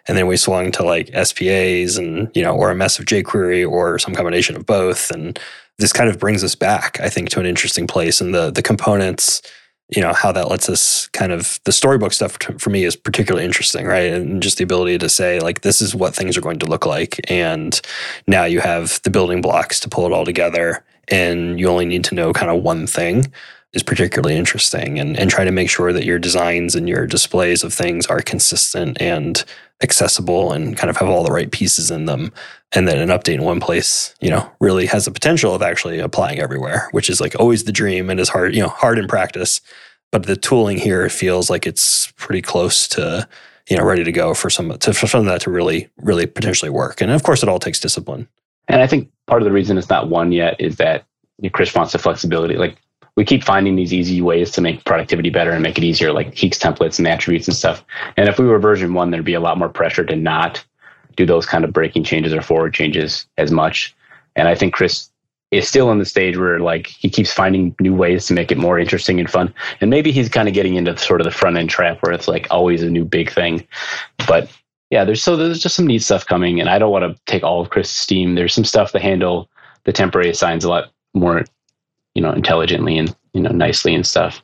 And 0.07 0.17
then 0.17 0.27
we 0.27 0.37
swung 0.37 0.71
to 0.73 0.85
like 0.85 1.11
SPAs 1.15 1.97
and, 1.97 2.31
you 2.35 2.43
know, 2.43 2.55
or 2.55 2.71
a 2.71 2.75
mess 2.75 2.99
of 2.99 3.07
jQuery 3.07 3.69
or 3.69 3.99
some 3.99 4.15
combination 4.15 4.55
of 4.55 4.67
both. 4.67 5.11
And 5.11 5.39
this 5.79 5.93
kind 5.93 6.09
of 6.09 6.19
brings 6.19 6.45
us 6.45 6.55
back, 6.55 7.01
I 7.01 7.09
think, 7.09 7.31
to 7.31 7.41
an 7.41 7.47
interesting 7.47 7.87
place. 7.87 8.21
And 8.21 8.35
the 8.35 8.51
the 8.51 8.63
components, 8.63 9.43
you 9.91 10.01
know, 10.01 10.13
how 10.13 10.33
that 10.33 10.49
lets 10.49 10.69
us 10.69 11.09
kind 11.09 11.33
of 11.33 11.61
the 11.65 11.73
storybook 11.73 12.13
stuff 12.13 12.39
for 12.59 12.71
me 12.71 12.85
is 12.85 12.97
particularly 12.97 13.45
interesting, 13.45 13.87
right? 13.87 14.13
And 14.13 14.43
just 14.43 14.59
the 14.59 14.65
ability 14.65 14.99
to 14.99 15.09
say, 15.09 15.41
like, 15.41 15.61
this 15.61 15.81
is 15.81 15.95
what 15.95 16.15
things 16.15 16.37
are 16.37 16.41
going 16.41 16.59
to 16.61 16.67
look 16.67 16.87
like. 16.87 17.21
And 17.31 17.79
now 18.27 18.45
you 18.45 18.61
have 18.61 19.01
the 19.03 19.11
building 19.11 19.41
blocks 19.41 19.79
to 19.81 19.89
pull 19.89 20.07
it 20.07 20.13
all 20.13 20.25
together. 20.25 20.85
And 21.09 21.61
you 21.61 21.69
only 21.69 21.85
need 21.85 22.05
to 22.05 22.15
know 22.15 22.33
kind 22.33 22.51
of 22.51 22.63
one 22.63 22.87
thing 22.87 23.31
is 23.75 23.83
particularly 23.83 24.37
interesting 24.37 24.99
and, 24.99 25.19
and 25.19 25.29
try 25.29 25.45
to 25.45 25.51
make 25.51 25.69
sure 25.69 25.93
that 25.93 26.05
your 26.05 26.19
designs 26.19 26.75
and 26.75 26.89
your 26.89 27.07
displays 27.07 27.65
of 27.65 27.75
things 27.75 28.07
are 28.07 28.21
consistent 28.21 28.97
and 29.01 29.45
accessible 29.83 30.53
and 30.53 30.77
kind 30.77 30.89
of 30.89 30.97
have 30.97 31.09
all 31.09 31.25
the 31.25 31.33
right 31.33 31.51
pieces 31.51 31.91
in 31.91 32.07
them. 32.07 32.33
And 32.73 32.89
then 32.89 32.99
an 32.99 33.17
update 33.17 33.35
in 33.35 33.43
one 33.43 33.61
place 33.61 34.15
you 34.21 34.31
know 34.31 34.51
really 34.61 34.87
has 34.87 35.05
the 35.05 35.11
potential 35.11 35.55
of 35.55 35.63
actually 35.63 35.99
applying 35.99 36.39
everywhere 36.39 36.89
which 36.93 37.09
is 37.11 37.21
like 37.21 37.39
always 37.39 37.65
the 37.65 37.73
dream 37.73 38.11
and 38.11 38.19
is 38.19 38.29
hard 38.29 38.55
you 38.55 38.63
know 38.63 38.69
hard 38.69 38.99
in 38.99 39.09
practice. 39.09 39.61
But 40.11 40.27
the 40.27 40.37
tooling 40.37 40.79
here 40.79 41.09
feels 41.09 41.51
like 41.51 41.67
it's 41.67 42.13
pretty 42.13 42.43
close 42.43 42.89
to 42.89 43.29
you 43.69 43.77
know 43.77 43.85
ready 43.85 44.05
to 44.05 44.13
go 44.13 44.35
for 44.35 44.51
some 44.51 44.77
to, 44.79 44.93
for 44.93 45.07
some 45.07 45.21
of 45.21 45.27
that 45.27 45.43
to 45.43 45.51
really 45.51 45.89
really 45.99 46.27
potentially 46.27 46.71
work. 46.71 47.01
And 47.01 47.11
of 47.11 47.23
course 47.23 47.43
it 47.43 47.49
all 47.49 47.59
takes 47.59 47.81
discipline. 47.81 48.29
And 48.69 48.81
i 48.81 48.87
think 48.87 49.11
part 49.27 49.43
of 49.43 49.47
the 49.47 49.53
reason 49.53 49.79
it's 49.79 49.89
not 49.89 50.09
one 50.09 50.33
yet 50.33 50.61
is 50.61 50.77
that 50.77 51.07
chris 51.53 51.75
wants 51.75 51.93
the 51.93 51.99
flexibility. 51.99 52.57
Like 52.57 52.79
we 53.17 53.25
keep 53.25 53.45
finding 53.45 53.77
these 53.77 53.93
easy 53.93 54.21
ways 54.21 54.51
to 54.53 54.61
make 54.61 54.85
productivity 54.85 55.31
better 55.31 55.53
and 55.53 55.63
make 55.63 55.79
it 55.79 55.85
easier, 55.85 56.13
like 56.13 56.35
HEEx 56.35 56.59
templates 56.59 56.99
and 56.99 57.07
attributes 57.07 57.47
and 57.47 57.57
stuff. 57.57 57.85
And 58.17 58.29
if 58.29 58.39
we 58.39 58.47
were 58.47 58.59
version 58.59 58.95
one, 58.95 59.11
there'd 59.11 59.25
be 59.25 59.35
a 59.35 59.41
lot 59.41 59.59
more 59.59 59.69
pressure 59.69 60.05
to 60.05 60.17
not 60.17 60.65
do 61.17 61.25
those 61.25 61.47
kind 61.47 61.65
of 61.65 61.73
breaking 61.73 62.05
changes 62.05 62.33
or 62.33 62.43
forward 62.43 62.75
changes 62.75 63.27
as 63.39 63.53
much. 63.53 63.95
And 64.35 64.49
I 64.49 64.55
think 64.57 64.75
Chris 64.75 65.11
is 65.53 65.69
still 65.69 65.93
in 65.93 65.99
the 65.99 66.05
stage 66.05 66.37
where 66.37 66.59
like 66.59 66.89
he 66.89 67.09
keeps 67.09 67.33
finding 67.33 67.75
new 67.79 67.95
ways 67.95 68.27
to 68.27 68.35
make 68.35 68.51
it 68.51 68.59
more 68.59 68.79
interesting 68.79 69.21
and 69.21 69.31
fun. 69.31 69.55
And 69.81 69.91
maybe 69.91 70.11
he's 70.11 70.29
kind 70.29 70.49
of 70.49 70.55
getting 70.55 70.75
into 70.75 70.97
sort 70.99 71.21
of 71.21 71.25
the 71.25 71.31
front 71.31 71.57
end 71.57 71.71
trap 71.71 72.03
where 72.03 72.13
it's 72.13 72.27
like 72.27 72.49
always 72.51 72.83
a 72.83 72.91
new 72.91 73.05
big 73.05 73.31
thing. 73.31 73.67
But 74.27 74.51
yeah, 74.91 75.05
there's 75.05 75.23
so 75.23 75.37
there's 75.37 75.61
just 75.61 75.77
some 75.77 75.87
neat 75.87 76.03
stuff 76.03 76.27
coming, 76.27 76.61
and 76.61 76.69
I 76.69 76.79
don't 76.79 76.93
want 76.93 77.05
to 77.05 77.21
take 77.27 77.43
all 77.43 77.61
of 77.61 77.71
Chris's 77.71 77.97
steam. 77.97 78.35
There's 78.35 78.55
some 78.55 78.65
stuff 78.65 78.93
to 78.93 79.01
handle 79.01 79.49
the 79.85 79.93
temporary 79.93 80.31
assigns 80.31 80.65
a 80.65 80.69
lot 80.69 80.93
more 81.15 81.45
you 82.15 82.23
know, 82.23 82.33
intelligently 82.33 82.99
and, 82.99 83.15
you 83.33 83.41
know, 83.41 83.51
nicely 83.51 83.95
and 83.95 84.07
stuff 84.07 84.43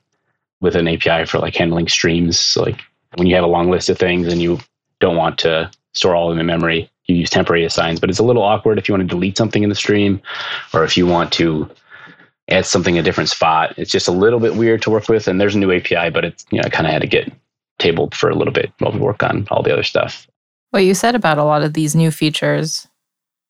with 0.60 0.76
an 0.76 0.88
API 0.88 1.24
for 1.24 1.38
like 1.38 1.54
handling 1.54 1.88
streams. 1.88 2.56
Like 2.56 2.80
when 3.16 3.26
you 3.26 3.34
have 3.34 3.44
a 3.44 3.48
long 3.48 3.70
list 3.70 3.88
of 3.88 3.98
things 3.98 4.26
and 4.28 4.42
you 4.42 4.58
don't 5.00 5.16
want 5.16 5.38
to 5.38 5.70
store 5.92 6.14
all 6.14 6.30
of 6.30 6.36
them 6.36 6.40
in 6.40 6.46
memory, 6.46 6.90
you 7.06 7.16
use 7.16 7.30
temporary 7.30 7.64
assigns, 7.64 8.00
but 8.00 8.10
it's 8.10 8.18
a 8.18 8.24
little 8.24 8.42
awkward 8.42 8.78
if 8.78 8.88
you 8.88 8.94
want 8.94 9.08
to 9.08 9.14
delete 9.14 9.36
something 9.36 9.62
in 9.62 9.68
the 9.68 9.74
stream 9.74 10.20
or 10.72 10.84
if 10.84 10.96
you 10.96 11.06
want 11.06 11.32
to 11.32 11.68
add 12.48 12.66
something 12.66 12.96
in 12.96 13.00
a 13.00 13.04
different 13.04 13.30
spot. 13.30 13.74
It's 13.76 13.90
just 13.90 14.08
a 14.08 14.12
little 14.12 14.40
bit 14.40 14.56
weird 14.56 14.82
to 14.82 14.90
work 14.90 15.08
with. 15.08 15.28
And 15.28 15.40
there's 15.40 15.54
a 15.54 15.58
new 15.58 15.72
API, 15.72 16.10
but 16.10 16.24
it's, 16.24 16.44
you 16.50 16.58
know, 16.58 16.64
I 16.64 16.68
kind 16.68 16.86
of 16.86 16.92
had 16.92 17.02
to 17.02 17.08
get 17.08 17.32
tabled 17.78 18.14
for 18.14 18.28
a 18.28 18.34
little 18.34 18.52
bit 18.52 18.72
while 18.78 18.92
we 18.92 18.98
work 18.98 19.22
on 19.22 19.46
all 19.50 19.62
the 19.62 19.72
other 19.72 19.82
stuff. 19.82 20.26
What 20.70 20.84
you 20.84 20.94
said 20.94 21.14
about 21.14 21.38
a 21.38 21.44
lot 21.44 21.62
of 21.62 21.72
these 21.74 21.96
new 21.96 22.10
features 22.10 22.86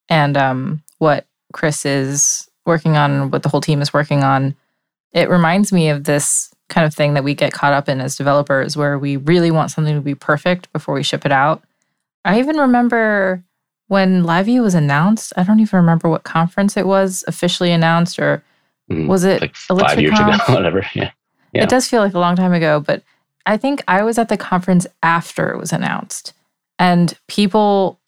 and 0.09 0.37
um, 0.37 0.83
what 0.97 1.27
Chris 1.53 1.85
is 1.85 2.49
working 2.65 2.97
on, 2.97 3.31
what 3.31 3.43
the 3.43 3.49
whole 3.49 3.61
team 3.61 3.81
is 3.81 3.93
working 3.93 4.23
on, 4.23 4.55
it 5.13 5.29
reminds 5.29 5.71
me 5.71 5.89
of 5.89 6.03
this 6.05 6.53
kind 6.69 6.87
of 6.87 6.93
thing 6.93 7.13
that 7.15 7.23
we 7.23 7.35
get 7.35 7.51
caught 7.51 7.73
up 7.73 7.89
in 7.89 7.99
as 7.99 8.15
developers 8.15 8.77
where 8.77 8.97
we 8.97 9.17
really 9.17 9.51
want 9.51 9.71
something 9.71 9.95
to 9.95 10.01
be 10.01 10.15
perfect 10.15 10.71
before 10.71 10.95
we 10.95 11.03
ship 11.03 11.25
it 11.25 11.31
out. 11.31 11.63
I 12.23 12.39
even 12.39 12.57
remember 12.57 13.43
when 13.87 14.23
LiveView 14.23 14.61
was 14.61 14.73
announced, 14.73 15.33
I 15.35 15.43
don't 15.43 15.59
even 15.59 15.77
remember 15.77 16.07
what 16.09 16.23
conference 16.23 16.77
it 16.77 16.87
was 16.87 17.25
officially 17.27 17.71
announced 17.71 18.19
or 18.19 18.41
mm, 18.89 19.07
was 19.07 19.25
it 19.25 19.41
like 19.41 19.55
five 19.55 19.99
years 19.99 20.17
ago, 20.17 20.37
whatever. 20.53 20.85
Yeah. 20.95 21.11
yeah. 21.51 21.63
It 21.63 21.69
does 21.69 21.87
feel 21.87 22.01
like 22.01 22.13
a 22.13 22.19
long 22.19 22.37
time 22.37 22.53
ago, 22.53 22.79
but 22.79 23.03
I 23.45 23.57
think 23.57 23.83
I 23.87 24.03
was 24.03 24.17
at 24.17 24.29
the 24.29 24.37
conference 24.37 24.87
after 25.03 25.51
it 25.51 25.57
was 25.57 25.73
announced. 25.73 26.33
And 26.79 27.13
people 27.27 27.99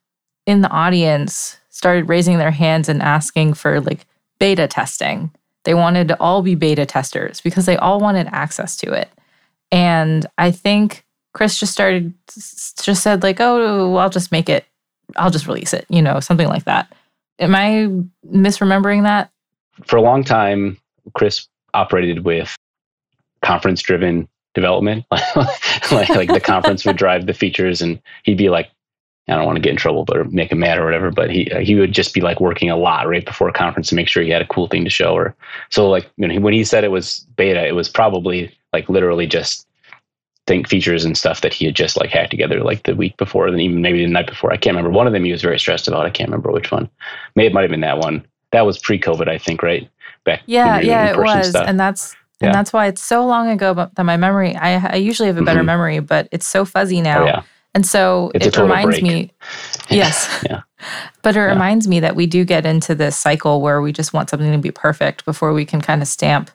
in 0.46 0.62
the 0.62 0.70
audience 0.70 1.58
started 1.70 2.08
raising 2.08 2.38
their 2.38 2.52
hands 2.52 2.88
and 2.88 3.02
asking 3.02 3.56
for 3.56 3.82
like 3.82 4.06
beta 4.44 4.68
testing. 4.68 5.32
They 5.64 5.74
wanted 5.74 6.10
to 6.10 6.20
all 6.20 6.42
be 6.42 6.54
beta 6.54 6.86
testers 6.86 7.40
because 7.40 7.66
they 7.66 7.78
all 7.78 8.02
wanted 8.02 8.28
access 8.34 8.76
to 8.76 8.92
it. 8.92 9.10
And 9.72 10.26
I 10.38 10.52
think 10.52 11.06
Chris 11.34 11.58
just 11.58 11.72
started, 11.72 12.14
just 12.28 13.02
said, 13.02 13.24
like, 13.24 13.40
oh, 13.40 13.96
I'll 13.96 14.10
just 14.10 14.34
make 14.34 14.50
it, 14.50 14.66
I'll 15.16 15.32
just 15.32 15.48
release 15.48 15.72
it, 15.72 15.86
you 15.88 16.02
know, 16.02 16.20
something 16.20 16.50
like 16.50 16.66
that. 16.66 16.94
Am 17.40 17.56
I 17.56 17.88
misremembering 18.30 19.04
that? 19.04 19.32
For 19.86 19.96
a 19.96 20.02
long 20.02 20.26
time, 20.26 20.78
Chris 21.16 21.48
operated 21.74 22.26
with 22.26 22.54
conference 23.44 23.82
driven 23.82 24.28
development. 24.56 25.06
like, 25.10 26.10
like 26.10 26.34
the 26.34 26.42
conference 26.44 26.84
would 26.84 26.98
drive 26.98 27.28
the 27.28 27.34
features 27.34 27.82
and 27.82 27.98
he'd 28.24 28.38
be 28.38 28.50
like, 28.50 28.70
I 29.28 29.36
don't 29.36 29.46
want 29.46 29.56
to 29.56 29.62
get 29.62 29.72
in 29.72 29.78
trouble, 29.78 30.04
but 30.04 30.32
make 30.34 30.52
him 30.52 30.60
mad 30.60 30.78
or 30.78 30.84
whatever. 30.84 31.10
But 31.10 31.30
he 31.30 31.50
uh, 31.50 31.60
he 31.60 31.76
would 31.76 31.94
just 31.94 32.14
be 32.14 32.20
like 32.20 32.42
working 32.42 32.70
a 32.70 32.76
lot 32.76 33.08
right 33.08 33.26
before 33.26 33.48
a 33.48 33.54
conference 33.54 33.88
to 33.90 33.96
make 33.96 34.10
sure 34.10 34.22
he 34.22 34.30
had 34.30 34.42
a 34.42 34.48
cool 34.48 34.68
thing 34.68 34.84
to 34.84 34.90
show. 34.90 35.14
Or 35.14 35.34
so 35.70 35.90
like 35.90 36.10
you 36.18 36.28
know, 36.28 36.42
when 36.42 36.54
he 36.54 36.64
said 36.64 36.84
it 36.84 36.90
was 36.90 37.26
beta, 37.38 37.66
it 37.66 37.76
was 37.76 37.88
probably 37.88 38.54
like 38.74 38.90
literally 38.90 39.26
just 39.26 39.66
think 40.46 40.68
features 40.68 41.06
and 41.06 41.18
stuff 41.18 41.40
that 41.40 41.54
he 41.54 41.66
had 41.66 41.76
just 41.76 41.96
like 41.96 42.10
hacked 42.10 42.32
together 42.32 42.62
like 42.62 42.84
the 42.84 42.96
week 42.96 43.16
before, 43.16 43.48
and 43.48 43.62
even 43.62 43.82
maybe 43.82 44.04
the 44.04 44.12
night 44.12 44.28
before. 44.28 44.52
I 44.52 44.58
can't 44.58 44.76
remember. 44.76 44.96
One 44.96 45.08
of 45.08 45.14
them 45.14 45.24
he 45.24 45.32
was 45.32 45.42
very 45.42 45.58
stressed 45.58 45.88
about. 45.88 46.06
I 46.06 46.10
can't 46.10 46.30
remember 46.30 46.52
which 46.52 46.72
one. 46.72 46.90
Maybe 47.36 47.48
it 47.48 47.54
might 47.54 47.62
have 47.62 47.72
been 47.72 47.82
that 47.82 48.00
one. 48.00 48.26
That 48.52 48.66
was 48.66 48.78
pre-COVID, 48.78 49.30
I 49.30 49.38
think, 49.38 49.64
right? 49.64 49.90
Back. 50.26 50.42
Yeah, 50.46 50.80
yeah, 50.80 51.12
it 51.12 51.18
was, 51.18 51.50
stuff. 51.50 51.66
and 51.68 51.80
that's 51.80 52.16
and 52.42 52.54
that's 52.54 52.74
why 52.74 52.88
it's 52.88 53.02
so 53.02 53.26
long 53.26 53.50
ago 53.50 53.74
that 53.74 54.04
my 54.04 54.18
memory. 54.18 54.54
I, 54.56 54.94
I 54.94 54.96
usually 54.98 55.28
have 55.28 55.38
a 55.38 55.44
better 55.44 55.62
mm-hmm. 55.62 55.68
memory, 55.68 56.00
but 56.00 56.28
it's 56.32 56.46
so 56.46 56.66
fuzzy 56.66 57.00
now. 57.00 57.24
Oh, 57.24 57.26
yeah 57.26 57.44
and 57.74 57.86
so 57.86 58.32
it's 58.36 58.46
it 58.46 58.58
reminds 58.58 59.00
break. 59.00 59.04
me, 59.04 59.32
yes. 59.90 60.44
yeah. 60.50 60.62
But 61.22 61.36
it 61.36 61.40
yeah. 61.40 61.46
reminds 61.46 61.88
me 61.88 62.00
that 62.00 62.16
we 62.16 62.28
do 62.28 62.46
get 62.46 62.66
into 62.66 62.94
this 62.94 63.18
cycle 63.18 63.62
where 63.62 63.82
we 63.82 63.92
just 63.92 64.14
want 64.14 64.30
something 64.30 64.52
to 64.52 64.58
be 64.58 64.72
perfect 64.72 65.26
before 65.26 65.54
we 65.54 65.66
can 65.66 65.82
kind 65.82 66.02
of 66.02 66.08
stamp 66.08 66.52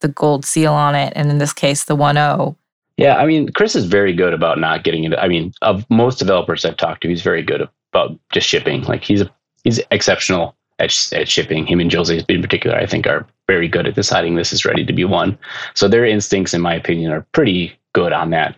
the 0.00 0.08
gold 0.08 0.44
seal 0.44 0.72
on 0.72 0.94
it. 0.94 1.12
And 1.16 1.30
in 1.30 1.38
this 1.38 1.52
case, 1.52 1.84
the 1.84 1.96
1 1.96 2.14
0. 2.14 2.56
Yeah. 2.96 3.16
I 3.16 3.26
mean, 3.26 3.50
Chris 3.50 3.74
is 3.74 3.84
very 3.84 4.12
good 4.12 4.32
about 4.32 4.58
not 4.58 4.84
getting 4.84 5.04
into, 5.04 5.20
I 5.20 5.28
mean, 5.28 5.52
of 5.62 5.88
most 5.90 6.18
developers 6.18 6.64
I've 6.64 6.76
talked 6.76 7.02
to, 7.02 7.08
he's 7.08 7.22
very 7.22 7.42
good 7.42 7.68
about 7.92 8.18
just 8.32 8.48
shipping. 8.48 8.82
Like 8.82 9.02
he's, 9.02 9.24
he's 9.64 9.80
exceptional 9.90 10.54
at, 10.78 10.94
at 11.12 11.28
shipping. 11.28 11.66
Him 11.66 11.80
and 11.80 11.92
Jose 11.92 12.24
in 12.28 12.42
particular, 12.42 12.76
I 12.76 12.86
think, 12.86 13.06
are 13.06 13.26
very 13.48 13.68
good 13.68 13.86
at 13.86 13.94
deciding 13.94 14.36
this 14.36 14.52
is 14.52 14.64
ready 14.64 14.84
to 14.84 14.92
be 14.92 15.04
one. 15.04 15.36
So 15.74 15.88
their 15.88 16.04
instincts, 16.04 16.54
in 16.54 16.60
my 16.60 16.74
opinion, 16.74 17.12
are 17.12 17.26
pretty 17.32 17.76
good 17.92 18.12
on 18.12 18.30
that. 18.30 18.56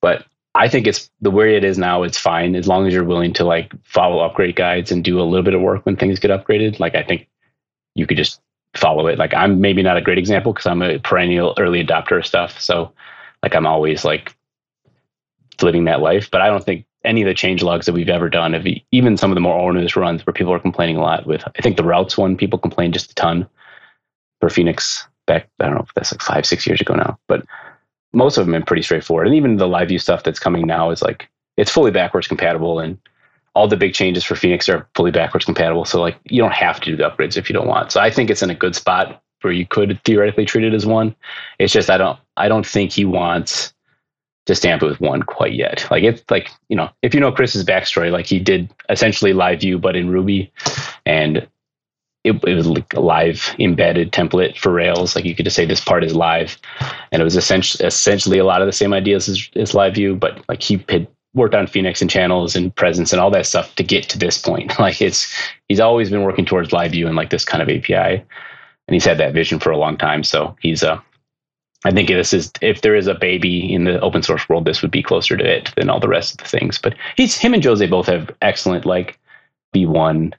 But 0.00 0.24
I 0.54 0.68
think 0.68 0.86
it's 0.86 1.10
the 1.20 1.30
way 1.30 1.56
it 1.56 1.64
is 1.64 1.78
now. 1.78 2.02
It's 2.02 2.18
fine 2.18 2.56
as 2.56 2.66
long 2.66 2.86
as 2.86 2.92
you're 2.92 3.04
willing 3.04 3.32
to 3.34 3.44
like 3.44 3.72
follow 3.84 4.18
upgrade 4.20 4.56
guides 4.56 4.90
and 4.90 5.04
do 5.04 5.20
a 5.20 5.22
little 5.22 5.44
bit 5.44 5.54
of 5.54 5.60
work 5.60 5.86
when 5.86 5.96
things 5.96 6.18
get 6.18 6.30
upgraded. 6.30 6.80
Like 6.80 6.94
I 6.94 7.02
think 7.02 7.28
you 7.94 8.06
could 8.06 8.16
just 8.16 8.40
follow 8.74 9.06
it. 9.06 9.18
Like 9.18 9.34
I'm 9.34 9.60
maybe 9.60 9.82
not 9.82 9.96
a 9.96 10.02
great 10.02 10.18
example 10.18 10.52
because 10.52 10.66
I'm 10.66 10.82
a 10.82 10.98
perennial 10.98 11.54
early 11.58 11.84
adopter 11.84 12.18
of 12.18 12.26
stuff. 12.26 12.60
So 12.60 12.92
like 13.42 13.54
I'm 13.54 13.66
always 13.66 14.04
like 14.04 14.34
living 15.62 15.84
that 15.84 16.00
life. 16.00 16.30
But 16.30 16.40
I 16.40 16.48
don't 16.48 16.64
think 16.64 16.84
any 17.04 17.22
of 17.22 17.26
the 17.26 17.34
change 17.34 17.62
logs 17.62 17.86
that 17.86 17.92
we've 17.92 18.08
ever 18.08 18.28
done, 18.28 18.54
if 18.54 18.66
even 18.90 19.16
some 19.16 19.30
of 19.30 19.34
the 19.34 19.40
more 19.40 19.58
onerous 19.58 19.96
runs 19.96 20.26
where 20.26 20.34
people 20.34 20.52
are 20.52 20.58
complaining 20.60 20.96
a 20.96 21.00
lot 21.00 21.26
with, 21.26 21.42
I 21.46 21.62
think 21.62 21.76
the 21.76 21.84
routes 21.84 22.18
one 22.18 22.36
people 22.36 22.58
complain 22.58 22.92
just 22.92 23.12
a 23.12 23.14
ton 23.14 23.48
for 24.40 24.50
Phoenix 24.50 25.06
back. 25.26 25.48
I 25.60 25.66
don't 25.66 25.74
know 25.74 25.82
if 25.82 25.94
that's 25.94 26.12
like 26.12 26.22
five 26.22 26.46
six 26.46 26.66
years 26.66 26.80
ago 26.80 26.94
now, 26.94 27.18
but 27.28 27.44
most 28.12 28.36
of 28.36 28.46
them 28.46 28.54
are 28.54 28.64
pretty 28.64 28.82
straightforward. 28.82 29.26
And 29.26 29.36
even 29.36 29.56
the 29.56 29.68
live 29.68 29.88
view 29.88 29.98
stuff 29.98 30.22
that's 30.22 30.38
coming 30.38 30.66
now 30.66 30.90
is 30.90 31.02
like 31.02 31.28
it's 31.56 31.70
fully 31.70 31.90
backwards 31.90 32.26
compatible 32.26 32.78
and 32.78 32.98
all 33.54 33.68
the 33.68 33.76
big 33.76 33.94
changes 33.94 34.24
for 34.24 34.36
Phoenix 34.36 34.68
are 34.68 34.88
fully 34.94 35.10
backwards 35.10 35.44
compatible. 35.44 35.84
So 35.84 36.00
like 36.00 36.16
you 36.24 36.40
don't 36.40 36.54
have 36.54 36.80
to 36.80 36.90
do 36.90 36.96
the 36.96 37.08
upgrades 37.08 37.36
if 37.36 37.48
you 37.48 37.54
don't 37.54 37.66
want. 37.66 37.92
So 37.92 38.00
I 38.00 38.10
think 38.10 38.30
it's 38.30 38.42
in 38.42 38.50
a 38.50 38.54
good 38.54 38.76
spot 38.76 39.22
where 39.42 39.52
you 39.52 39.66
could 39.66 40.00
theoretically 40.04 40.44
treat 40.44 40.64
it 40.64 40.74
as 40.74 40.86
one. 40.86 41.14
It's 41.58 41.72
just 41.72 41.90
I 41.90 41.98
don't 41.98 42.18
I 42.36 42.48
don't 42.48 42.66
think 42.66 42.92
he 42.92 43.04
wants 43.04 43.72
to 44.46 44.54
stamp 44.54 44.82
it 44.82 44.86
with 44.86 45.00
one 45.00 45.22
quite 45.22 45.52
yet. 45.52 45.86
Like 45.90 46.02
it's 46.02 46.22
like, 46.30 46.50
you 46.68 46.76
know, 46.76 46.90
if 47.02 47.14
you 47.14 47.20
know 47.20 47.32
Chris's 47.32 47.64
backstory, 47.64 48.10
like 48.10 48.26
he 48.26 48.38
did 48.38 48.72
essentially 48.88 49.32
live 49.32 49.60
view 49.60 49.78
but 49.78 49.96
in 49.96 50.10
Ruby 50.10 50.52
and 51.06 51.46
it, 52.24 52.32
it, 52.44 52.54
was 52.54 52.66
like 52.66 52.92
a 52.94 53.00
live 53.00 53.54
embedded 53.58 54.12
template 54.12 54.56
for 54.56 54.72
Rails. 54.72 55.16
Like 55.16 55.24
you 55.24 55.34
could 55.34 55.46
just 55.46 55.56
say 55.56 55.64
this 55.64 55.82
part 55.82 56.04
is 56.04 56.14
live, 56.14 56.58
and 57.12 57.20
it 57.20 57.24
was 57.24 57.36
essentially 57.36 57.86
essentially 57.86 58.38
a 58.38 58.44
lot 58.44 58.60
of 58.60 58.66
the 58.66 58.72
same 58.72 58.92
ideas 58.92 59.28
as, 59.28 59.48
as 59.56 59.74
live 59.74 59.94
view, 59.94 60.16
but 60.16 60.42
like 60.48 60.62
he 60.62 60.84
had 60.88 61.08
worked 61.32 61.54
on 61.54 61.66
Phoenix 61.66 62.02
and 62.02 62.10
channels 62.10 62.56
and 62.56 62.74
presence 62.74 63.12
and 63.12 63.20
all 63.20 63.30
that 63.30 63.46
stuff 63.46 63.74
to 63.76 63.84
get 63.84 64.08
to 64.08 64.18
this 64.18 64.36
point. 64.38 64.72
Like 64.78 65.00
it's 65.00 65.32
he's 65.68 65.80
always 65.80 66.10
been 66.10 66.22
working 66.22 66.44
towards 66.44 66.72
live 66.72 66.92
view 66.92 67.06
and 67.06 67.16
like 67.16 67.30
this 67.30 67.44
kind 67.44 67.62
of 67.62 67.68
API, 67.68 68.22
and 68.22 68.94
he's 68.94 69.04
had 69.04 69.18
that 69.18 69.34
vision 69.34 69.58
for 69.58 69.70
a 69.70 69.78
long 69.78 69.96
time. 69.96 70.22
So 70.22 70.56
he's 70.60 70.82
uh 70.82 71.00
I 71.84 71.90
think 71.90 72.08
this 72.08 72.34
is 72.34 72.52
if 72.60 72.82
there 72.82 72.94
is 72.94 73.06
a 73.06 73.14
baby 73.14 73.72
in 73.72 73.84
the 73.84 73.98
open 74.00 74.22
source 74.22 74.46
world, 74.48 74.66
this 74.66 74.82
would 74.82 74.90
be 74.90 75.02
closer 75.02 75.36
to 75.38 75.44
it 75.44 75.72
than 75.76 75.88
all 75.88 76.00
the 76.00 76.08
rest 76.08 76.32
of 76.32 76.38
the 76.38 76.44
things. 76.44 76.78
But 76.78 76.94
he's 77.16 77.36
him 77.36 77.54
and 77.54 77.64
Jose 77.64 77.86
both 77.86 78.06
have 78.06 78.30
excellent 78.42 78.84
like 78.84 79.18
V1 79.74 80.34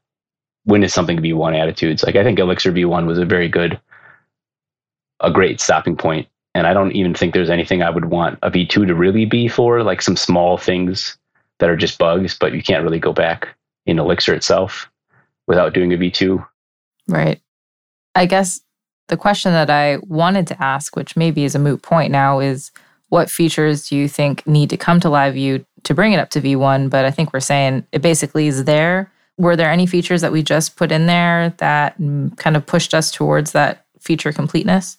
when 0.66 0.84
is 0.84 0.94
something 0.94 1.18
V1 1.18 1.60
attitudes. 1.60 2.04
Like 2.04 2.16
I 2.16 2.24
think 2.24 2.40
Elixir 2.40 2.72
V1 2.72 3.06
was 3.06 3.18
a 3.18 3.26
very 3.26 3.48
good, 3.48 3.80
a 5.20 5.32
great 5.32 5.60
stopping 5.60 5.96
point. 5.96 6.28
And 6.54 6.68
I 6.68 6.74
don't 6.74 6.92
even 6.92 7.14
think 7.14 7.34
there's 7.34 7.50
anything 7.50 7.82
I 7.82 7.90
would 7.90 8.06
want 8.06 8.38
a 8.42 8.52
V2 8.52 8.88
to 8.88 8.96
really 8.96 9.26
be 9.26 9.48
for, 9.48 9.84
like 9.84 10.02
some 10.02 10.18
small 10.18 10.58
things 10.58 11.18
that 11.60 11.70
are 11.70 11.78
just 11.78 11.98
bugs, 11.98 12.38
but 12.38 12.54
you 12.54 12.62
can't 12.62 12.84
really 12.84 13.00
go 13.00 13.14
back 13.14 13.48
in 13.86 14.00
Elixir 14.00 14.34
itself 14.34 14.90
without 15.48 15.74
doing 15.74 15.94
a 15.94 15.98
V2. 15.98 16.46
Right. 17.08 17.40
I 18.16 18.26
guess 18.26 18.60
the 19.08 19.18
question 19.18 19.54
that 19.54 19.70
I 19.70 19.98
wanted 20.08 20.48
to 20.48 20.62
ask, 20.62 20.96
which 20.96 21.16
maybe 21.16 21.44
is 21.44 21.56
a 21.56 21.60
moot 21.60 21.82
point 21.82 22.12
now, 22.12 22.40
is 22.40 22.72
what 23.10 23.30
features 23.30 23.88
do 23.88 23.96
you 23.96 24.08
think 24.08 24.46
need 24.48 24.70
to 24.70 24.78
come 24.78 25.00
to 25.02 25.10
live 25.10 25.34
view 25.34 25.66
to 25.84 25.94
bring 25.94 26.14
it 26.14 26.20
up 26.20 26.30
to 26.32 26.42
V1? 26.42 26.90
But 26.90 27.06
I 27.06 27.12
think 27.12 27.34
we're 27.34 27.40
saying 27.40 27.86
it 27.92 28.02
basically 28.02 28.48
is 28.48 28.66
there 28.66 29.11
were 29.38 29.56
there 29.56 29.72
any 29.72 29.86
features 29.86 30.22
that 30.22 30.32
we 30.32 30.44
just 30.44 30.76
put 30.76 30.92
in 30.92 31.06
there 31.08 31.54
that 31.58 31.98
kind 32.38 32.56
of 32.56 32.66
pushed 32.66 32.94
us 32.94 33.12
towards 33.12 33.52
that 33.52 33.86
feature 34.00 34.32
completeness? 34.32 34.98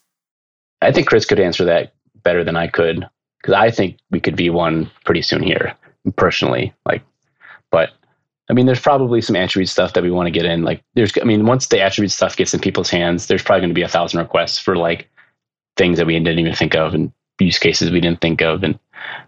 I 0.80 0.92
think 0.92 1.06
Chris 1.06 1.24
could 1.24 1.40
answer 1.40 1.64
that 1.64 1.94
better 2.22 2.42
than 2.44 2.56
I 2.56 2.66
could 2.66 3.06
because 3.40 3.54
I 3.54 3.70
think 3.70 3.98
we 4.10 4.20
could 4.20 4.36
V1 4.36 4.90
pretty 5.04 5.22
soon 5.22 5.42
here, 5.42 5.74
personally. 6.16 6.72
Like, 6.86 7.02
but 7.70 7.90
I 8.50 8.52
mean, 8.52 8.66
there's 8.66 8.80
probably 8.80 9.20
some 9.20 9.36
attribute 9.36 9.68
stuff 9.68 9.92
that 9.92 10.02
we 10.02 10.10
want 10.10 10.26
to 10.26 10.30
get 10.32 10.44
in. 10.44 10.62
Like, 10.62 10.82
there's, 10.94 11.12
I 11.20 11.24
mean, 11.24 11.46
once 11.46 11.68
the 11.68 11.80
attribute 11.80 12.12
stuff 12.12 12.36
gets 12.36 12.54
in 12.54 12.60
people's 12.60 12.90
hands, 12.90 13.26
there's 13.26 13.42
probably 13.42 13.60
going 13.60 13.70
to 13.70 13.74
be 13.74 13.82
a 13.82 13.88
thousand 13.88 14.20
requests 14.20 14.58
for 14.58 14.76
like 14.76 15.08
things 15.76 15.98
that 15.98 16.06
we 16.06 16.14
didn't 16.18 16.38
even 16.38 16.54
think 16.54 16.74
of 16.74 16.94
and 16.94 17.12
use 17.38 17.58
cases 17.58 17.90
we 17.90 18.00
didn't 18.00 18.20
think 18.20 18.42
of. 18.42 18.62
And 18.62 18.78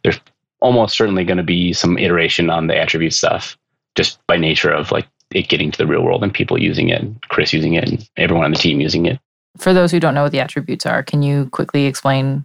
there's 0.02 0.20
almost 0.60 0.96
certainly 0.96 1.24
going 1.24 1.36
to 1.36 1.42
be 1.42 1.72
some 1.72 1.98
iteration 1.98 2.50
on 2.50 2.66
the 2.66 2.76
attribute 2.76 3.12
stuff 3.12 3.56
just 3.94 4.24
by 4.26 4.36
nature 4.36 4.70
of 4.70 4.90
like 4.90 5.06
it 5.30 5.48
getting 5.48 5.70
to 5.70 5.78
the 5.78 5.86
real 5.86 6.02
world 6.02 6.22
and 6.22 6.32
people 6.32 6.60
using 6.60 6.88
it, 6.88 7.02
and 7.02 7.20
Chris 7.28 7.52
using 7.52 7.74
it, 7.74 7.88
and 7.88 8.08
everyone 8.16 8.44
on 8.44 8.52
the 8.52 8.58
team 8.58 8.80
using 8.80 9.06
it. 9.06 9.18
For 9.58 9.72
those 9.72 9.90
who 9.90 10.00
don't 10.00 10.14
know 10.14 10.22
what 10.22 10.32
the 10.32 10.40
attributes 10.40 10.86
are, 10.86 11.02
can 11.02 11.22
you 11.22 11.46
quickly 11.50 11.86
explain? 11.86 12.44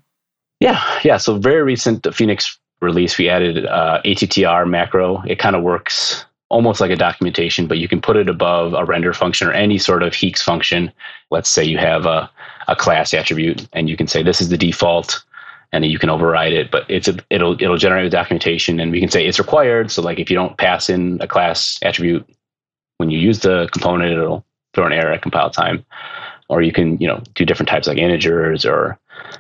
Yeah, 0.59 0.83
yeah. 1.03 1.17
So 1.17 1.37
very 1.37 1.63
recent 1.63 2.05
Phoenix 2.13 2.59
release, 2.81 3.17
we 3.17 3.29
added 3.29 3.65
uh, 3.65 4.01
ATTR 4.05 4.69
macro. 4.69 5.21
It 5.23 5.39
kind 5.39 5.55
of 5.55 5.63
works 5.63 6.25
almost 6.49 6.81
like 6.81 6.91
a 6.91 6.95
documentation, 6.95 7.67
but 7.67 7.77
you 7.77 7.87
can 7.87 8.01
put 8.01 8.17
it 8.17 8.27
above 8.27 8.73
a 8.73 8.85
render 8.85 9.13
function 9.13 9.47
or 9.47 9.53
any 9.53 9.77
sort 9.77 10.01
of 10.03 10.13
HEEx 10.13 10.39
function. 10.39 10.91
Let's 11.29 11.49
say 11.49 11.63
you 11.63 11.77
have 11.77 12.05
a, 12.05 12.29
a 12.67 12.75
class 12.75 13.13
attribute, 13.13 13.67
and 13.73 13.89
you 13.89 13.95
can 13.95 14.07
say 14.07 14.23
this 14.23 14.41
is 14.41 14.49
the 14.49 14.57
default 14.57 15.23
and 15.71 15.85
you 15.85 15.99
can 15.99 16.09
override 16.09 16.53
it. 16.53 16.71
But 16.71 16.85
it's 16.89 17.07
a, 17.07 17.17
it'll 17.29 17.53
it'll 17.61 17.77
generate 17.77 18.09
the 18.09 18.17
documentation, 18.17 18.79
and 18.79 18.91
we 18.91 18.99
can 18.99 19.09
say 19.09 19.25
it's 19.25 19.39
required. 19.39 19.91
So 19.91 20.01
like 20.01 20.19
if 20.19 20.29
you 20.29 20.35
don't 20.35 20.57
pass 20.57 20.89
in 20.89 21.19
a 21.21 21.27
class 21.27 21.79
attribute 21.83 22.27
when 22.97 23.09
you 23.09 23.19
use 23.19 23.39
the 23.39 23.69
component, 23.71 24.11
it'll 24.11 24.45
throw 24.73 24.85
an 24.85 24.93
error 24.93 25.11
at 25.11 25.21
compile 25.21 25.49
time. 25.49 25.85
Or 26.49 26.61
you 26.61 26.71
can 26.71 26.97
you 26.99 27.07
know 27.07 27.21
do 27.35 27.45
different 27.45 27.69
types 27.69 27.87
like 27.87 27.97
integers 27.97 28.65
or 28.65 28.97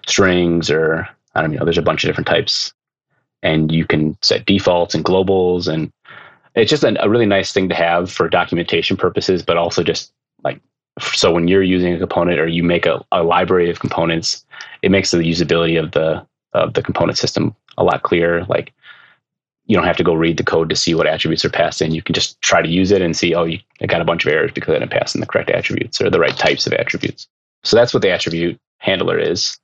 strings 0.07 0.69
or 0.69 1.07
I 1.35 1.41
don't 1.41 1.51
know. 1.51 1.63
There's 1.63 1.77
a 1.77 1.83
bunch 1.83 2.03
of 2.03 2.09
different 2.09 2.27
types, 2.27 2.73
and 3.41 3.71
you 3.71 3.85
can 3.85 4.17
set 4.21 4.45
defaults 4.45 4.93
and 4.93 5.05
globals, 5.05 5.67
and 5.67 5.91
it's 6.55 6.69
just 6.69 6.83
a, 6.83 7.03
a 7.03 7.09
really 7.09 7.25
nice 7.25 7.51
thing 7.51 7.69
to 7.69 7.75
have 7.75 8.11
for 8.11 8.29
documentation 8.29 8.97
purposes, 8.97 9.41
but 9.43 9.57
also 9.57 9.83
just 9.83 10.11
like 10.43 10.61
so 10.99 11.31
when 11.31 11.47
you're 11.47 11.63
using 11.63 11.93
a 11.93 11.99
component 11.99 12.39
or 12.39 12.47
you 12.47 12.63
make 12.63 12.85
a, 12.85 13.03
a 13.11 13.23
library 13.23 13.69
of 13.69 13.79
components, 13.79 14.45
it 14.81 14.91
makes 14.91 15.11
the 15.11 15.17
usability 15.17 15.81
of 15.81 15.91
the 15.91 16.25
of 16.53 16.73
the 16.73 16.81
component 16.81 17.17
system 17.17 17.55
a 17.77 17.83
lot 17.83 18.03
clearer. 18.03 18.45
Like 18.45 18.73
you 19.65 19.75
don't 19.75 19.85
have 19.85 19.97
to 19.97 20.03
go 20.03 20.15
read 20.15 20.37
the 20.37 20.43
code 20.43 20.69
to 20.69 20.75
see 20.75 20.95
what 20.95 21.05
attributes 21.05 21.45
are 21.45 21.49
passed 21.49 21.81
in. 21.81 21.93
You 21.93 22.01
can 22.01 22.15
just 22.15 22.41
try 22.41 22.61
to 22.61 22.67
use 22.67 22.91
it 22.91 23.03
and 23.03 23.15
see, 23.15 23.35
oh, 23.35 23.43
you, 23.43 23.59
I 23.81 23.85
got 23.85 24.01
a 24.01 24.05
bunch 24.05 24.25
of 24.25 24.31
errors 24.31 24.51
because 24.51 24.75
I 24.75 24.79
didn't 24.79 24.91
pass 24.91 25.13
in 25.13 25.21
the 25.21 25.27
correct 25.27 25.51
attributes 25.51 26.01
or 26.01 26.09
the 26.09 26.19
right 26.19 26.35
types 26.35 26.65
of 26.65 26.73
attributes. 26.73 27.27
So 27.63 27.77
that's 27.77 27.93
what 27.93 28.01
the 28.01 28.09
attribute 28.09 28.59
handler 28.79 29.19
is. 29.19 29.59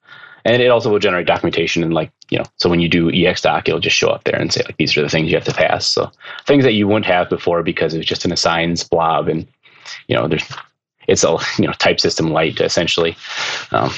And 0.45 0.61
it 0.61 0.69
also 0.69 0.91
will 0.91 0.99
generate 0.99 1.25
documentation 1.25 1.81
and 1.81 1.91
like, 1.91 2.11
you 2.29 2.37
know, 2.37 2.45
so 2.57 2.69
when 2.69 2.79
you 2.79 2.87
do 2.87 3.09
exdoc, 3.09 3.67
it'll 3.67 3.79
just 3.79 3.97
show 3.97 4.09
up 4.09 4.25
there 4.25 4.39
and 4.39 4.53
say 4.53 4.61
like 4.65 4.77
these 4.77 4.95
are 4.95 5.01
the 5.01 5.09
things 5.09 5.31
you 5.31 5.37
have 5.37 5.45
to 5.45 5.53
pass. 5.53 5.87
So 5.87 6.11
things 6.45 6.63
that 6.65 6.73
you 6.73 6.87
wouldn't 6.87 7.07
have 7.07 7.27
before 7.27 7.63
because 7.63 7.95
it 7.95 7.97
was 7.97 8.05
just 8.05 8.25
an 8.25 8.31
assigns 8.31 8.83
blob 8.83 9.27
and 9.27 9.47
you 10.07 10.15
know, 10.15 10.27
there's 10.27 10.47
it's 11.07 11.23
a 11.23 11.37
you 11.57 11.67
know 11.67 11.73
type 11.73 11.99
system 11.99 12.31
light 12.31 12.59
essentially. 12.61 13.15
Um, 13.71 13.91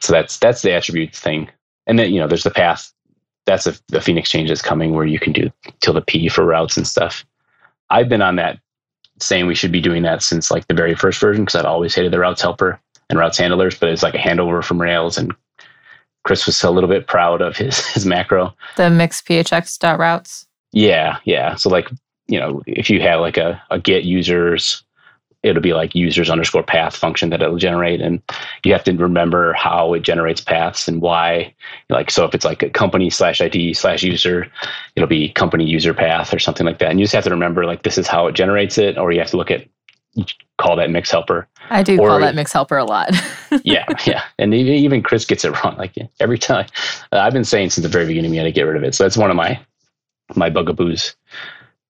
so 0.00 0.12
that's 0.12 0.38
that's 0.38 0.62
the 0.62 0.72
attributes 0.72 1.20
thing, 1.20 1.50
and 1.86 1.98
then 1.98 2.12
you 2.12 2.20
know 2.20 2.26
there's 2.26 2.44
the 2.44 2.50
path. 2.50 2.92
That's 3.44 3.66
a, 3.66 3.74
the 3.88 4.00
Phoenix 4.00 4.30
change 4.30 4.50
is 4.50 4.62
coming 4.62 4.94
where 4.94 5.04
you 5.04 5.18
can 5.18 5.32
do 5.32 5.50
tilde 5.80 6.06
p 6.06 6.28
for 6.28 6.44
routes 6.44 6.76
and 6.76 6.86
stuff. 6.86 7.24
I've 7.90 8.08
been 8.08 8.22
on 8.22 8.36
that 8.36 8.58
saying 9.20 9.46
we 9.46 9.54
should 9.54 9.72
be 9.72 9.80
doing 9.80 10.02
that 10.02 10.22
since 10.22 10.50
like 10.50 10.66
the 10.68 10.74
very 10.74 10.94
first 10.94 11.20
version 11.20 11.44
because 11.44 11.58
I've 11.58 11.66
always 11.66 11.94
hated 11.94 12.12
the 12.12 12.18
routes 12.18 12.42
helper 12.42 12.80
and 13.10 13.18
routes 13.18 13.38
handlers, 13.38 13.78
but 13.78 13.88
it's 13.88 14.02
like 14.02 14.14
a 14.14 14.18
handover 14.18 14.64
from 14.64 14.80
Rails 14.80 15.18
and 15.18 15.34
Chris 16.24 16.46
was 16.46 16.62
a 16.62 16.70
little 16.70 16.88
bit 16.88 17.06
proud 17.06 17.42
of 17.42 17.56
his 17.56 17.84
his 17.94 18.06
macro. 18.06 18.54
The 18.76 18.90
mixed 18.90 19.26
phx 19.26 19.78
dot 19.78 19.98
routes. 19.98 20.46
Yeah, 20.72 21.18
yeah. 21.24 21.54
So 21.56 21.68
like 21.68 21.90
you 22.26 22.38
know 22.38 22.62
if 22.66 22.88
you 22.90 23.00
have 23.02 23.20
like 23.20 23.36
a, 23.36 23.60
a 23.70 23.78
get 23.78 24.04
users 24.04 24.82
it'll 25.42 25.62
be 25.62 25.74
like 25.74 25.94
users 25.94 26.30
underscore 26.30 26.62
path 26.62 26.96
function 26.96 27.30
that 27.30 27.42
it'll 27.42 27.56
generate. 27.56 28.00
And 28.00 28.22
you 28.64 28.72
have 28.72 28.84
to 28.84 28.92
remember 28.92 29.52
how 29.54 29.94
it 29.94 30.00
generates 30.00 30.40
paths 30.40 30.88
and 30.88 31.00
why 31.00 31.54
like 31.88 32.10
so 32.10 32.24
if 32.24 32.34
it's 32.34 32.44
like 32.44 32.62
a 32.62 32.70
company 32.70 33.10
slash 33.10 33.40
id 33.40 33.74
slash 33.74 34.02
user 34.02 34.46
it'll 34.96 35.08
be 35.08 35.30
company 35.32 35.64
user 35.64 35.94
path 35.94 36.32
or 36.32 36.38
something 36.38 36.66
like 36.66 36.78
that. 36.78 36.90
And 36.90 37.00
you 37.00 37.04
just 37.04 37.14
have 37.14 37.24
to 37.24 37.30
remember 37.30 37.64
like 37.64 37.82
this 37.82 37.98
is 37.98 38.06
how 38.06 38.26
it 38.26 38.34
generates 38.34 38.78
it 38.78 38.98
or 38.98 39.12
you 39.12 39.20
have 39.20 39.30
to 39.30 39.36
look 39.36 39.50
at 39.50 39.66
call 40.58 40.76
that 40.76 40.90
mix 40.90 41.10
helper. 41.10 41.48
I 41.70 41.82
do 41.82 41.98
or, 41.98 42.08
call 42.08 42.20
that 42.20 42.34
mix 42.34 42.52
helper 42.52 42.76
a 42.76 42.84
lot. 42.84 43.10
Yeah 43.64 43.84
yeah. 44.06 44.22
And 44.38 44.54
even 44.54 45.02
chris 45.02 45.26
gets 45.26 45.44
it 45.44 45.50
wrong 45.62 45.76
like 45.76 45.94
every 46.20 46.38
time. 46.38 46.66
Uh, 47.12 47.18
i've 47.18 47.32
been 47.32 47.44
saying 47.44 47.70
since 47.70 47.82
the 47.82 47.88
very 47.90 48.06
beginning 48.06 48.30
we 48.30 48.38
had 48.38 48.44
to 48.44 48.52
get 48.52 48.62
rid 48.62 48.76
of 48.76 48.84
it. 48.84 48.94
So 48.94 49.04
that's 49.04 49.16
one 49.16 49.30
of 49.30 49.36
my 49.36 49.60
my 50.34 50.48
bugaboos 50.48 51.14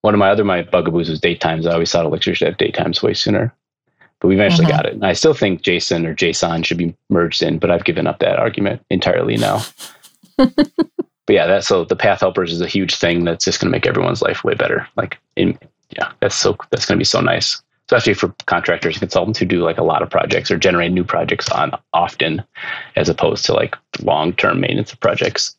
one 0.03 0.13
of 0.13 0.19
my 0.19 0.29
other 0.29 0.43
my 0.43 0.61
bugaboos 0.61 1.09
was 1.09 1.21
date 1.21 1.39
times. 1.39 1.65
I 1.65 1.73
always 1.73 1.91
thought 1.91 2.05
Elixir 2.05 2.35
should 2.35 2.47
have 2.47 2.57
date 2.57 2.75
times 2.75 3.01
way 3.01 3.13
sooner, 3.13 3.55
but 4.19 4.27
we 4.27 4.35
eventually 4.35 4.67
mm-hmm. 4.67 4.75
got 4.75 4.85
it. 4.85 4.93
And 4.93 5.05
I 5.05 5.13
still 5.13 5.33
think 5.33 5.63
JSON 5.63 6.05
or 6.05 6.13
JSON 6.13 6.65
should 6.65 6.77
be 6.77 6.93
merged 7.09 7.41
in, 7.41 7.57
but 7.57 7.71
I've 7.71 7.85
given 7.85 8.05
up 8.05 8.19
that 8.19 8.37
argument 8.37 8.85
entirely 8.89 9.37
now. 9.37 9.63
but 10.35 10.69
yeah, 11.29 11.47
that's 11.47 11.67
so 11.67 11.85
the 11.85 11.95
path 11.95 12.19
helpers 12.19 12.51
is 12.51 12.59
a 12.59 12.67
huge 12.67 12.95
thing 12.95 13.23
that's 13.23 13.45
just 13.45 13.61
going 13.61 13.71
to 13.71 13.71
make 13.71 13.87
everyone's 13.87 14.21
life 14.21 14.43
way 14.43 14.55
better. 14.55 14.85
Like, 14.97 15.19
in, 15.37 15.57
yeah, 15.91 16.11
that's 16.19 16.35
so 16.35 16.57
that's 16.69 16.85
going 16.85 16.97
to 16.97 17.01
be 17.01 17.05
so 17.05 17.21
nice, 17.21 17.61
especially 17.87 18.13
for 18.13 18.35
contractors 18.45 18.95
and 18.95 19.01
consultants 19.01 19.39
who 19.39 19.45
do 19.45 19.63
like 19.63 19.77
a 19.77 19.83
lot 19.83 20.01
of 20.01 20.09
projects 20.09 20.51
or 20.51 20.57
generate 20.57 20.91
new 20.91 21.05
projects 21.05 21.47
on 21.47 21.71
often, 21.93 22.43
as 22.97 23.07
opposed 23.07 23.45
to 23.45 23.53
like 23.53 23.77
long 24.01 24.33
term 24.33 24.59
maintenance 24.59 24.91
of 24.91 24.99
projects. 24.99 25.55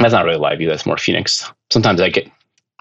That's 0.00 0.12
not 0.12 0.24
really 0.24 0.38
live 0.38 0.58
view. 0.58 0.68
That's 0.68 0.84
more 0.84 0.98
Phoenix. 0.98 1.48
Sometimes 1.70 2.00
I 2.00 2.08
get 2.08 2.28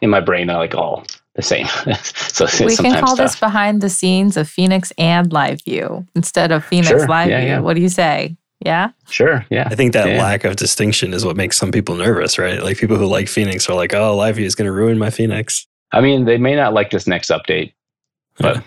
in 0.01 0.09
my 0.09 0.19
brain 0.19 0.49
are 0.49 0.57
like 0.57 0.75
all 0.75 1.05
the 1.35 1.41
same. 1.41 1.67
so 2.03 2.45
we 2.65 2.75
can 2.75 3.03
call 3.03 3.15
this 3.15 3.39
behind 3.39 3.81
the 3.81 3.89
scenes 3.89 4.35
of 4.37 4.49
Phoenix 4.49 4.91
and 4.97 5.31
Live 5.31 5.63
View 5.63 6.05
instead 6.15 6.51
of 6.51 6.65
Phoenix 6.65 6.89
sure. 6.89 7.07
Live 7.07 7.29
yeah, 7.29 7.39
View. 7.39 7.49
Yeah. 7.49 7.59
What 7.59 7.75
do 7.75 7.81
you 7.81 7.89
say? 7.89 8.35
Yeah. 8.65 8.91
Sure. 9.09 9.45
Yeah. 9.49 9.67
I 9.71 9.75
think 9.75 9.93
that 9.93 10.07
yeah. 10.07 10.21
lack 10.21 10.43
of 10.43 10.55
distinction 10.55 11.13
is 11.13 11.25
what 11.25 11.35
makes 11.35 11.57
some 11.57 11.71
people 11.71 11.95
nervous, 11.95 12.37
right? 12.37 12.61
Like 12.61 12.77
people 12.77 12.97
who 12.97 13.07
like 13.07 13.27
Phoenix 13.27 13.67
are 13.69 13.75
like, 13.75 13.93
"Oh, 13.93 14.15
Live 14.15 14.35
View 14.35 14.45
is 14.45 14.55
going 14.55 14.67
to 14.67 14.71
ruin 14.71 14.97
my 14.99 15.09
Phoenix." 15.09 15.65
I 15.93 16.01
mean, 16.01 16.25
they 16.25 16.37
may 16.37 16.55
not 16.55 16.73
like 16.73 16.91
this 16.91 17.07
next 17.07 17.31
update, 17.31 17.73
but 18.37 18.63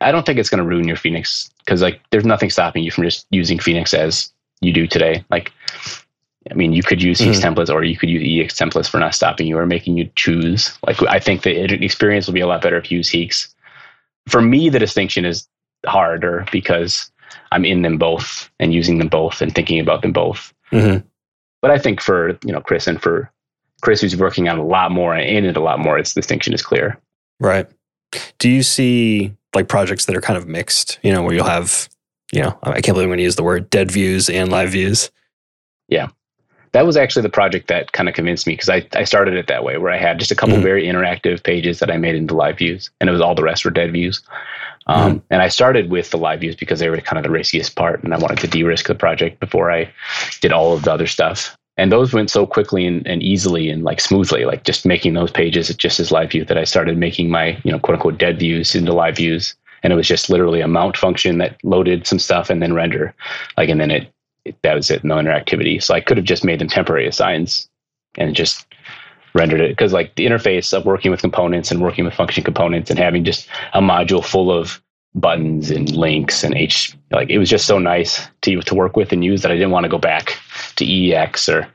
I 0.00 0.12
don't 0.12 0.26
think 0.26 0.38
it's 0.38 0.50
going 0.50 0.62
to 0.62 0.68
ruin 0.68 0.86
your 0.86 0.96
Phoenix 0.96 1.50
because 1.60 1.82
like 1.82 2.00
there's 2.10 2.24
nothing 2.24 2.50
stopping 2.50 2.84
you 2.84 2.90
from 2.90 3.04
just 3.04 3.26
using 3.30 3.58
Phoenix 3.58 3.94
as 3.94 4.30
you 4.60 4.72
do 4.72 4.86
today. 4.86 5.24
Like 5.30 5.52
I 6.50 6.54
mean, 6.54 6.72
you 6.72 6.82
could 6.82 7.02
use 7.02 7.20
mm-hmm. 7.20 7.32
templates 7.32 7.72
or 7.72 7.84
you 7.84 7.96
could 7.96 8.08
use 8.08 8.22
EEx 8.22 8.56
templates 8.56 8.88
for 8.88 8.98
not 8.98 9.14
stopping 9.14 9.46
you 9.46 9.58
or 9.58 9.66
making 9.66 9.96
you 9.96 10.10
choose. 10.14 10.76
Like, 10.86 11.02
I 11.02 11.18
think 11.18 11.42
the 11.42 11.62
experience 11.84 12.26
will 12.26 12.34
be 12.34 12.40
a 12.40 12.46
lot 12.46 12.62
better 12.62 12.76
if 12.76 12.90
you 12.90 12.98
use 12.98 13.10
HEEx. 13.10 13.54
For 14.28 14.40
me, 14.40 14.68
the 14.68 14.78
distinction 14.78 15.24
is 15.24 15.46
harder 15.86 16.46
because 16.52 17.10
I'm 17.52 17.64
in 17.64 17.82
them 17.82 17.98
both 17.98 18.50
and 18.58 18.72
using 18.72 18.98
them 18.98 19.08
both 19.08 19.40
and 19.40 19.54
thinking 19.54 19.80
about 19.80 20.02
them 20.02 20.12
both. 20.12 20.52
Mm-hmm. 20.72 21.06
But 21.60 21.70
I 21.70 21.78
think 21.78 22.00
for 22.00 22.38
you 22.44 22.52
know 22.52 22.60
Chris 22.60 22.86
and 22.86 23.00
for 23.00 23.30
Chris, 23.80 24.00
who's 24.00 24.16
working 24.16 24.48
on 24.48 24.58
a 24.58 24.64
lot 24.64 24.90
more 24.90 25.14
and 25.14 25.28
in 25.28 25.44
it 25.44 25.56
a 25.56 25.62
lot 25.62 25.78
more, 25.78 25.98
its 25.98 26.14
distinction 26.14 26.52
is 26.52 26.62
clear. 26.62 26.98
Right. 27.40 27.66
Do 28.38 28.48
you 28.48 28.62
see 28.62 29.34
like 29.54 29.68
projects 29.68 30.06
that 30.06 30.16
are 30.16 30.20
kind 30.20 30.36
of 30.36 30.46
mixed, 30.46 30.98
you 31.02 31.12
know, 31.12 31.22
where 31.22 31.34
you'll 31.34 31.44
have, 31.44 31.88
you 32.32 32.42
know, 32.42 32.58
I 32.62 32.80
can't 32.80 32.94
believe 32.94 33.04
I'm 33.04 33.10
going 33.10 33.18
to 33.18 33.24
use 33.24 33.36
the 33.36 33.42
word 33.42 33.70
dead 33.70 33.90
views 33.90 34.28
and 34.28 34.50
live 34.50 34.70
views. 34.70 35.10
Yeah. 35.88 36.08
That 36.72 36.86
was 36.86 36.96
actually 36.96 37.22
the 37.22 37.28
project 37.28 37.68
that 37.68 37.92
kind 37.92 38.08
of 38.08 38.14
convinced 38.14 38.46
me 38.46 38.54
because 38.54 38.68
I, 38.68 38.86
I 38.94 39.04
started 39.04 39.34
it 39.34 39.46
that 39.46 39.64
way 39.64 39.78
where 39.78 39.92
I 39.92 39.98
had 39.98 40.18
just 40.18 40.30
a 40.30 40.36
couple 40.36 40.56
mm-hmm. 40.56 40.64
very 40.64 40.84
interactive 40.84 41.42
pages 41.42 41.78
that 41.80 41.90
I 41.90 41.96
made 41.96 42.14
into 42.14 42.34
live 42.34 42.58
views 42.58 42.90
and 43.00 43.08
it 43.08 43.12
was 43.12 43.20
all 43.20 43.34
the 43.34 43.42
rest 43.42 43.64
were 43.64 43.70
dead 43.70 43.92
views. 43.92 44.22
Um, 44.86 45.16
mm-hmm. 45.16 45.26
And 45.30 45.42
I 45.42 45.48
started 45.48 45.90
with 45.90 46.10
the 46.10 46.18
live 46.18 46.40
views 46.40 46.56
because 46.56 46.80
they 46.80 46.88
were 46.88 47.00
kind 47.00 47.18
of 47.18 47.24
the 47.24 47.30
riskiest 47.30 47.76
part 47.76 48.02
and 48.02 48.14
I 48.14 48.18
wanted 48.18 48.38
to 48.38 48.48
de 48.48 48.62
risk 48.62 48.86
the 48.86 48.94
project 48.94 49.40
before 49.40 49.70
I 49.70 49.90
did 50.40 50.52
all 50.52 50.72
of 50.74 50.82
the 50.82 50.92
other 50.92 51.06
stuff 51.06 51.56
and 51.78 51.92
those 51.92 52.12
went 52.12 52.28
so 52.28 52.44
quickly 52.44 52.84
and, 52.84 53.06
and, 53.06 53.22
easily 53.22 53.70
and 53.70 53.84
like 53.84 54.00
smoothly 54.00 54.44
like 54.44 54.64
just 54.64 54.84
making 54.84 55.14
those 55.14 55.30
pages 55.30 55.74
just 55.76 56.00
as 56.00 56.10
live 56.10 56.30
view 56.30 56.44
that 56.44 56.58
i 56.58 56.64
started 56.64 56.98
making 56.98 57.30
my 57.30 57.58
you 57.64 57.72
know 57.72 57.78
quote 57.78 57.94
unquote 57.94 58.18
dead 58.18 58.38
views 58.38 58.74
into 58.74 58.92
live 58.92 59.16
views 59.16 59.54
and 59.82 59.92
it 59.92 59.96
was 59.96 60.08
just 60.08 60.28
literally 60.28 60.60
a 60.60 60.68
mount 60.68 60.96
function 60.96 61.38
that 61.38 61.56
loaded 61.62 62.06
some 62.06 62.18
stuff 62.18 62.50
and 62.50 62.60
then 62.60 62.74
render 62.74 63.14
like 63.56 63.68
and 63.68 63.80
then 63.80 63.90
it, 63.90 64.12
that 64.62 64.74
was 64.74 64.90
it 64.90 65.04
no 65.04 65.16
interactivity 65.16 65.82
so 65.82 65.94
i 65.94 66.00
could 66.00 66.16
have 66.16 66.26
just 66.26 66.44
made 66.44 66.58
them 66.58 66.68
temporary 66.68 67.06
assigns 67.06 67.68
and 68.16 68.34
just 68.34 68.66
rendered 69.34 69.60
it 69.60 69.70
because 69.70 69.92
like 69.92 70.14
the 70.16 70.26
interface 70.26 70.76
of 70.76 70.84
working 70.84 71.10
with 71.10 71.20
components 71.20 71.70
and 71.70 71.80
working 71.80 72.04
with 72.04 72.14
function 72.14 72.42
components 72.42 72.90
and 72.90 72.98
having 72.98 73.24
just 73.24 73.48
a 73.74 73.80
module 73.80 74.24
full 74.24 74.50
of 74.50 74.82
buttons 75.14 75.70
and 75.70 75.94
links 75.96 76.44
and 76.44 76.54
H 76.54 76.96
like 77.10 77.30
it 77.30 77.38
was 77.38 77.48
just 77.48 77.66
so 77.66 77.78
nice 77.78 78.26
to 78.42 78.60
to 78.60 78.74
work 78.74 78.96
with 78.96 79.12
and 79.12 79.24
use 79.24 79.42
that 79.42 79.50
I 79.50 79.54
didn't 79.54 79.70
want 79.70 79.84
to 79.84 79.90
go 79.90 79.98
back 79.98 80.38
to 80.76 80.84
EEx 80.84 81.52
or 81.52 81.68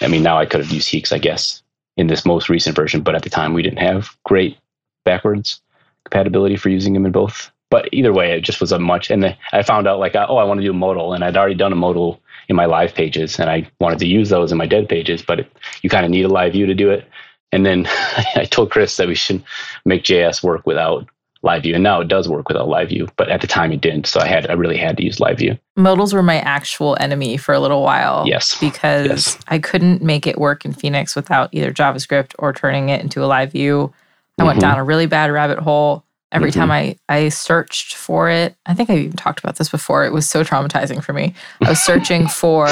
I 0.00 0.08
mean 0.08 0.22
now 0.22 0.38
I 0.38 0.46
could 0.46 0.60
have 0.60 0.70
used 0.70 0.88
HEEx 0.88 1.12
I 1.12 1.18
guess 1.18 1.62
in 1.96 2.06
this 2.06 2.24
most 2.24 2.48
recent 2.48 2.76
version 2.76 3.02
but 3.02 3.14
at 3.14 3.22
the 3.22 3.30
time 3.30 3.54
we 3.54 3.62
didn't 3.62 3.80
have 3.80 4.16
great 4.24 4.58
backwards 5.04 5.60
compatibility 6.04 6.56
for 6.56 6.68
using 6.68 6.92
them 6.92 7.06
in 7.06 7.12
both 7.12 7.50
but 7.70 7.88
either 7.92 8.12
way 8.12 8.32
it 8.32 8.42
just 8.42 8.60
was 8.60 8.72
a 8.72 8.78
much 8.78 9.10
and 9.10 9.22
the, 9.22 9.36
I 9.52 9.62
found 9.62 9.86
out 9.86 9.98
like 9.98 10.14
oh 10.14 10.36
I 10.36 10.44
want 10.44 10.60
to 10.60 10.64
do 10.64 10.70
a 10.70 10.74
modal 10.74 11.12
and 11.12 11.24
I'd 11.24 11.36
already 11.36 11.54
done 11.54 11.72
a 11.72 11.76
modal 11.76 12.20
in 12.48 12.56
my 12.56 12.66
live 12.66 12.94
pages 12.94 13.38
and 13.38 13.50
I 13.50 13.68
wanted 13.80 13.98
to 14.00 14.06
use 14.06 14.28
those 14.28 14.52
in 14.52 14.58
my 14.58 14.66
dead 14.66 14.88
pages 14.88 15.22
but 15.22 15.40
it, 15.40 15.52
you 15.82 15.90
kind 15.90 16.04
of 16.04 16.10
need 16.10 16.24
a 16.24 16.28
live 16.28 16.52
view 16.52 16.66
to 16.66 16.74
do 16.74 16.90
it. 16.90 17.08
And 17.52 17.64
then 17.64 17.86
I 18.36 18.46
told 18.50 18.70
Chris 18.70 18.96
that 18.96 19.08
we 19.08 19.14
should 19.14 19.42
make 19.84 20.04
JS 20.04 20.42
work 20.42 20.66
without 20.66 21.08
live 21.42 21.62
view 21.62 21.74
and 21.74 21.84
now 21.84 22.00
it 22.00 22.08
does 22.08 22.28
work 22.28 22.48
without 22.48 22.66
live 22.66 22.88
view 22.88 23.06
but 23.16 23.28
at 23.28 23.40
the 23.40 23.46
time 23.46 23.70
it 23.70 23.80
didn't 23.80 24.06
so 24.06 24.18
i 24.18 24.26
had 24.26 24.48
i 24.50 24.54
really 24.54 24.76
had 24.76 24.96
to 24.96 25.04
use 25.04 25.20
live 25.20 25.38
view. 25.38 25.56
Modals 25.78 26.12
were 26.12 26.22
my 26.22 26.38
actual 26.40 26.96
enemy 26.98 27.36
for 27.36 27.54
a 27.54 27.60
little 27.60 27.82
while 27.82 28.26
yes. 28.26 28.58
because 28.58 29.06
yes. 29.06 29.38
i 29.46 29.58
couldn't 29.58 30.02
make 30.02 30.26
it 30.26 30.38
work 30.38 30.64
in 30.64 30.72
phoenix 30.72 31.14
without 31.14 31.50
either 31.52 31.72
javascript 31.72 32.34
or 32.38 32.52
turning 32.52 32.88
it 32.88 33.02
into 33.02 33.22
a 33.22 33.26
live 33.26 33.52
view. 33.52 33.92
I 34.38 34.42
mm-hmm. 34.42 34.46
went 34.48 34.60
down 34.60 34.78
a 34.78 34.84
really 34.84 35.06
bad 35.06 35.30
rabbit 35.30 35.58
hole 35.58 36.05
every 36.36 36.50
mm-hmm. 36.50 36.60
time 36.60 36.70
i 36.70 36.96
i 37.08 37.28
searched 37.28 37.94
for 37.94 38.28
it 38.28 38.54
i 38.66 38.74
think 38.74 38.90
i 38.90 38.96
even 38.96 39.12
talked 39.12 39.40
about 39.40 39.56
this 39.56 39.68
before 39.68 40.04
it 40.04 40.12
was 40.12 40.28
so 40.28 40.44
traumatizing 40.44 41.02
for 41.02 41.12
me 41.12 41.34
i 41.62 41.68
was 41.68 41.80
searching 41.80 42.28
for 42.42 42.68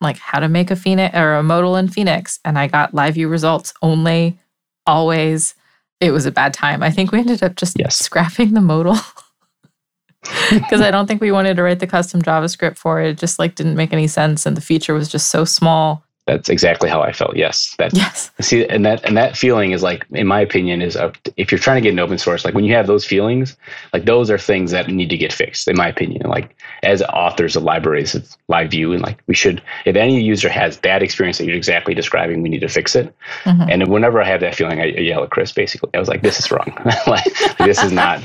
like 0.00 0.18
how 0.18 0.38
to 0.38 0.48
make 0.48 0.70
a 0.70 0.76
phoenix 0.76 1.16
or 1.16 1.34
a 1.34 1.42
modal 1.42 1.76
in 1.76 1.88
phoenix 1.88 2.40
and 2.44 2.58
i 2.58 2.66
got 2.66 2.94
live 2.94 3.14
view 3.14 3.28
results 3.28 3.72
only 3.82 4.38
always 4.86 5.54
it 6.00 6.10
was 6.12 6.26
a 6.26 6.30
bad 6.30 6.54
time. 6.54 6.82
I 6.82 6.90
think 6.90 7.12
we 7.12 7.18
ended 7.18 7.42
up 7.42 7.56
just 7.56 7.78
yes. 7.78 7.96
scrapping 7.96 8.54
the 8.54 8.60
modal 8.60 8.96
because 10.50 10.80
I 10.80 10.90
don't 10.90 11.06
think 11.06 11.20
we 11.20 11.32
wanted 11.32 11.56
to 11.56 11.62
write 11.62 11.80
the 11.80 11.86
custom 11.86 12.22
JavaScript 12.22 12.78
for 12.78 13.00
it. 13.00 13.10
It 13.10 13.18
just 13.18 13.38
like 13.38 13.54
didn't 13.54 13.76
make 13.76 13.92
any 13.92 14.06
sense, 14.06 14.46
and 14.46 14.56
the 14.56 14.60
feature 14.60 14.94
was 14.94 15.08
just 15.08 15.28
so 15.28 15.44
small 15.44 16.04
that's 16.28 16.50
exactly 16.50 16.90
how 16.90 17.00
I 17.00 17.10
felt. 17.10 17.36
Yes, 17.36 17.74
that 17.78 17.96
yes. 17.96 18.30
See, 18.38 18.66
and 18.66 18.84
that 18.84 19.02
and 19.04 19.16
that 19.16 19.34
feeling 19.34 19.72
is 19.72 19.82
like, 19.82 20.04
in 20.10 20.26
my 20.26 20.40
opinion, 20.40 20.82
is 20.82 20.94
a, 20.94 21.10
if 21.38 21.50
you're 21.50 21.58
trying 21.58 21.76
to 21.76 21.80
get 21.80 21.92
an 21.92 21.98
open 21.98 22.18
source, 22.18 22.44
like 22.44 22.52
when 22.52 22.64
you 22.64 22.74
have 22.74 22.86
those 22.86 23.04
feelings, 23.04 23.56
like 23.94 24.04
those 24.04 24.30
are 24.30 24.36
things 24.36 24.70
that 24.70 24.88
need 24.88 25.08
to 25.08 25.16
get 25.16 25.32
fixed. 25.32 25.66
In 25.68 25.76
my 25.76 25.88
opinion, 25.88 26.28
like 26.28 26.54
as 26.82 27.02
authors 27.02 27.56
of 27.56 27.62
libraries 27.62 28.14
of 28.14 28.36
live 28.48 28.70
view, 28.70 28.92
and 28.92 29.00
like 29.00 29.18
we 29.26 29.34
should, 29.34 29.62
if 29.86 29.96
any 29.96 30.20
user 30.20 30.50
has 30.50 30.76
bad 30.76 31.02
experience 31.02 31.38
that 31.38 31.46
you're 31.46 31.56
exactly 31.56 31.94
describing, 31.94 32.42
we 32.42 32.50
need 32.50 32.60
to 32.60 32.68
fix 32.68 32.94
it. 32.94 33.14
Mm-hmm. 33.44 33.70
And 33.70 33.88
whenever 33.88 34.20
I 34.20 34.26
have 34.26 34.40
that 34.40 34.54
feeling, 34.54 34.80
I 34.80 34.84
yell 34.84 35.24
at 35.24 35.30
Chris. 35.30 35.50
Basically, 35.50 35.90
I 35.94 35.98
was 35.98 36.08
like, 36.08 36.20
"This 36.20 36.38
is 36.38 36.50
wrong. 36.50 36.70
like 37.06 37.24
this 37.58 37.82
is 37.82 37.90
not." 37.90 38.22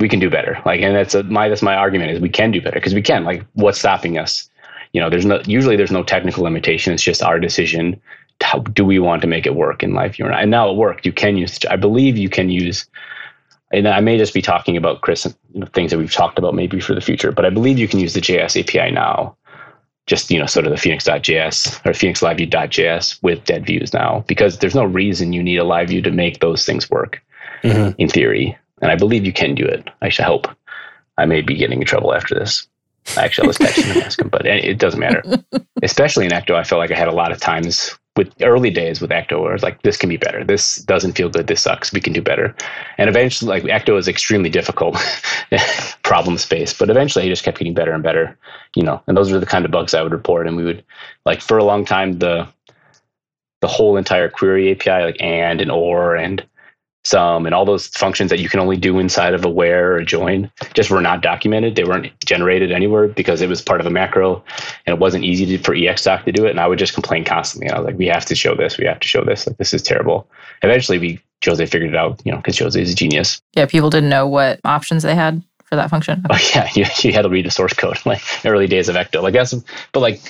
We 0.00 0.08
can 0.08 0.20
do 0.20 0.30
better. 0.30 0.62
Like, 0.64 0.80
and 0.80 0.94
that's 0.94 1.16
a, 1.16 1.24
my 1.24 1.48
that's 1.48 1.62
my 1.62 1.74
argument 1.74 2.12
is 2.12 2.20
we 2.20 2.28
can 2.28 2.52
do 2.52 2.60
better 2.60 2.76
because 2.76 2.94
we 2.94 3.02
can. 3.02 3.24
Like, 3.24 3.44
what's 3.54 3.80
stopping 3.80 4.16
us? 4.16 4.48
You 4.92 5.00
know, 5.00 5.10
there's 5.10 5.26
no 5.26 5.40
usually 5.46 5.76
there's 5.76 5.92
no 5.92 6.02
technical 6.02 6.44
limitation. 6.44 6.92
It's 6.92 7.02
just 7.02 7.22
our 7.22 7.38
decision. 7.38 8.00
How 8.40 8.60
do 8.60 8.84
we 8.84 8.98
want 8.98 9.22
to 9.22 9.28
make 9.28 9.46
it 9.46 9.54
work 9.54 9.82
in 9.82 9.94
life? 9.94 10.16
view 10.16 10.26
or 10.26 10.30
not? 10.30 10.42
And 10.42 10.50
now 10.50 10.70
it 10.70 10.76
worked. 10.76 11.04
You 11.04 11.12
can 11.12 11.36
use. 11.36 11.58
I 11.68 11.76
believe 11.76 12.16
you 12.16 12.28
can 12.28 12.50
use. 12.50 12.86
And 13.70 13.86
I 13.86 14.00
may 14.00 14.16
just 14.16 14.32
be 14.32 14.40
talking 14.40 14.78
about 14.78 15.02
Chris, 15.02 15.26
you 15.52 15.60
know, 15.60 15.66
things 15.66 15.90
that 15.90 15.98
we've 15.98 16.12
talked 16.12 16.38
about 16.38 16.54
maybe 16.54 16.80
for 16.80 16.94
the 16.94 17.02
future, 17.02 17.32
but 17.32 17.44
I 17.44 17.50
believe 17.50 17.78
you 17.78 17.88
can 17.88 17.98
use 17.98 18.14
the 18.14 18.20
JS 18.20 18.58
API 18.58 18.90
now 18.92 19.36
just 20.08 20.30
you 20.30 20.38
know 20.38 20.46
sort 20.46 20.66
of 20.66 20.72
the 20.72 20.78
phoenix.js 20.78 21.86
or 21.86 21.94
phoenix 21.94 22.22
live 22.22 22.38
view.js 22.38 23.22
with 23.22 23.44
dead 23.44 23.64
views 23.64 23.92
now 23.92 24.24
because 24.26 24.58
there's 24.58 24.74
no 24.74 24.84
reason 24.84 25.32
you 25.32 25.42
need 25.42 25.58
a 25.58 25.64
live 25.64 25.88
view 25.88 26.02
to 26.02 26.10
make 26.10 26.40
those 26.40 26.64
things 26.64 26.90
work 26.90 27.22
mm-hmm. 27.62 27.92
in 27.98 28.08
theory 28.08 28.56
and 28.80 28.90
i 28.90 28.96
believe 28.96 29.24
you 29.24 29.32
can 29.32 29.54
do 29.54 29.64
it 29.64 29.88
i 30.02 30.08
should 30.08 30.24
hope 30.24 30.48
i 31.18 31.26
may 31.26 31.42
be 31.42 31.54
getting 31.54 31.80
in 31.80 31.86
trouble 31.86 32.14
after 32.14 32.34
this 32.34 32.66
Actually, 33.16 33.46
I 33.46 33.48
was 33.48 33.58
texting 33.58 33.84
him 33.84 34.02
ask 34.02 34.20
him, 34.20 34.28
but 34.28 34.46
it 34.46 34.78
doesn't 34.78 35.00
matter. 35.00 35.22
Especially 35.82 36.26
in 36.26 36.32
Ecto, 36.32 36.54
I 36.54 36.64
felt 36.64 36.78
like 36.78 36.90
I 36.90 36.96
had 36.96 37.08
a 37.08 37.12
lot 37.12 37.32
of 37.32 37.40
times 37.40 37.96
with 38.16 38.34
early 38.42 38.70
days 38.70 39.00
with 39.00 39.10
Ecto 39.10 39.40
where 39.40 39.50
I 39.50 39.52
was 39.52 39.62
like, 39.62 39.82
this 39.82 39.96
can 39.96 40.08
be 40.08 40.16
better. 40.16 40.44
This 40.44 40.76
doesn't 40.76 41.12
feel 41.12 41.28
good. 41.28 41.46
This 41.46 41.62
sucks. 41.62 41.92
We 41.92 42.00
can 42.00 42.12
do 42.12 42.20
better. 42.20 42.54
And 42.98 43.08
eventually, 43.08 43.48
like 43.48 43.62
Ecto 43.62 43.96
is 43.96 44.08
extremely 44.08 44.50
difficult 44.50 44.96
problem 46.02 46.36
space, 46.36 46.76
but 46.76 46.90
eventually 46.90 47.24
he 47.24 47.30
just 47.30 47.44
kept 47.44 47.58
getting 47.58 47.74
better 47.74 47.92
and 47.92 48.02
better, 48.02 48.36
you 48.74 48.82
know, 48.82 49.00
and 49.06 49.16
those 49.16 49.30
were 49.30 49.38
the 49.38 49.46
kind 49.46 49.64
of 49.64 49.70
bugs 49.70 49.94
I 49.94 50.02
would 50.02 50.12
report. 50.12 50.46
And 50.46 50.56
we 50.56 50.64
would 50.64 50.84
like 51.24 51.40
for 51.40 51.58
a 51.58 51.64
long 51.64 51.84
time, 51.84 52.18
the, 52.18 52.48
the 53.60 53.68
whole 53.68 53.96
entire 53.96 54.28
query 54.28 54.72
API, 54.72 55.04
like 55.04 55.20
and 55.20 55.60
and 55.60 55.70
or 55.70 56.16
and 56.16 56.44
some 57.08 57.46
and 57.46 57.54
all 57.54 57.64
those 57.64 57.88
functions 57.88 58.30
that 58.30 58.38
you 58.38 58.48
can 58.48 58.60
only 58.60 58.76
do 58.76 58.98
inside 58.98 59.34
of 59.34 59.44
a 59.44 59.48
where 59.48 59.92
or 59.92 59.96
a 59.98 60.04
join 60.04 60.50
just 60.74 60.90
were 60.90 61.00
not 61.00 61.22
documented. 61.22 61.76
They 61.76 61.84
weren't 61.84 62.12
generated 62.24 62.70
anywhere 62.70 63.08
because 63.08 63.40
it 63.40 63.48
was 63.48 63.62
part 63.62 63.80
of 63.80 63.86
a 63.86 63.90
macro 63.90 64.42
and 64.86 64.94
it 64.94 64.98
wasn't 64.98 65.24
easy 65.24 65.46
to, 65.46 65.58
for 65.58 65.74
exdoc 65.74 66.24
to 66.24 66.32
do 66.32 66.46
it. 66.46 66.50
And 66.50 66.60
I 66.60 66.66
would 66.66 66.78
just 66.78 66.94
complain 66.94 67.24
constantly. 67.24 67.66
And 67.66 67.76
I 67.76 67.80
was 67.80 67.86
like, 67.86 67.98
we 67.98 68.06
have 68.06 68.26
to 68.26 68.34
show 68.34 68.54
this. 68.54 68.78
We 68.78 68.84
have 68.84 69.00
to 69.00 69.08
show 69.08 69.24
this. 69.24 69.46
Like, 69.46 69.56
this 69.56 69.74
is 69.74 69.82
terrible. 69.82 70.28
Eventually, 70.62 70.98
we 70.98 71.20
Jose 71.44 71.64
figured 71.66 71.90
it 71.90 71.96
out, 71.96 72.20
you 72.24 72.32
know, 72.32 72.38
because 72.38 72.58
Jose 72.58 72.80
is 72.80 72.92
a 72.92 72.94
genius. 72.94 73.40
Yeah, 73.54 73.66
people 73.66 73.90
didn't 73.90 74.10
know 74.10 74.26
what 74.26 74.60
options 74.64 75.02
they 75.02 75.14
had 75.14 75.42
for 75.64 75.76
that 75.76 75.90
function. 75.90 76.24
Okay. 76.30 76.34
Oh 76.38 76.50
yeah, 76.54 76.68
you, 76.74 76.84
you 77.02 77.12
had 77.12 77.22
to 77.22 77.28
read 77.28 77.46
the 77.46 77.50
source 77.50 77.74
code 77.74 77.98
like 78.06 78.22
early 78.44 78.66
days 78.66 78.88
of 78.88 78.96
Ecto. 78.96 79.22
Like 79.22 79.34
that's, 79.34 79.54
but 79.92 80.00
like 80.00 80.20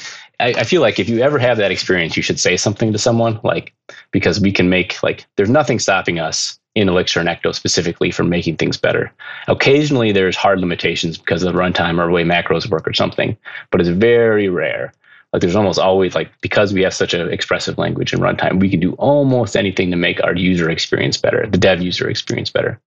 I, 0.41 0.49
I, 0.49 0.65
feel 0.65 0.81
like 0.81 0.99
if 0.99 1.09
you 1.09 1.21
ever 1.21 1.39
have 1.39 1.57
that 1.59 1.71
experience, 1.71 2.17
you 2.17 2.23
should 2.23 2.39
say 2.39 2.57
something 2.57 2.93
to 2.93 2.99
someone, 2.99 3.41
like 3.43 3.73
because 4.11 4.41
we 4.41 4.53
can 4.53 4.69
make 4.69 5.03
like 5.03 5.27
there's 5.37 5.51
nothing 5.51 5.79
stopping 5.79 6.19
us 6.19 6.58
in 6.75 6.89
Elixir 6.89 7.21
and 7.21 7.29
Ecto 7.29 7.55
specifically 7.55 8.11
for 8.11 8.25
making 8.25 8.57
things 8.57 8.77
better. 8.77 9.13
Occasionally, 9.49 10.13
there's 10.13 10.37
hard 10.37 10.61
limitations 10.61 11.19
because 11.19 11.43
of 11.43 11.53
the 11.53 11.59
runtime 11.59 11.99
or 11.99 12.07
the 12.07 12.13
way 12.13 12.25
macros 12.25 12.69
work 12.69 12.87
or 12.87 12.93
something, 12.93 13.37
but 13.71 13.81
it's 13.81 13.91
very 13.91 14.49
rare. 14.49 14.93
Like 15.33 15.43
there's 15.43 15.57
almost 15.57 15.79
always 15.79 16.15
like 16.15 16.31
because 16.41 16.73
we 16.73 16.83
have 16.83 16.95
such 16.95 17.15
an 17.15 17.31
expressive 17.31 17.79
language 17.79 18.13
in 18.13 18.21
runtime, 18.21 18.61
we 18.61 18.71
can 18.71 18.81
do 18.81 18.93
almost 18.95 19.57
anything 19.57 19.91
to 19.91 19.97
make 19.97 20.23
our 20.23 20.35
user 20.35 20.71
experience 20.71 21.19
better, 21.19 21.47
the 21.47 21.59
dev 21.59 21.83
user 21.83 22.09
experience 22.09 22.51
better 22.51 22.81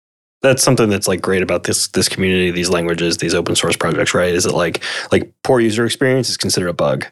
that's 0.43 0.63
something 0.63 0.89
that's 0.89 1.09
like 1.09 1.21
great 1.21 1.43
about 1.43 1.65
this 1.65 1.89
this 1.89 2.09
community 2.09 2.51
these 2.51 2.71
languages 2.71 3.19
these 3.19 3.35
open 3.35 3.55
source 3.55 3.77
projects 3.77 4.15
right 4.15 4.35
is 4.35 4.47
it 4.47 4.53
like 4.53 4.83
like 5.13 5.33
poor 5.43 5.61
user 5.61 5.85
experience 5.85 6.29
is 6.29 6.37
considered 6.37 6.69
a 6.69 6.73
bug 6.73 7.07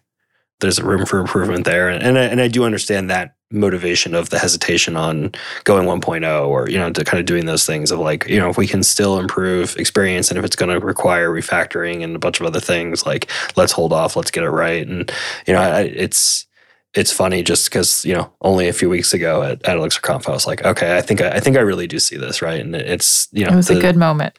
there's 0.60 0.80
room 0.82 1.06
for 1.06 1.18
improvement 1.18 1.64
there. 1.64 1.88
And, 1.88 2.02
and 2.02 2.18
I, 2.18 2.24
and 2.24 2.40
I 2.40 2.48
do 2.48 2.64
understand 2.64 3.10
that 3.10 3.34
motivation 3.50 4.14
of 4.14 4.30
the 4.30 4.38
hesitation 4.38 4.96
on 4.96 5.32
going 5.64 5.86
1.0 5.86 6.46
or, 6.48 6.68
you 6.68 6.76
know, 6.76 6.92
to 6.92 7.04
kind 7.04 7.18
of 7.18 7.26
doing 7.26 7.46
those 7.46 7.64
things 7.64 7.90
of 7.90 7.98
like, 7.98 8.28
you 8.28 8.38
know, 8.38 8.50
if 8.50 8.58
we 8.58 8.66
can 8.66 8.82
still 8.82 9.18
improve 9.18 9.76
experience 9.76 10.30
and 10.30 10.38
if 10.38 10.44
it's 10.44 10.56
going 10.56 10.68
to 10.68 10.84
require 10.84 11.30
refactoring 11.30 12.02
and 12.02 12.14
a 12.14 12.18
bunch 12.18 12.40
of 12.40 12.46
other 12.46 12.60
things, 12.60 13.06
like 13.06 13.30
let's 13.56 13.72
hold 13.72 13.92
off, 13.92 14.16
let's 14.16 14.30
get 14.30 14.44
it 14.44 14.50
right. 14.50 14.86
And, 14.86 15.10
you 15.46 15.54
know, 15.54 15.60
I, 15.60 15.82
it's, 15.82 16.46
it's 16.94 17.12
funny 17.12 17.42
just 17.42 17.66
because 17.66 18.04
you 18.04 18.14
know 18.14 18.32
only 18.40 18.66
a 18.66 18.72
few 18.72 18.88
weeks 18.88 19.12
ago 19.12 19.42
at, 19.42 19.62
at 19.64 19.76
ElixirConf 19.76 20.26
I 20.28 20.32
was 20.32 20.46
like, 20.46 20.64
okay, 20.64 20.96
I 20.96 21.02
think 21.02 21.20
I, 21.20 21.32
I, 21.32 21.40
think 21.40 21.56
I 21.56 21.60
really 21.60 21.86
do 21.86 21.98
see 21.98 22.16
this 22.16 22.40
right, 22.40 22.60
and 22.60 22.74
it's 22.74 23.28
you 23.30 23.44
know 23.44 23.52
it 23.52 23.56
was 23.56 23.68
the, 23.68 23.78
a 23.78 23.80
good 23.80 23.96
moment. 23.96 24.38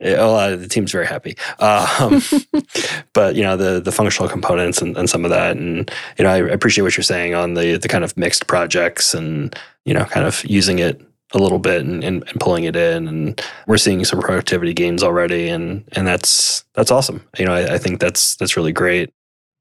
Oh, 0.00 0.56
the 0.56 0.68
team's 0.68 0.92
very 0.92 1.06
happy. 1.06 1.36
Um, 1.58 2.20
but 3.12 3.34
you 3.34 3.42
know 3.42 3.56
the 3.56 3.80
the 3.80 3.92
functional 3.92 4.28
components 4.28 4.82
and, 4.82 4.96
and 4.96 5.08
some 5.08 5.24
of 5.24 5.30
that, 5.30 5.56
and 5.56 5.90
you 6.18 6.24
know 6.24 6.30
I 6.30 6.38
appreciate 6.38 6.82
what 6.82 6.96
you're 6.96 7.04
saying 7.04 7.34
on 7.34 7.54
the 7.54 7.78
the 7.78 7.88
kind 7.88 8.04
of 8.04 8.16
mixed 8.16 8.46
projects 8.46 9.14
and 9.14 9.56
you 9.84 9.94
know 9.94 10.04
kind 10.04 10.26
of 10.26 10.44
using 10.44 10.78
it 10.78 11.00
a 11.32 11.38
little 11.38 11.58
bit 11.58 11.84
and, 11.84 12.04
and, 12.04 12.22
and, 12.28 12.40
pulling 12.40 12.64
it 12.64 12.76
in. 12.76 13.08
And 13.08 13.42
we're 13.66 13.78
seeing 13.78 14.04
some 14.04 14.20
productivity 14.20 14.72
gains 14.72 15.02
already. 15.02 15.48
And 15.48 15.84
and 15.92 16.06
that's 16.06 16.64
that's 16.74 16.90
awesome. 16.90 17.26
You 17.38 17.46
know 17.46 17.52
I, 17.52 17.74
I, 17.74 17.78
think 17.78 18.00
that's 18.00 18.36
that's 18.36 18.56
really 18.56 18.72
great. 18.72 19.12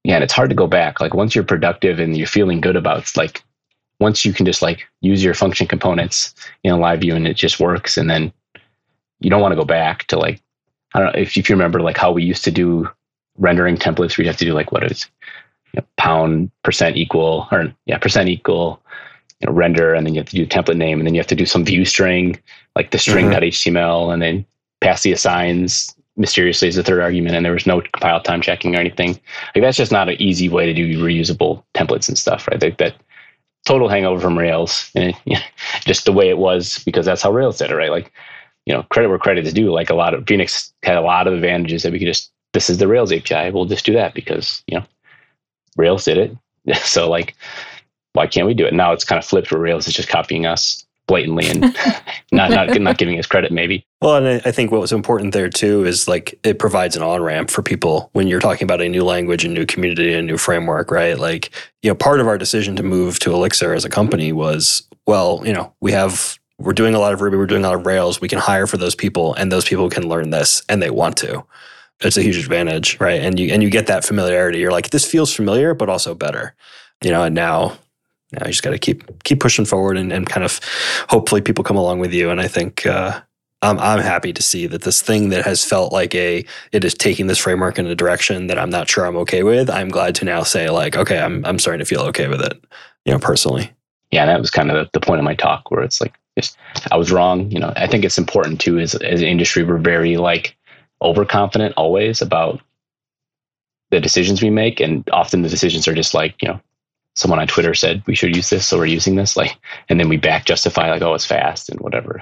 Yeah 0.03 0.15
and 0.15 0.23
it's 0.23 0.33
hard 0.33 0.49
to 0.49 0.55
go 0.55 0.67
back. 0.67 1.01
Like 1.01 1.13
once 1.13 1.33
you're 1.33 1.43
productive 1.43 1.99
and 1.99 2.15
you're 2.15 2.27
feeling 2.27 2.61
good 2.61 2.75
about 2.75 2.99
it, 2.99 3.17
like 3.17 3.43
once 3.99 4.25
you 4.25 4.33
can 4.33 4.45
just 4.45 4.61
like 4.61 4.85
use 5.01 5.23
your 5.23 5.33
function 5.33 5.67
components 5.67 6.35
in 6.63 6.71
a 6.71 6.77
live 6.77 6.99
view 6.99 7.15
and 7.15 7.27
it 7.27 7.35
just 7.35 7.59
works 7.59 7.97
and 7.97 8.09
then 8.09 8.31
you 9.19 9.29
don't 9.29 9.41
want 9.41 9.51
to 9.51 9.57
go 9.57 9.65
back 9.65 10.05
to 10.05 10.17
like 10.17 10.41
I 10.93 10.99
don't 10.99 11.13
know 11.13 11.21
if, 11.21 11.37
if 11.37 11.49
you 11.49 11.55
remember 11.55 11.81
like 11.81 11.97
how 11.97 12.11
we 12.11 12.23
used 12.23 12.43
to 12.45 12.51
do 12.51 12.89
rendering 13.37 13.77
templates. 13.77 14.17
We'd 14.17 14.27
have 14.27 14.37
to 14.37 14.45
do 14.45 14.53
like 14.53 14.71
what 14.71 14.89
is 14.89 15.07
you 15.73 15.81
know, 15.81 15.87
pound 15.97 16.51
percent 16.63 16.97
equal 16.97 17.47
or 17.51 17.73
yeah 17.85 17.97
percent 17.97 18.29
equal 18.29 18.81
you 19.41 19.47
know, 19.47 19.53
render, 19.53 19.93
and 19.93 20.05
then 20.05 20.13
you 20.13 20.19
have 20.19 20.29
to 20.29 20.35
do 20.35 20.45
template 20.45 20.77
name, 20.77 20.99
and 20.99 21.07
then 21.07 21.13
you 21.13 21.19
have 21.19 21.27
to 21.27 21.35
do 21.35 21.45
some 21.45 21.65
view 21.65 21.85
string 21.85 22.39
like 22.75 22.91
the 22.91 22.97
string.html, 22.97 23.73
mm-hmm. 23.73 24.11
and 24.11 24.21
then 24.21 24.45
pass 24.81 25.03
the 25.03 25.11
assigns 25.11 25.95
mysteriously 26.17 26.67
as 26.69 26.77
a 26.77 26.83
third 26.83 27.01
argument, 27.01 27.35
and 27.35 27.45
there 27.45 27.53
was 27.53 27.67
no 27.67 27.81
compile 27.81 28.21
time 28.21 28.41
checking 28.41 28.75
or 28.75 28.79
anything. 28.79 29.19
Like 29.53 29.63
that's 29.63 29.77
just 29.77 29.91
not 29.91 30.09
an 30.09 30.21
easy 30.21 30.49
way 30.49 30.65
to 30.65 30.73
do 30.73 31.03
reusable 31.03 31.63
templates 31.73 32.07
and 32.07 32.17
stuff, 32.17 32.47
right? 32.47 32.61
Like 32.61 32.77
that 32.77 32.95
total 33.65 33.89
hangover 33.89 34.21
from 34.21 34.37
Rails, 34.37 34.89
and 34.95 35.13
it, 35.25 35.43
just 35.81 36.05
the 36.05 36.13
way 36.13 36.29
it 36.29 36.37
was 36.37 36.79
because 36.85 37.05
that's 37.05 37.21
how 37.21 37.31
Rails 37.31 37.57
did 37.57 37.71
it, 37.71 37.75
right? 37.75 37.91
Like 37.91 38.13
you 38.65 38.73
know, 38.73 38.83
credit 38.83 39.09
where 39.09 39.19
credit 39.19 39.45
is 39.45 39.53
due. 39.53 39.71
Like 39.71 39.89
a 39.89 39.95
lot 39.95 40.13
of 40.13 40.25
Phoenix 40.27 40.73
had 40.83 40.97
a 40.97 41.01
lot 41.01 41.27
of 41.27 41.33
advantages 41.33 41.83
that 41.83 41.91
we 41.91 41.99
could 41.99 42.07
just 42.07 42.31
this 42.53 42.69
is 42.69 42.77
the 42.77 42.87
Rails 42.87 43.11
API. 43.11 43.51
We'll 43.51 43.65
just 43.65 43.85
do 43.85 43.93
that 43.93 44.13
because 44.13 44.63
you 44.67 44.79
know 44.79 44.85
Rails 45.77 46.05
did 46.05 46.17
it. 46.17 46.77
so 46.83 47.09
like, 47.09 47.35
why 48.13 48.27
can't 48.27 48.47
we 48.47 48.53
do 48.53 48.65
it? 48.65 48.73
Now 48.73 48.91
it's 48.93 49.03
kind 49.03 49.19
of 49.19 49.25
flipped 49.25 49.51
where 49.51 49.61
Rails 49.61 49.87
is 49.87 49.93
just 49.93 50.09
copying 50.09 50.45
us 50.45 50.85
blatantly 51.07 51.47
and 51.47 51.61
not 52.31 52.49
not 52.49 52.81
not 52.81 52.97
giving 52.97 53.19
us 53.19 53.27
credit 53.27 53.51
maybe. 53.51 53.85
Well, 54.01 54.15
and 54.15 54.41
I 54.45 54.51
think 54.51 54.71
what 54.71 54.81
was 54.81 54.91
important 54.91 55.33
there 55.33 55.49
too 55.49 55.85
is 55.85 56.07
like 56.07 56.39
it 56.43 56.57
provides 56.57 56.95
an 56.95 57.03
on 57.03 57.21
ramp 57.21 57.51
for 57.51 57.61
people 57.61 58.09
when 58.13 58.27
you're 58.27 58.39
talking 58.39 58.65
about 58.65 58.81
a 58.81 58.89
new 58.89 59.03
language, 59.03 59.45
a 59.45 59.49
new 59.49 59.65
community, 59.65 60.13
a 60.13 60.21
new 60.21 60.37
framework, 60.37 60.91
right? 60.91 61.17
Like 61.17 61.51
you 61.83 61.89
know, 61.89 61.95
part 61.95 62.19
of 62.19 62.27
our 62.27 62.37
decision 62.37 62.75
to 62.77 62.83
move 62.83 63.19
to 63.19 63.33
Elixir 63.33 63.73
as 63.73 63.85
a 63.85 63.89
company 63.89 64.31
was 64.31 64.87
well, 65.05 65.41
you 65.45 65.53
know, 65.53 65.71
we 65.81 65.91
have 65.91 66.39
we're 66.59 66.73
doing 66.73 66.95
a 66.95 66.99
lot 66.99 67.13
of 67.13 67.21
Ruby, 67.21 67.37
we're 67.37 67.47
doing 67.47 67.63
a 67.63 67.67
lot 67.67 67.75
of 67.75 67.85
Rails. 67.85 68.21
We 68.21 68.27
can 68.27 68.39
hire 68.39 68.67
for 68.67 68.77
those 68.77 68.95
people, 68.95 69.33
and 69.35 69.51
those 69.51 69.65
people 69.65 69.89
can 69.89 70.07
learn 70.07 70.29
this, 70.29 70.63
and 70.69 70.81
they 70.81 70.89
want 70.89 71.17
to. 71.17 71.43
It's 72.01 72.17
a 72.17 72.21
huge 72.21 72.37
advantage, 72.37 72.99
right? 72.99 73.21
And 73.21 73.39
you 73.39 73.53
and 73.53 73.63
you 73.63 73.69
get 73.69 73.87
that 73.87 74.03
familiarity. 74.03 74.59
You're 74.59 74.71
like, 74.71 74.89
this 74.89 75.09
feels 75.09 75.33
familiar, 75.33 75.73
but 75.73 75.89
also 75.89 76.13
better, 76.13 76.53
you 77.03 77.11
know. 77.11 77.23
And 77.23 77.35
now 77.35 77.77
now 78.31 78.45
you 78.45 78.51
just 78.51 78.63
got 78.63 78.71
to 78.71 78.77
keep 78.77 79.23
keep 79.23 79.39
pushing 79.39 79.65
forward 79.65 79.97
and, 79.97 80.11
and 80.11 80.27
kind 80.27 80.43
of 80.43 80.59
hopefully 81.09 81.41
people 81.41 81.63
come 81.63 81.77
along 81.77 81.99
with 81.99 82.13
you. 82.13 82.29
And 82.29 82.41
I 82.41 82.47
think 82.47 82.85
uh, 82.85 83.21
I'm 83.61 83.79
I'm 83.79 83.99
happy 83.99 84.33
to 84.33 84.41
see 84.41 84.67
that 84.67 84.81
this 84.81 85.01
thing 85.01 85.29
that 85.29 85.45
has 85.45 85.63
felt 85.63 85.93
like 85.93 86.13
a 86.15 86.43
it 86.71 86.83
is 86.83 86.93
taking 86.93 87.27
this 87.27 87.37
framework 87.39 87.79
in 87.79 87.87
a 87.87 87.95
direction 87.95 88.47
that 88.47 88.59
I'm 88.59 88.69
not 88.69 88.89
sure 88.89 89.05
I'm 89.05 89.17
okay 89.17 89.43
with. 89.43 89.69
I'm 89.69 89.89
glad 89.89 90.15
to 90.15 90.25
now 90.25 90.43
say 90.43 90.69
like, 90.69 90.97
okay, 90.97 91.19
I'm 91.19 91.45
I'm 91.45 91.59
starting 91.59 91.79
to 91.79 91.85
feel 91.85 92.01
okay 92.01 92.27
with 92.27 92.41
it, 92.41 92.61
you 93.05 93.13
know, 93.13 93.19
personally. 93.19 93.71
Yeah, 94.11 94.25
that 94.25 94.39
was 94.39 94.51
kind 94.51 94.69
of 94.69 94.85
the, 94.85 94.99
the 94.99 95.05
point 95.05 95.19
of 95.19 95.25
my 95.25 95.35
talk 95.35 95.71
where 95.71 95.81
it's 95.81 96.01
like 96.01 96.13
just 96.37 96.57
I 96.91 96.97
was 96.97 97.11
wrong. 97.11 97.49
You 97.51 97.59
know, 97.59 97.73
I 97.75 97.87
think 97.87 98.03
it's 98.03 98.17
important 98.17 98.59
too 98.61 98.79
as 98.79 98.95
as 98.95 99.21
an 99.21 99.27
industry 99.27 99.63
we're 99.63 99.77
very 99.77 100.17
like 100.17 100.55
overconfident 101.01 101.73
always 101.77 102.21
about 102.21 102.61
the 103.91 103.99
decisions 103.99 104.41
we 104.41 104.49
make 104.49 104.79
and 104.79 105.07
often 105.11 105.41
the 105.41 105.49
decisions 105.49 105.87
are 105.87 105.93
just 105.93 106.13
like 106.13 106.41
you 106.41 106.47
know 106.47 106.59
someone 107.15 107.39
on 107.39 107.47
Twitter 107.47 107.73
said 107.73 108.03
we 108.05 108.15
should 108.15 108.35
use 108.35 108.49
this, 108.49 108.67
so 108.67 108.77
we're 108.77 108.85
using 108.85 109.15
this. 109.15 109.35
Like, 109.35 109.57
and 109.89 109.99
then 109.99 110.09
we 110.09 110.17
back 110.17 110.45
justify 110.45 110.89
like, 110.89 111.01
oh, 111.01 111.13
it's 111.13 111.25
fast 111.25 111.69
and 111.69 111.79
whatever. 111.79 112.21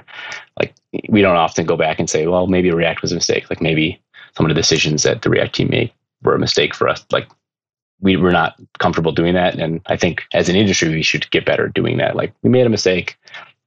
Like, 0.58 0.74
we 1.08 1.20
don't 1.20 1.36
often 1.36 1.66
go 1.66 1.76
back 1.76 1.98
and 1.98 2.08
say, 2.08 2.26
well, 2.26 2.46
maybe 2.46 2.70
React 2.70 3.02
was 3.02 3.12
a 3.12 3.16
mistake. 3.16 3.50
Like, 3.50 3.60
maybe 3.60 4.00
some 4.36 4.46
of 4.46 4.50
the 4.50 4.60
decisions 4.60 5.02
that 5.02 5.22
the 5.22 5.30
React 5.30 5.54
team 5.54 5.68
made 5.70 5.92
were 6.22 6.34
a 6.34 6.38
mistake 6.38 6.74
for 6.74 6.88
us. 6.88 7.04
Like, 7.10 7.28
we 8.00 8.16
were 8.16 8.32
not 8.32 8.54
comfortable 8.78 9.12
doing 9.12 9.34
that, 9.34 9.58
and 9.58 9.80
I 9.86 9.96
think 9.96 10.22
as 10.32 10.48
an 10.48 10.56
industry, 10.56 10.88
we 10.88 11.02
should 11.02 11.30
get 11.30 11.46
better 11.46 11.66
at 11.66 11.74
doing 11.74 11.96
that. 11.98 12.16
Like, 12.16 12.32
we 12.42 12.50
made 12.50 12.66
a 12.66 12.70
mistake. 12.70 13.16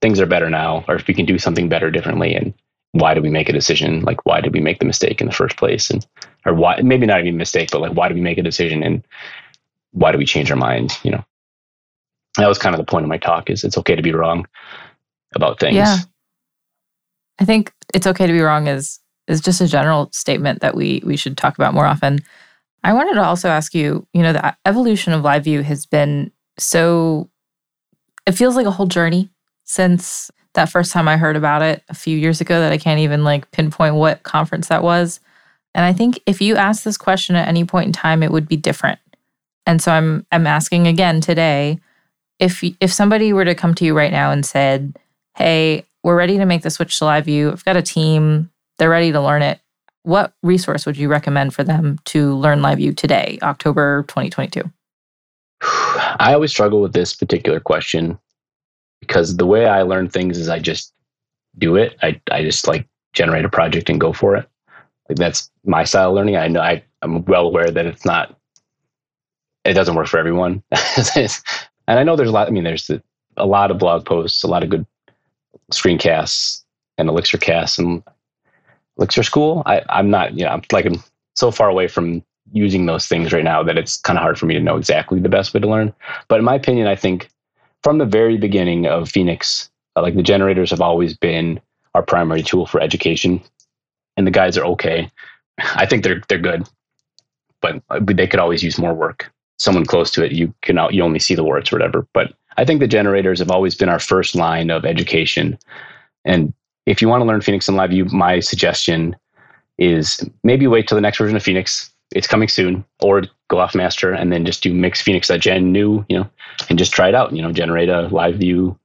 Things 0.01 0.19
are 0.19 0.25
better 0.25 0.49
now, 0.49 0.85
or 0.87 0.95
if 0.95 1.07
we 1.07 1.13
can 1.13 1.25
do 1.25 1.39
something 1.39 1.69
better 1.69 1.89
differently, 1.89 2.35
and 2.35 2.53
why 2.91 3.13
did 3.13 3.23
we 3.23 3.29
make 3.29 3.49
a 3.49 3.53
decision? 3.53 4.01
Like, 4.01 4.25
why 4.25 4.41
did 4.41 4.53
we 4.53 4.59
make 4.59 4.79
the 4.79 4.85
mistake 4.85 5.21
in 5.21 5.27
the 5.27 5.33
first 5.33 5.57
place? 5.57 5.89
And 5.89 6.05
or 6.45 6.53
why? 6.53 6.81
Maybe 6.81 7.05
not 7.05 7.21
even 7.21 7.37
mistake, 7.37 7.69
but 7.71 7.81
like, 7.81 7.93
why 7.93 8.07
did 8.07 8.15
we 8.15 8.21
make 8.21 8.37
a 8.37 8.43
decision? 8.43 8.83
And 8.83 9.03
why 9.91 10.11
do 10.11 10.17
we 10.17 10.25
change 10.25 10.51
our 10.51 10.57
mind? 10.57 10.97
You 11.03 11.11
know, 11.11 11.25
that 12.37 12.47
was 12.47 12.57
kind 12.57 12.75
of 12.75 12.79
the 12.79 12.89
point 12.89 13.03
of 13.03 13.09
my 13.09 13.17
talk 13.17 13.49
is 13.49 13.63
it's 13.63 13.77
okay 13.77 13.95
to 13.95 14.01
be 14.01 14.13
wrong 14.13 14.47
about 15.35 15.59
things. 15.59 15.75
Yeah. 15.75 15.97
I 17.39 17.45
think 17.45 17.71
it's 17.93 18.07
okay 18.07 18.27
to 18.27 18.33
be 18.33 18.41
wrong 18.41 18.67
is 18.67 18.99
is 19.27 19.41
just 19.41 19.61
a 19.61 19.67
general 19.67 20.09
statement 20.13 20.61
that 20.61 20.75
we 20.75 21.01
we 21.05 21.17
should 21.17 21.37
talk 21.37 21.55
about 21.55 21.73
more 21.73 21.85
often. 21.85 22.19
I 22.83 22.93
wanted 22.93 23.15
to 23.15 23.23
also 23.23 23.49
ask 23.49 23.73
you, 23.73 24.07
you 24.13 24.21
know, 24.21 24.33
the 24.33 24.55
evolution 24.65 25.13
of 25.13 25.23
live 25.23 25.43
view 25.43 25.61
has 25.61 25.85
been 25.85 26.31
so 26.57 27.29
it 28.25 28.33
feels 28.33 28.55
like 28.55 28.65
a 28.65 28.71
whole 28.71 28.87
journey 28.87 29.29
since 29.67 30.31
that 30.53 30.69
first 30.69 30.91
time 30.91 31.07
I 31.07 31.17
heard 31.17 31.35
about 31.35 31.61
it 31.61 31.83
a 31.89 31.93
few 31.93 32.17
years 32.17 32.41
ago 32.41 32.59
that 32.59 32.71
I 32.71 32.79
can't 32.79 33.01
even 33.01 33.23
like 33.23 33.51
pinpoint 33.51 33.95
what 33.95 34.23
conference 34.23 34.69
that 34.69 34.81
was. 34.81 35.19
And 35.75 35.85
I 35.85 35.93
think 35.93 36.19
if 36.25 36.41
you 36.41 36.55
ask 36.55 36.83
this 36.83 36.97
question 36.97 37.35
at 37.35 37.47
any 37.47 37.63
point 37.63 37.85
in 37.85 37.93
time, 37.93 38.23
it 38.23 38.31
would 38.31 38.47
be 38.47 38.57
different. 38.57 38.97
And 39.67 39.81
so 39.81 39.91
I'm 39.91 40.25
I'm 40.31 40.47
asking 40.47 40.87
again 40.87 41.21
today, 41.21 41.79
if 42.39 42.63
if 42.79 42.91
somebody 42.91 43.33
were 43.33 43.45
to 43.45 43.53
come 43.53 43.75
to 43.75 43.85
you 43.85 43.95
right 43.95 44.11
now 44.11 44.31
and 44.31 44.45
said, 44.45 44.97
"Hey, 45.35 45.85
we're 46.01 46.17
ready 46.17 46.37
to 46.37 46.45
make 46.45 46.63
the 46.63 46.71
switch 46.71 46.97
to 46.99 47.05
live 47.05 47.25
view. 47.25 47.51
I've 47.51 47.65
got 47.65 47.77
a 47.77 47.81
team. 47.81 48.49
They're 48.77 48.89
ready 48.89 49.11
to 49.11 49.21
learn 49.21 49.41
it." 49.41 49.59
What 50.03 50.33
resource 50.41 50.85
would 50.85 50.95
you 50.95 51.09
recommend 51.09 51.53
for 51.53 51.65
them 51.65 51.99
to 52.05 52.33
learn 52.35 52.61
live 52.61 52.77
view 52.77 52.93
today, 52.93 53.37
October 53.43 54.03
2022? 54.07 54.63
I 55.61 56.31
always 56.33 56.51
struggle 56.51 56.81
with 56.81 56.93
this 56.93 57.13
particular 57.13 57.59
question 57.59 58.17
because 59.07 59.37
the 59.37 59.45
way 59.45 59.65
I 59.65 59.81
learn 59.81 60.09
things 60.09 60.37
is 60.37 60.49
I 60.49 60.59
just 60.59 60.93
do 61.57 61.75
it. 61.75 61.97
I 62.01 62.19
I 62.31 62.43
just 62.43 62.67
like 62.67 62.87
generate 63.13 63.45
a 63.45 63.49
project 63.49 63.89
and 63.89 63.99
go 63.99 64.13
for 64.13 64.35
it. 64.35 64.47
Like 65.09 65.17
that's 65.17 65.49
my 65.63 65.83
style 65.83 66.09
of 66.09 66.15
learning. 66.15 66.35
I 66.35 66.47
know 66.47 66.61
I, 66.61 66.83
I'm 67.01 67.23
well 67.25 67.47
aware 67.47 67.71
that 67.71 67.85
it's 67.85 68.05
not 68.05 68.37
it 69.65 69.73
doesn't 69.73 69.95
work 69.95 70.07
for 70.07 70.17
everyone. 70.17 70.63
and 71.15 71.29
I 71.87 72.03
know 72.03 72.15
there's 72.15 72.29
a 72.29 72.33
lot. 72.33 72.47
I 72.47 72.51
mean, 72.51 72.63
there's 72.63 72.89
a 73.37 73.45
lot 73.45 73.71
of 73.71 73.77
blog 73.77 74.05
posts, 74.05 74.43
a 74.43 74.47
lot 74.47 74.63
of 74.63 74.69
good 74.69 74.85
screencasts 75.71 76.63
and 76.97 77.09
Elixir 77.09 77.37
casts 77.37 77.77
and 77.77 78.01
Elixir 78.97 79.23
School. 79.23 79.63
I, 79.65 79.81
I'm 79.89 80.09
not, 80.09 80.37
you 80.37 80.45
know, 80.45 80.51
I'm 80.51 80.61
like 80.71 80.85
I'm 80.85 81.03
so 81.35 81.51
far 81.51 81.69
away 81.69 81.87
from 81.87 82.23
using 82.53 82.85
those 82.85 83.07
things 83.07 83.33
right 83.33 83.43
now 83.43 83.61
that 83.61 83.77
it's 83.77 83.97
kind 83.97 84.17
of 84.17 84.23
hard 84.23 84.39
for 84.39 84.45
me 84.45 84.53
to 84.53 84.59
know 84.59 84.77
exactly 84.77 85.19
the 85.19 85.29
best 85.29 85.53
way 85.53 85.59
to 85.59 85.67
learn. 85.67 85.93
But 86.29 86.39
in 86.39 86.45
my 86.45 86.55
opinion, 86.55 86.87
I 86.87 86.95
think 86.95 87.29
from 87.83 87.97
the 87.97 88.05
very 88.05 88.37
beginning 88.37 88.87
of 88.87 89.09
Phoenix, 89.09 89.69
uh, 89.95 90.01
like 90.01 90.15
the 90.15 90.23
generators 90.23 90.69
have 90.71 90.81
always 90.81 91.15
been 91.15 91.59
our 91.95 92.03
primary 92.03 92.43
tool 92.43 92.65
for 92.65 92.79
education, 92.79 93.41
and 94.15 94.27
the 94.27 94.31
guides 94.31 94.57
are 94.57 94.65
okay. 94.65 95.09
I 95.59 95.85
think 95.85 96.03
they're 96.03 96.21
they're 96.27 96.37
good, 96.37 96.67
but 97.61 97.81
they 98.01 98.27
could 98.27 98.39
always 98.39 98.63
use 98.63 98.77
more 98.77 98.93
work 98.93 99.31
someone 99.57 99.85
close 99.85 100.11
to 100.11 100.23
it, 100.23 100.31
you 100.31 100.53
can 100.61 100.77
you 100.91 101.03
only 101.03 101.19
see 101.19 101.35
the 101.35 101.43
words 101.43 101.71
or 101.71 101.75
whatever. 101.75 102.07
But 102.13 102.33
I 102.57 102.65
think 102.65 102.79
the 102.79 102.87
generators 102.87 103.39
have 103.39 103.51
always 103.51 103.75
been 103.75 103.89
our 103.89 103.99
first 103.99 104.35
line 104.35 104.69
of 104.69 104.85
education. 104.85 105.57
And 106.25 106.53
if 106.85 107.01
you 107.01 107.07
want 107.07 107.21
to 107.21 107.25
learn 107.25 107.41
Phoenix 107.41 107.67
and 107.67 107.77
Live 107.77 107.91
View, 107.91 108.05
my 108.05 108.39
suggestion 108.39 109.15
is 109.77 110.27
maybe 110.43 110.67
wait 110.67 110.87
till 110.87 110.95
the 110.95 111.01
next 111.01 111.17
version 111.17 111.35
of 111.35 111.43
Phoenix. 111.43 111.91
It's 112.13 112.27
coming 112.27 112.47
soon, 112.47 112.85
or 113.01 113.23
go 113.49 113.59
off 113.59 113.75
master 113.75 114.11
and 114.11 114.31
then 114.31 114.45
just 114.45 114.63
do 114.63 114.73
mix 114.73 115.01
Phoenix 115.01 115.29
gen 115.39 115.71
new, 115.71 116.05
you 116.09 116.17
know, 116.17 116.29
and 116.69 116.79
just 116.79 116.93
try 116.93 117.09
it 117.09 117.15
out. 117.15 117.33
You 117.33 117.41
know, 117.41 117.51
generate 117.51 117.89
a 117.89 118.07
live 118.07 118.35
view. 118.35 118.77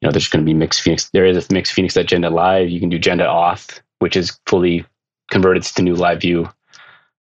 You 0.00 0.06
know, 0.06 0.12
there's 0.12 0.28
going 0.28 0.44
to 0.44 0.48
be 0.48 0.54
mix 0.54 0.78
Phoenix. 0.78 1.10
There 1.10 1.24
is 1.24 1.48
a 1.48 1.52
mix 1.52 1.70
Phoenix 1.70 1.96
agenda 1.96 2.30
live. 2.30 2.68
You 2.68 2.78
can 2.78 2.88
do 2.88 2.96
agenda 2.96 3.24
auth, 3.24 3.80
which 3.98 4.16
is 4.16 4.38
fully 4.46 4.84
converted 5.30 5.62
to 5.64 5.82
new 5.82 5.94
live 5.94 6.20
view. 6.20 6.48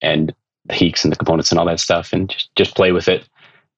And 0.02 0.34
the 0.66 0.74
HEEx 0.74 1.04
and 1.04 1.12
the 1.12 1.16
components 1.16 1.50
and 1.50 1.58
all 1.58 1.66
that 1.66 1.80
stuff 1.80 2.12
and 2.12 2.30
just, 2.30 2.54
just 2.56 2.74
play 2.74 2.92
with 2.92 3.08
it 3.08 3.28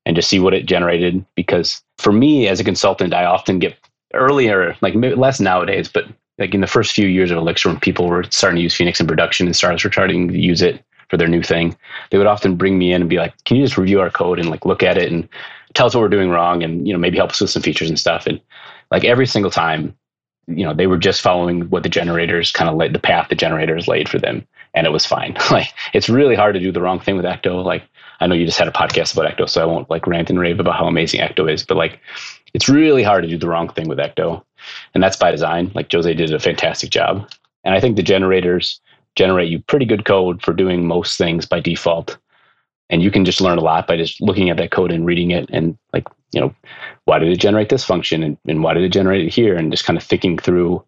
and 0.05 0.17
just 0.17 0.29
see 0.29 0.39
what 0.39 0.55
it 0.55 0.67
generated. 0.67 1.25
Because 1.35 1.83
for 1.99 2.13
me 2.13 2.49
as 2.49 2.61
a 2.61 2.65
consultant, 2.65 3.13
I 3.13 3.25
often 3.25 3.59
get 3.59 3.77
earlier, 4.15 4.77
like 4.81 4.95
less 4.95 5.41
nowadays, 5.41 5.89
but 5.89 6.05
like 6.39 6.55
in 6.55 6.61
the 6.61 6.67
first 6.67 6.93
few 6.93 7.09
years 7.09 7.31
of 7.31 7.39
Elixir, 7.39 7.69
when 7.69 7.81
people 7.81 8.09
were 8.09 8.25
starting 8.25 8.57
to 8.57 8.63
use 8.63 8.75
Phoenix 8.75 9.01
in 9.01 9.07
production 9.07 9.47
and 9.47 9.57
startups 9.57 9.85
were 9.85 9.93
starting 9.93 10.29
to 10.29 10.39
use 10.39 10.63
it 10.63 10.85
for 11.09 11.17
their 11.17 11.29
new 11.29 11.43
thing, 11.43 11.77
they 12.11 12.19
would 12.19 12.27
often 12.27 12.57
bring 12.57 12.79
me 12.79 12.93
in 12.93 13.03
and 13.03 13.11
be 13.11 13.19
like, 13.19 13.33
"Can 13.45 13.57
you 13.57 13.65
just 13.65 13.79
review 13.79 14.01
our 14.01 14.11
code 14.11 14.39
and 14.39 14.51
like 14.51 14.65
look 14.65 14.83
at 14.83 14.99
it 14.99 15.13
and 15.13 15.29
tell 15.75 15.87
us 15.87 15.95
what 15.95 16.01
we're 16.01 16.09
doing 16.09 16.31
wrong 16.31 16.63
and 16.63 16.87
you 16.87 16.93
know 16.93 16.99
maybe 16.99 17.17
help 17.19 17.31
us 17.31 17.41
with 17.41 17.51
some 17.51 17.63
features 17.63 17.89
and 17.89 17.99
stuff?" 17.99 18.27
And 18.27 18.41
like 18.91 19.05
every 19.05 19.27
single 19.27 19.51
time, 19.51 19.97
you 20.47 20.65
know, 20.65 20.75
they 20.75 20.87
were 20.87 20.99
just 20.99 21.21
following 21.21 21.69
what 21.71 21.83
the 21.83 21.89
generators 21.89 22.53
kind 22.53 22.71
of 22.71 22.77
laid 22.77 22.93
the 22.93 22.99
path 22.99 23.29
the 23.29 23.35
generators 23.35 23.89
laid 23.89 24.09
for 24.09 24.19
them 24.19 24.47
and 24.77 24.87
it 24.87 24.91
was 24.91 25.07
fine. 25.07 25.37
like 25.51 25.69
it's 25.93 26.09
really 26.09 26.37
hard 26.37 26.55
to 26.55 26.61
do 26.61 26.71
the 26.71 26.83
wrong 26.83 27.01
thing 27.01 27.17
with 27.17 27.25
Ecto. 27.25 27.65
Like 27.65 27.83
I 28.21 28.27
know 28.27 28.35
you 28.35 28.47
just 28.47 28.59
had 28.59 28.69
a 28.69 28.73
podcast 28.73 29.13
about 29.13 29.31
Ecto, 29.35 29.49
so 29.49 29.63
I 29.63 29.67
won't 29.67 29.91
like 29.91 30.07
rant 30.07 30.31
and 30.31 30.39
rave 30.39 30.61
about 30.61 30.77
how 30.77 30.87
amazing 30.87 31.21
Ecto 31.21 31.51
is, 31.53 31.65
but 31.65 31.77
like 31.77 31.99
it's 32.55 32.69
really 32.69 33.03
hard 33.03 33.25
to 33.25 33.29
do 33.29 33.39
the 33.39 33.49
wrong 33.49 33.69
thing 33.69 33.89
with 33.89 33.99
Ecto. 33.99 34.45
And 34.95 35.03
that's 35.03 35.17
by 35.17 35.31
design. 35.31 35.73
Like 35.75 35.91
Jose 35.91 36.13
did 36.15 36.33
a 36.33 36.39
fantastic 36.39 36.91
job. 36.91 37.29
And 37.65 37.75
I 37.75 37.81
think 37.81 37.97
the 37.97 38.03
generators 38.03 38.81
generate 39.17 39.51
you 39.51 39.59
pretty 39.61 39.87
good 39.87 40.05
code 40.05 40.43
for 40.43 40.53
doing 40.53 40.87
most 40.87 41.19
things 41.19 41.47
by 41.47 41.59
default. 41.61 42.19
And 42.89 43.03
you 43.03 43.11
can 43.11 43.25
just 43.25 43.41
learn 43.41 43.59
a 43.59 43.63
lot 43.63 43.87
by 43.87 43.97
just 43.97 44.21
looking 44.21 44.49
at 44.49 44.59
that 44.59 44.71
code 44.71 44.93
and 44.93 45.05
reading 45.05 45.33
it 45.33 45.49
and 45.53 45.77
like, 45.93 46.07
you 46.33 46.41
know, 46.41 46.55
why 47.07 47.19
did 47.19 47.33
it 47.33 47.41
generate 47.41 47.69
this 47.69 47.85
function 47.85 48.23
and, 48.23 48.39
and 48.47 48.63
why 48.63 48.75
did 48.75 48.85
it 48.85 48.91
generate 48.91 49.27
it 49.27 49.35
here? 49.35 49.57
And 49.57 49.73
just 49.73 49.85
kind 49.85 49.97
of 49.97 50.05
thinking 50.05 50.39
through 50.39 50.85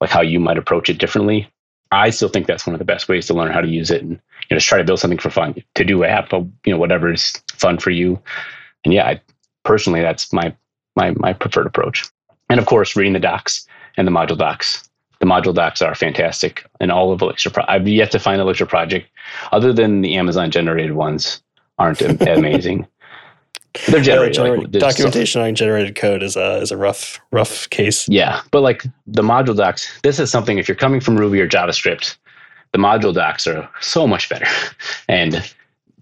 like 0.00 0.10
how 0.10 0.20
you 0.20 0.40
might 0.40 0.58
approach 0.58 0.90
it 0.90 0.98
differently. 0.98 1.50
I 1.90 2.10
still 2.10 2.28
think 2.28 2.46
that's 2.46 2.66
one 2.66 2.74
of 2.74 2.78
the 2.78 2.84
best 2.84 3.08
ways 3.08 3.26
to 3.26 3.34
learn 3.34 3.52
how 3.52 3.62
to 3.62 3.68
use 3.68 3.90
it 3.90 4.02
and 4.02 4.10
you 4.10 4.18
know, 4.50 4.56
just 4.56 4.68
try 4.68 4.76
to 4.76 4.84
build 4.84 5.00
something 5.00 5.18
for 5.18 5.30
fun, 5.30 5.54
to 5.74 5.84
do 5.84 6.04
app, 6.04 6.30
you 6.32 6.52
know, 6.66 6.76
whatever 6.76 7.10
is 7.10 7.32
fun 7.52 7.78
for 7.78 7.90
you. 7.90 8.20
And 8.84 8.92
yeah, 8.92 9.06
I, 9.06 9.20
personally, 9.64 10.02
that's 10.02 10.32
my, 10.32 10.54
my, 10.96 11.12
my 11.12 11.32
preferred 11.32 11.66
approach. 11.66 12.10
And 12.50 12.60
of 12.60 12.66
course, 12.66 12.96
reading 12.96 13.14
the 13.14 13.20
docs 13.20 13.66
and 13.96 14.06
the 14.06 14.12
module 14.12 14.36
docs. 14.36 14.87
The 15.20 15.26
module 15.26 15.54
docs 15.54 15.82
are 15.82 15.94
fantastic 15.94 16.64
and 16.80 16.92
all 16.92 17.12
of 17.12 17.20
Elixir. 17.20 17.50
Pro- 17.50 17.64
I've 17.66 17.88
yet 17.88 18.10
to 18.12 18.18
find 18.18 18.40
Elixir 18.40 18.66
project 18.66 19.08
other 19.52 19.72
than 19.72 20.00
the 20.00 20.14
Amazon 20.16 20.50
generated 20.50 20.92
ones 20.92 21.42
aren't 21.78 22.00
amazing. 22.22 22.86
They're 23.88 24.00
generated, 24.00 24.38
like, 24.38 24.70
documentation 24.70 25.40
on 25.40 25.54
generated 25.54 25.94
code 25.94 26.22
is 26.22 26.36
a 26.36 26.56
is 26.56 26.70
a 26.70 26.76
rough 26.76 27.20
rough 27.30 27.68
case. 27.70 28.08
Yeah, 28.08 28.40
but 28.50 28.60
like 28.60 28.84
the 29.06 29.22
module 29.22 29.56
docs, 29.56 30.00
this 30.02 30.18
is 30.18 30.30
something. 30.30 30.58
If 30.58 30.68
you're 30.68 30.76
coming 30.76 31.00
from 31.00 31.16
Ruby 31.16 31.40
or 31.40 31.48
JavaScript, 31.48 32.16
the 32.72 32.78
module 32.78 33.14
docs 33.14 33.46
are 33.46 33.68
so 33.80 34.06
much 34.06 34.28
better. 34.28 34.46
And 35.08 35.54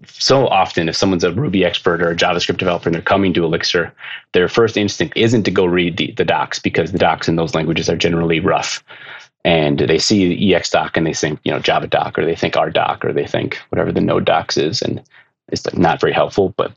so 0.05 0.47
often, 0.47 0.89
if 0.89 0.95
someone's 0.95 1.23
a 1.23 1.31
Ruby 1.31 1.65
expert 1.65 2.01
or 2.01 2.11
a 2.11 2.15
JavaScript 2.15 2.57
developer 2.57 2.87
and 2.87 2.95
they're 2.95 3.01
coming 3.01 3.33
to 3.33 3.43
Elixir, 3.43 3.93
their 4.33 4.47
first 4.47 4.77
instinct 4.77 5.17
isn't 5.17 5.43
to 5.43 5.51
go 5.51 5.65
read 5.65 5.97
the, 5.97 6.11
the 6.11 6.25
docs 6.25 6.59
because 6.59 6.91
the 6.91 6.99
docs 6.99 7.27
in 7.27 7.35
those 7.35 7.55
languages 7.55 7.89
are 7.89 7.97
generally 7.97 8.39
rough. 8.39 8.83
And 9.43 9.79
they 9.79 9.97
see 9.97 10.27
the 10.27 10.51
ExDoc 10.51 10.91
and 10.95 11.07
they 11.07 11.13
think, 11.13 11.39
you 11.43 11.51
know, 11.51 11.59
Java 11.59 11.87
doc, 11.87 12.17
or 12.19 12.25
they 12.25 12.35
think 12.35 12.55
RDoc, 12.55 13.03
or 13.03 13.13
they 13.13 13.25
think 13.25 13.57
whatever 13.69 13.91
the 13.91 14.01
Node 14.01 14.25
docs 14.25 14.57
is, 14.57 14.81
and 14.81 15.01
it's 15.49 15.65
like 15.65 15.77
not 15.77 16.01
very 16.01 16.13
helpful. 16.13 16.53
But 16.57 16.73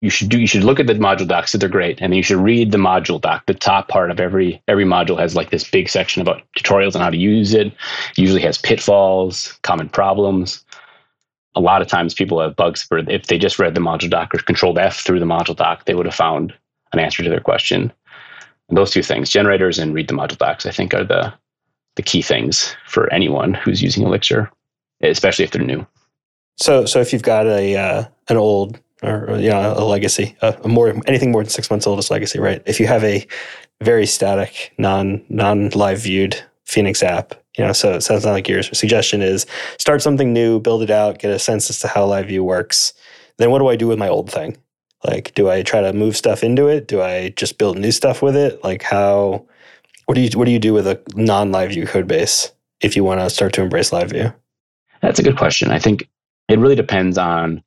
you 0.00 0.10
should 0.10 0.28
do 0.28 0.38
you 0.38 0.46
should 0.46 0.64
look 0.64 0.78
at 0.78 0.86
the 0.86 0.94
module 0.94 1.26
docs 1.26 1.52
that 1.52 1.58
they're 1.58 1.68
great 1.68 2.00
and 2.00 2.12
then 2.12 2.16
you 2.16 2.22
should 2.22 2.38
read 2.38 2.70
the 2.70 2.78
module 2.78 3.20
doc 3.20 3.44
the 3.46 3.54
top 3.54 3.88
part 3.88 4.10
of 4.10 4.20
every 4.20 4.62
every 4.68 4.84
module 4.84 5.18
has 5.18 5.34
like 5.34 5.50
this 5.50 5.68
big 5.68 5.88
section 5.88 6.22
about 6.22 6.42
tutorials 6.56 6.94
on 6.94 7.00
how 7.00 7.10
to 7.10 7.16
use 7.16 7.52
it, 7.52 7.66
it 7.66 7.74
usually 8.16 8.40
has 8.40 8.58
pitfalls 8.58 9.58
common 9.62 9.88
problems 9.88 10.64
a 11.58 11.60
lot 11.60 11.82
of 11.82 11.88
times 11.88 12.14
people 12.14 12.40
have 12.40 12.56
bugs 12.56 12.82
for 12.82 12.98
if 12.98 13.26
they 13.26 13.38
just 13.38 13.58
read 13.58 13.74
the 13.74 13.80
module 13.80 14.10
doc 14.10 14.34
or 14.34 14.38
controlled 14.38 14.78
f 14.78 15.00
through 15.00 15.20
the 15.20 15.26
module 15.26 15.56
doc 15.56 15.84
they 15.84 15.94
would 15.94 16.06
have 16.06 16.14
found 16.14 16.54
an 16.92 16.98
answer 16.98 17.22
to 17.22 17.30
their 17.30 17.40
question 17.40 17.92
and 18.68 18.78
those 18.78 18.90
two 18.90 19.02
things 19.02 19.30
generators 19.30 19.78
and 19.78 19.94
read 19.94 20.08
the 20.08 20.14
module 20.14 20.38
docs 20.38 20.66
i 20.66 20.70
think 20.70 20.94
are 20.94 21.04
the 21.04 21.32
the 21.96 22.02
key 22.02 22.22
things 22.22 22.76
for 22.86 23.12
anyone 23.12 23.54
who's 23.54 23.82
using 23.82 24.04
elixir 24.04 24.50
especially 25.02 25.44
if 25.44 25.50
they're 25.50 25.62
new 25.62 25.86
so 26.56 26.84
so 26.86 27.00
if 27.00 27.12
you've 27.12 27.22
got 27.22 27.46
a 27.46 27.76
uh, 27.76 28.04
an 28.28 28.36
old 28.36 28.78
or 29.02 29.38
you 29.38 29.50
know 29.50 29.74
a 29.76 29.84
legacy, 29.84 30.36
a, 30.42 30.56
a 30.64 30.68
more 30.68 30.94
anything 31.06 31.30
more 31.30 31.42
than 31.42 31.50
six 31.50 31.70
months 31.70 31.86
old 31.86 31.98
is 31.98 32.10
legacy, 32.10 32.38
right? 32.38 32.62
If 32.66 32.80
you 32.80 32.86
have 32.86 33.04
a 33.04 33.26
very 33.80 34.06
static, 34.06 34.74
non 34.78 35.24
non 35.28 35.68
live 35.70 36.00
viewed 36.00 36.40
Phoenix 36.64 37.02
app, 37.02 37.34
you 37.58 37.64
know, 37.64 37.72
so 37.72 37.94
it 37.94 38.02
sounds 38.02 38.24
like 38.24 38.48
your 38.48 38.62
suggestion 38.62 39.20
is 39.20 39.44
start 39.78 40.00
something 40.00 40.32
new, 40.32 40.60
build 40.60 40.82
it 40.82 40.90
out, 40.90 41.18
get 41.18 41.32
a 41.32 41.38
sense 41.38 41.68
as 41.68 41.80
to 41.80 41.88
how 41.88 42.06
live 42.06 42.28
view 42.28 42.44
works. 42.44 42.92
Then 43.38 43.50
what 43.50 43.58
do 43.58 43.68
I 43.68 43.76
do 43.76 43.88
with 43.88 43.98
my 43.98 44.08
old 44.08 44.30
thing? 44.30 44.56
Like, 45.04 45.34
do 45.34 45.50
I 45.50 45.62
try 45.62 45.80
to 45.80 45.92
move 45.92 46.16
stuff 46.16 46.42
into 46.42 46.68
it? 46.68 46.88
Do 46.88 47.02
I 47.02 47.30
just 47.30 47.58
build 47.58 47.78
new 47.78 47.92
stuff 47.92 48.22
with 48.22 48.36
it? 48.36 48.62
Like, 48.64 48.82
how? 48.82 49.46
What 50.06 50.14
do 50.14 50.20
you 50.20 50.30
what 50.38 50.46
do 50.46 50.50
you 50.50 50.58
do 50.58 50.72
with 50.72 50.86
a 50.86 51.00
non 51.14 51.52
live 51.52 51.70
view 51.70 51.86
code 51.86 52.08
base 52.08 52.50
if 52.80 52.96
you 52.96 53.04
want 53.04 53.20
to 53.20 53.28
start 53.28 53.52
to 53.54 53.62
embrace 53.62 53.92
live 53.92 54.10
view? 54.10 54.32
That's 55.02 55.18
a 55.18 55.22
good 55.22 55.36
question. 55.36 55.70
I 55.70 55.78
think 55.78 56.08
it 56.48 56.58
really 56.58 56.74
depends 56.74 57.18
on 57.18 57.62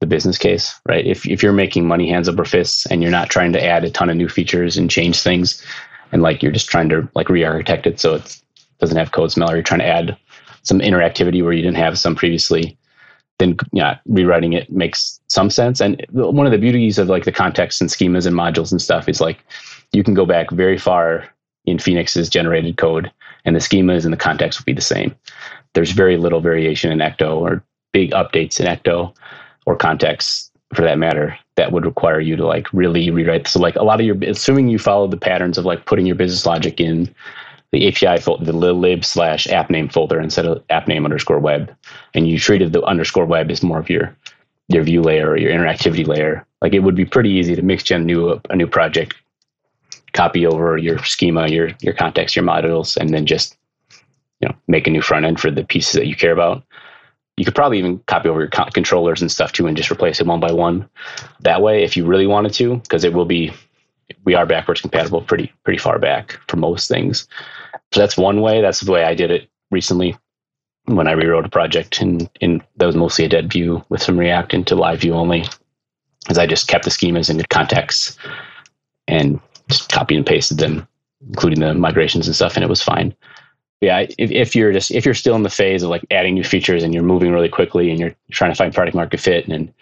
the 0.00 0.06
business 0.06 0.38
case, 0.38 0.78
right? 0.86 1.06
If 1.06 1.26
if 1.26 1.42
you're 1.42 1.52
making 1.52 1.86
money 1.86 2.10
hands 2.10 2.28
over 2.28 2.44
fists 2.44 2.86
and 2.86 3.00
you're 3.00 3.10
not 3.10 3.30
trying 3.30 3.52
to 3.52 3.64
add 3.64 3.84
a 3.84 3.90
ton 3.90 4.10
of 4.10 4.16
new 4.16 4.28
features 4.28 4.76
and 4.76 4.90
change 4.90 5.22
things, 5.22 5.64
and 6.12 6.22
like 6.22 6.42
you're 6.42 6.52
just 6.52 6.68
trying 6.68 6.88
to 6.90 7.08
like 7.14 7.28
re-architect 7.28 7.86
it 7.86 7.98
so 7.98 8.16
it 8.16 8.40
doesn't 8.78 8.96
have 8.96 9.12
code 9.12 9.32
smell, 9.32 9.50
or 9.50 9.54
you're 9.54 9.62
trying 9.62 9.80
to 9.80 9.86
add 9.86 10.16
some 10.62 10.80
interactivity 10.80 11.42
where 11.42 11.52
you 11.52 11.62
didn't 11.62 11.76
have 11.76 11.98
some 11.98 12.14
previously, 12.14 12.76
then 13.38 13.56
yeah, 13.72 13.98
rewriting 14.06 14.52
it 14.52 14.70
makes 14.70 15.20
some 15.28 15.50
sense. 15.50 15.80
And 15.80 16.04
one 16.10 16.46
of 16.46 16.52
the 16.52 16.58
beauties 16.58 16.98
of 16.98 17.08
like 17.08 17.24
the 17.24 17.32
context 17.32 17.80
and 17.80 17.90
schemas 17.90 18.26
and 18.26 18.36
modules 18.36 18.70
and 18.70 18.80
stuff 18.80 19.08
is 19.08 19.20
like 19.20 19.44
you 19.92 20.02
can 20.02 20.14
go 20.14 20.26
back 20.26 20.50
very 20.50 20.78
far 20.78 21.28
in 21.66 21.78
Phoenix's 21.78 22.28
generated 22.28 22.76
code, 22.76 23.10
and 23.44 23.56
the 23.56 23.60
schemas 23.60 24.04
and 24.04 24.12
the 24.12 24.18
context 24.18 24.58
will 24.58 24.64
be 24.64 24.72
the 24.72 24.80
same. 24.80 25.14
There's 25.74 25.90
very 25.90 26.16
little 26.16 26.40
variation 26.40 26.92
in 26.92 26.98
Ecto 26.98 27.36
or 27.36 27.64
big 27.92 28.10
updates 28.12 28.60
in 28.60 28.66
Ecto 28.66 29.14
or 29.66 29.76
contexts 29.76 30.50
for 30.74 30.82
that 30.82 30.98
matter 30.98 31.38
that 31.56 31.72
would 31.72 31.84
require 31.84 32.20
you 32.20 32.36
to 32.36 32.46
like 32.46 32.72
really 32.72 33.10
rewrite 33.10 33.46
so 33.46 33.60
like 33.60 33.76
a 33.76 33.84
lot 33.84 34.00
of 34.00 34.06
your 34.06 34.16
assuming 34.24 34.68
you 34.68 34.78
follow 34.78 35.06
the 35.06 35.16
patterns 35.16 35.56
of 35.56 35.64
like 35.64 35.86
putting 35.86 36.06
your 36.06 36.16
business 36.16 36.44
logic 36.46 36.80
in 36.80 37.12
the 37.74 37.88
api 37.88 38.20
folder 38.20 38.44
the 38.44 38.52
lib 38.52 39.04
slash 39.04 39.48
app 39.48 39.68
name 39.68 39.88
folder 39.88 40.20
instead 40.20 40.46
of 40.46 40.62
app 40.70 40.86
name 40.86 41.04
underscore 41.04 41.40
web. 41.40 41.74
And 42.14 42.28
you 42.28 42.38
treated 42.38 42.72
the 42.72 42.84
underscore 42.84 43.26
web 43.26 43.50
as 43.50 43.64
more 43.64 43.80
of 43.80 43.90
your 43.90 44.16
your 44.68 44.84
view 44.84 45.02
layer 45.02 45.30
or 45.30 45.36
your 45.36 45.50
interactivity 45.50 46.06
layer. 46.06 46.46
Like 46.62 46.72
it 46.72 46.84
would 46.84 46.94
be 46.94 47.04
pretty 47.04 47.30
easy 47.30 47.56
to 47.56 47.62
mix 47.62 47.82
gen 47.82 48.06
new 48.06 48.40
a 48.48 48.54
new 48.54 48.68
project 48.68 49.16
copy 50.12 50.46
over 50.46 50.78
your 50.78 50.98
schema 50.98 51.48
your 51.48 51.70
your 51.80 51.94
context 51.94 52.36
your 52.36 52.44
modules 52.44 52.96
and 52.96 53.10
then 53.10 53.26
just 53.26 53.56
you 54.40 54.48
know 54.48 54.54
make 54.68 54.86
a 54.86 54.90
new 54.90 55.02
front 55.02 55.26
end 55.26 55.40
for 55.40 55.50
the 55.50 55.64
pieces 55.64 55.94
that 55.94 56.06
you 56.06 56.14
care 56.14 56.32
about. 56.32 56.62
You 57.36 57.44
could 57.44 57.56
probably 57.56 57.78
even 57.78 57.98
copy 58.06 58.28
over 58.28 58.38
your 58.38 58.70
controllers 58.72 59.20
and 59.20 59.32
stuff 59.32 59.50
too 59.50 59.66
and 59.66 59.76
just 59.76 59.90
replace 59.90 60.20
it 60.20 60.28
one 60.28 60.38
by 60.38 60.52
one. 60.52 60.88
That 61.40 61.60
way 61.60 61.82
if 61.82 61.96
you 61.96 62.06
really 62.06 62.28
wanted 62.28 62.54
to 62.54 62.76
because 62.76 63.02
it 63.02 63.14
will 63.14 63.24
be 63.24 63.52
we 64.24 64.34
are 64.34 64.46
backwards 64.46 64.80
compatible 64.80 65.22
pretty 65.22 65.52
pretty 65.64 65.78
far 65.78 65.98
back 65.98 66.38
for 66.48 66.56
most 66.56 66.88
things. 66.88 67.26
So 67.92 68.00
that's 68.00 68.16
one 68.16 68.40
way. 68.40 68.60
That's 68.60 68.80
the 68.80 68.92
way 68.92 69.04
i 69.04 69.14
did 69.14 69.30
it 69.30 69.48
recently 69.70 70.16
when 70.86 71.08
i 71.08 71.12
rewrote 71.12 71.46
a 71.46 71.48
project 71.48 72.02
and 72.02 72.28
in 72.42 72.62
that 72.76 72.84
was 72.84 72.94
mostly 72.94 73.24
a 73.24 73.28
dead 73.28 73.50
view 73.50 73.82
with 73.88 74.02
some 74.02 74.18
react 74.18 74.52
into 74.52 74.74
live 74.76 75.00
view 75.00 75.14
only 75.14 75.42
as 76.28 76.36
i 76.36 76.46
just 76.46 76.68
kept 76.68 76.84
the 76.84 76.90
schemas 76.90 77.30
into 77.30 77.42
contexts 77.48 78.18
and 79.08 79.40
just 79.70 79.90
copied 79.90 80.18
and 80.18 80.26
pasted 80.26 80.58
them 80.58 80.86
including 81.28 81.60
the 81.60 81.74
migrations 81.74 82.26
and 82.26 82.36
stuff 82.36 82.56
and 82.56 82.64
it 82.64 82.68
was 82.68 82.82
fine. 82.82 83.14
Yeah, 83.80 84.06
if, 84.18 84.30
if 84.30 84.56
you're 84.56 84.72
just 84.72 84.90
if 84.90 85.04
you're 85.04 85.14
still 85.14 85.36
in 85.36 85.42
the 85.42 85.50
phase 85.50 85.82
of 85.82 85.90
like 85.90 86.04
adding 86.10 86.34
new 86.34 86.44
features 86.44 86.82
and 86.82 86.94
you're 86.94 87.02
moving 87.02 87.32
really 87.32 87.48
quickly 87.48 87.90
and 87.90 88.00
you're 88.00 88.14
trying 88.30 88.50
to 88.50 88.56
find 88.56 88.74
product 88.74 88.94
market 88.94 89.20
fit, 89.20 89.46
and 89.46 89.72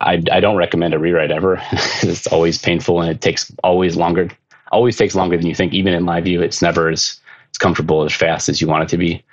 I 0.00 0.22
I 0.30 0.40
don't 0.40 0.56
recommend 0.56 0.94
a 0.94 0.98
rewrite 0.98 1.30
ever. 1.30 1.60
it's 2.02 2.26
always 2.28 2.58
painful 2.58 3.00
and 3.00 3.10
it 3.10 3.20
takes 3.20 3.52
always 3.62 3.96
longer. 3.96 4.30
Always 4.72 4.96
takes 4.96 5.14
longer 5.14 5.36
than 5.36 5.46
you 5.46 5.54
think. 5.54 5.72
Even 5.72 5.94
in 5.94 6.02
my 6.02 6.20
view, 6.20 6.42
it's 6.42 6.62
never 6.62 6.88
as 6.88 7.20
as 7.50 7.58
comfortable 7.58 8.04
as 8.04 8.12
fast 8.12 8.48
as 8.48 8.60
you 8.60 8.66
want 8.66 8.84
it 8.84 8.88
to 8.88 8.98
be. 8.98 9.24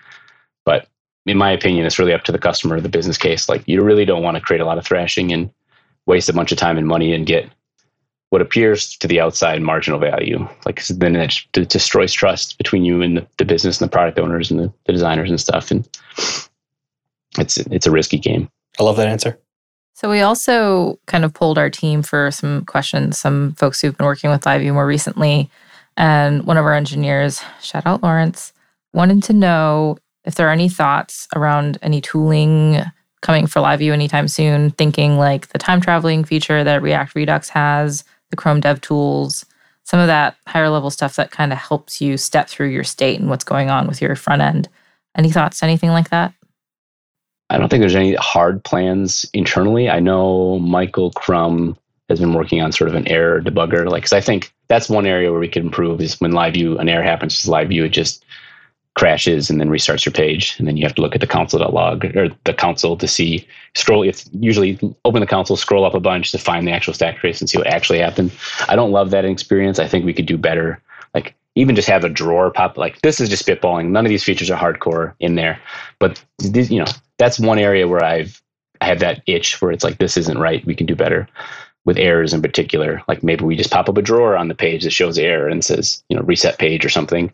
But 0.66 0.88
in 1.26 1.38
my 1.38 1.52
opinion, 1.52 1.86
it's 1.86 2.00
really 2.00 2.14
up 2.14 2.24
to 2.26 2.32
the 2.32 2.40
customer, 2.40 2.80
the 2.80 2.90
business 2.90 3.18
case. 3.18 3.50
Like 3.50 3.68
you 3.68 3.82
really 3.82 4.06
don't 4.06 4.24
want 4.24 4.36
to 4.36 4.42
create 4.42 4.62
a 4.62 4.66
lot 4.66 4.78
of 4.78 4.86
thrashing 4.86 5.32
and 5.32 5.50
waste 6.06 6.30
a 6.30 6.34
bunch 6.34 6.52
of 6.52 6.58
time 6.58 6.78
and 6.78 6.88
money 6.88 7.14
and 7.14 7.26
get 7.26 7.50
what 8.30 8.42
appears 8.42 8.98
to 8.98 9.08
the 9.08 9.20
outside 9.20 9.62
marginal 9.62 10.00
value. 10.00 10.48
Like 10.66 10.84
then 10.88 11.16
it 11.16 11.46
destroys 11.54 12.12
trust 12.12 12.58
between 12.58 12.84
you 12.84 13.02
and 13.02 13.18
the, 13.18 13.28
the 13.38 13.46
business 13.46 13.80
and 13.80 13.88
the 13.88 13.92
product 13.92 14.18
owners 14.18 14.50
and 14.50 14.60
the, 14.60 14.74
the, 14.86 14.92
designers 14.92 15.30
and 15.30 15.40
stuff. 15.40 15.70
And 15.70 15.88
it's 17.38 17.58
it's 17.58 17.86
a 17.86 17.92
risky 17.92 18.18
game. 18.18 18.50
I 18.80 18.84
love 18.84 18.98
that 18.98 19.08
answer. 19.08 19.38
So 19.94 20.10
we 20.10 20.22
also 20.22 21.00
kind 21.06 21.24
of 21.24 21.34
pulled 21.34 21.58
our 21.58 21.70
team 21.70 22.02
for 22.02 22.32
some 22.32 22.66
questions. 22.66 23.18
Some 23.18 23.54
folks 23.54 23.80
who've 23.80 23.96
been 23.96 24.08
working 24.08 24.30
with 24.32 24.42
LiveView 24.42 24.74
more 24.74 24.88
recently, 24.88 25.50
and 25.96 26.44
one 26.46 26.58
of 26.58 26.66
our 26.66 26.74
engineers, 26.74 27.42
shout 27.62 27.86
out 27.86 28.02
Lawrence, 28.02 28.54
wanted 28.94 29.22
to 29.24 29.34
know 29.34 29.98
if 30.26 30.36
there 30.36 30.48
are 30.48 30.52
any 30.52 30.70
thoughts 30.70 31.28
around 31.36 31.78
any 31.82 32.02
tooling 32.02 32.80
coming 33.22 33.46
for 33.46 33.60
LiveView 33.62 33.92
anytime 33.92 34.28
soon. 34.28 34.72
Thinking 34.72 35.18
like 35.18 35.50
the 35.50 35.60
time 35.60 35.80
traveling 35.80 36.24
feature 36.24 36.64
that 36.64 36.82
React 36.82 37.16
Redux 37.16 37.50
has 37.50 38.04
the 38.32 38.36
Chrome 38.36 38.62
Dev 38.62 38.82
Tools, 38.82 39.46
some 39.84 40.00
of 40.00 40.08
that 40.08 40.36
higher 40.48 40.70
level 40.70 40.90
stuff 40.90 41.16
that 41.18 41.32
kind 41.32 41.54
of 41.54 41.60
helps 41.60 42.02
you 42.02 42.18
step 42.18 42.50
through 42.50 42.70
your 42.70 42.84
state 42.84 43.20
and 43.20 43.30
what's 43.30 43.44
going 43.44 43.70
on 43.70 43.88
with 43.88 44.02
your 44.02 44.16
front 44.16 44.42
end. 44.42 44.68
Any 45.16 45.32
thoughts, 45.32 45.62
anything 45.62 45.92
like 45.92 46.10
that? 46.10 46.34
I 47.54 47.58
don't 47.58 47.70
think 47.70 47.82
there's 47.82 47.96
any 47.96 48.16
hard 48.16 48.64
plans 48.64 49.30
internally. 49.32 49.88
I 49.88 50.00
know 50.00 50.58
Michael 50.58 51.12
Crumm 51.12 51.78
has 52.10 52.20
been 52.20 52.34
working 52.34 52.62
on 52.62 52.72
sort 52.72 52.90
of 52.90 52.96
an 52.96 53.08
error 53.08 53.42
debugger, 53.42 53.88
like 53.88 54.02
because 54.02 54.14
I 54.14 54.22
think 54.22 54.52
that's 54.70 54.90
one 54.90 55.06
area 55.06 55.32
where 55.32 55.40
we 55.40 55.48
could 55.48 55.64
improve 55.64 56.02
is 56.02 56.20
when 56.20 56.32
live 56.32 56.54
view 56.54 56.80
an 56.80 56.90
error 56.90 57.04
happens, 57.04 57.36
just 57.36 57.48
live 57.48 57.70
view 57.70 57.86
it 57.86 57.90
just 57.90 58.26
crashes 58.96 59.50
and 59.50 59.60
then 59.60 59.70
restarts 59.70 60.06
your 60.06 60.14
page 60.14 60.56
and 60.60 60.68
then 60.68 60.78
you 60.78 60.84
have 60.84 60.94
to 60.94 61.02
look 61.02 61.16
at 61.16 61.22
the 61.22 61.28
console.log 61.28 62.06
or 62.16 62.30
the 62.44 62.54
console 62.54 62.96
to 62.96 63.08
see 63.08 63.48
scroll 63.74 64.04
if 64.04 64.24
usually 64.34 64.80
open 65.04 65.20
the 65.20 65.26
console 65.26 65.58
scroll 65.58 65.84
up 65.84 65.96
a 65.96 66.00
bunch 66.00 66.32
to 66.32 66.38
find 66.38 66.68
the 66.68 66.72
actual 66.72 66.94
stack 66.94 67.18
trace 67.18 67.42
and 67.42 67.50
see 67.50 67.58
what 67.58 67.66
actually 67.66 67.98
happened 67.98 68.32
i 68.70 68.76
don't 68.76 68.92
love 68.92 69.10
that 69.10 69.26
experience 69.26 69.80
i 69.80 69.88
think 69.88 70.06
we 70.06 70.14
could 70.14 70.28
do 70.28 70.38
better 70.38 70.80
like 71.16 71.34
even 71.56 71.76
just 71.76 71.88
have 71.88 72.04
a 72.04 72.10
drawer 72.10 72.52
pop 72.52 72.78
like 72.78 73.00
this 73.02 73.20
is 73.20 73.30
just 73.30 73.46
spitballing 73.46 73.90
none 73.90 74.06
of 74.06 74.10
these 74.10 74.24
features 74.24 74.50
are 74.50 74.60
hardcore 74.60 75.14
in 75.20 75.36
there 75.36 75.60
but 76.00 76.24
you 76.42 76.80
know 76.80 76.92
that's 77.18 77.40
one 77.40 77.60
area 77.60 77.88
where 77.88 78.04
i've 78.04 78.42
i 78.82 78.86
have 78.86 79.00
that 79.00 79.22
itch 79.28 79.62
where 79.62 79.72
it's 79.72 79.84
like 79.84 79.98
this 79.98 80.18
isn't 80.18 80.40
right 80.40 80.66
we 80.66 80.76
can 80.76 80.86
do 80.86 80.96
better 80.96 81.28
with 81.86 81.98
errors 81.98 82.34
in 82.34 82.42
particular 82.42 83.02
like 83.08 83.24
maybe 83.24 83.44
we 83.44 83.56
just 83.56 83.72
pop 83.72 83.90
up 83.90 83.98
a 83.98 84.02
drawer 84.02 84.38
on 84.38 84.48
the 84.48 84.56
page 84.56 84.84
that 84.84 84.92
shows 84.92 85.18
error 85.18 85.48
and 85.48 85.64
says 85.66 86.04
you 86.10 86.16
know 86.16 86.24
reset 86.24 86.58
page 86.58 86.86
or 86.86 86.90
something 86.90 87.32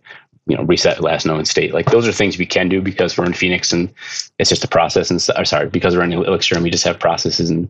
you 0.49 0.57
know 0.57 0.63
reset 0.63 1.01
last 1.01 1.26
known 1.26 1.45
state. 1.45 1.74
Like 1.74 1.91
those 1.91 2.07
are 2.07 2.11
things 2.11 2.38
we 2.38 2.45
can 2.45 2.67
do 2.67 2.82
because 2.82 3.17
we're 3.17 3.26
in 3.26 3.34
Phoenix 3.34 3.72
and 3.72 3.93
it's 4.39 4.49
just 4.49 4.63
a 4.63 4.67
process. 4.67 5.09
And 5.09 5.26
or 5.38 5.45
sorry, 5.45 5.70
because 5.70 5.95
we're 5.95 6.03
in 6.03 6.11
Elixir 6.11 6.55
and 6.55 6.63
we 6.63 6.72
just 6.72 6.84
have 6.84 6.99
processes 6.99 7.49
and 7.49 7.70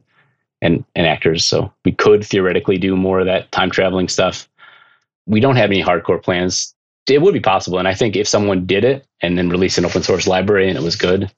and 0.62 0.84
and 0.96 1.06
actors. 1.06 1.46
So 1.46 1.72
we 1.86 1.92
could 1.92 2.26
theoretically 2.26 2.78
do 2.78 2.96
more 2.96 3.20
of 3.20 3.26
that 3.26 3.52
time 3.52 3.70
traveling 3.70 4.08
stuff. 4.08 4.50
We 5.30 5.40
don't 5.40 5.56
have 5.56 5.70
any 5.70 5.82
hardcore 5.82 6.22
plans. 6.22 6.74
It 7.08 7.22
would 7.22 7.34
be 7.34 7.40
possible, 7.40 7.80
and 7.80 7.88
I 7.88 7.94
think 7.94 8.16
if 8.16 8.28
someone 8.28 8.66
did 8.66 8.84
it 8.84 9.08
and 9.22 9.38
then 9.38 9.50
released 9.50 9.78
an 9.78 9.86
open 9.86 10.04
source 10.04 10.28
library 10.28 10.68
and 10.68 10.78
it 10.78 10.84
was 10.84 10.96
good, 10.96 11.32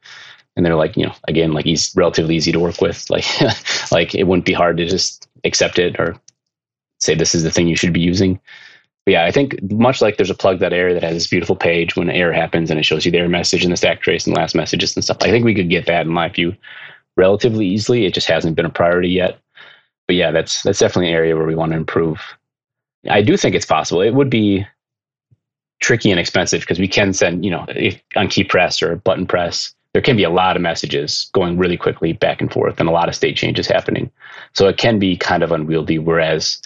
and 0.56 0.66
they're 0.66 0.76
like, 0.76 0.98
you 0.98 1.06
know, 1.06 1.14
again, 1.28 1.54
like 1.54 1.66
he's 1.66 1.94
relatively 1.96 2.36
easy 2.36 2.52
to 2.52 2.60
work 2.60 2.82
with, 2.82 3.10
like 3.10 3.26
like 3.92 4.16
it 4.16 4.24
wouldn't 4.24 4.46
be 4.46 4.54
hard 4.54 4.78
to 4.78 4.86
just 4.86 5.28
accept 5.44 5.80
it 5.80 6.00
or 6.00 6.16
say 7.00 7.16
this 7.16 7.34
is 7.34 7.44
the 7.44 7.52
thing 7.52 7.68
you 7.68 7.76
should 7.76 7.94
be 7.94 8.02
using. 8.02 8.40
But 9.06 9.14
yeah, 9.14 9.26
I 9.26 9.32
think 9.32 9.60
much 9.72 10.02
like 10.02 10.18
there's 10.18 10.30
a 10.30 10.36
plug 10.36 10.60
that 10.60 10.74
error 10.74 10.94
that 10.94 11.04
has 11.04 11.16
this 11.16 11.28
beautiful 11.28 11.56
page 11.56 11.96
when 11.96 12.10
an 12.10 12.16
error 12.16 12.34
happens 12.34 12.70
and 12.70 12.80
it 12.80 12.84
shows 12.84 13.06
you 13.06 13.12
the 13.12 13.18
error 13.18 13.30
message 13.30 13.64
and 13.64 13.74
the 13.74 13.78
stack 13.78 14.02
trace 14.02 14.28
and 14.28 14.36
last 14.36 14.54
messages 14.54 14.96
and 14.96 15.04
stuff. 15.04 15.18
I 15.22 15.32
think 15.32 15.44
we 15.44 15.56
could 15.56 15.70
get 15.70 15.88
that 15.88 16.06
in 16.06 16.12
my 16.12 16.30
view 16.30 16.56
relatively 17.18 17.66
easily. 17.66 18.06
It 18.06 18.14
just 18.14 18.28
hasn't 18.28 18.56
been 18.56 18.66
a 18.66 18.70
priority 18.70 19.10
yet. 19.10 19.40
But 20.08 20.18
yeah, 20.18 20.32
that's 20.32 20.62
that's 20.62 20.80
definitely 20.80 21.10
an 21.10 21.16
area 21.16 21.36
where 21.36 21.48
we 21.48 21.56
want 21.56 21.72
to 21.72 21.78
improve. 21.78 22.22
I 23.10 23.22
do 23.22 23.38
think 23.38 23.56
it's 23.56 23.66
possible. 23.66 24.02
It 24.02 24.14
would 24.14 24.30
be 24.30 24.66
tricky 25.80 26.12
and 26.12 26.20
expensive 26.20 26.62
because 26.62 26.80
we 26.80 26.88
can 26.88 27.14
send, 27.14 27.44
you 27.44 27.52
know, 27.52 27.66
on 28.16 28.28
key 28.28 28.44
press 28.44 28.82
or 28.82 28.96
button 28.98 29.26
press, 29.26 29.74
there 29.94 30.02
can 30.02 30.16
be 30.16 30.24
a 30.24 30.30
lot 30.30 30.56
of 30.56 30.62
messages 30.62 31.30
going 31.34 31.58
really 31.58 31.78
quickly 31.78 32.14
back 32.14 32.40
and 32.40 32.52
forth 32.52 32.80
and 32.80 32.88
a 32.88 32.92
lot 32.92 33.10
of 33.10 33.16
state 33.16 33.36
changes 33.36 33.68
happening. 33.68 34.10
So 34.54 34.68
it 34.68 34.78
can 34.78 35.00
be 35.00 35.18
kind 35.18 35.44
of 35.44 35.52
unwieldy. 35.52 35.98
Whereas 36.00 36.62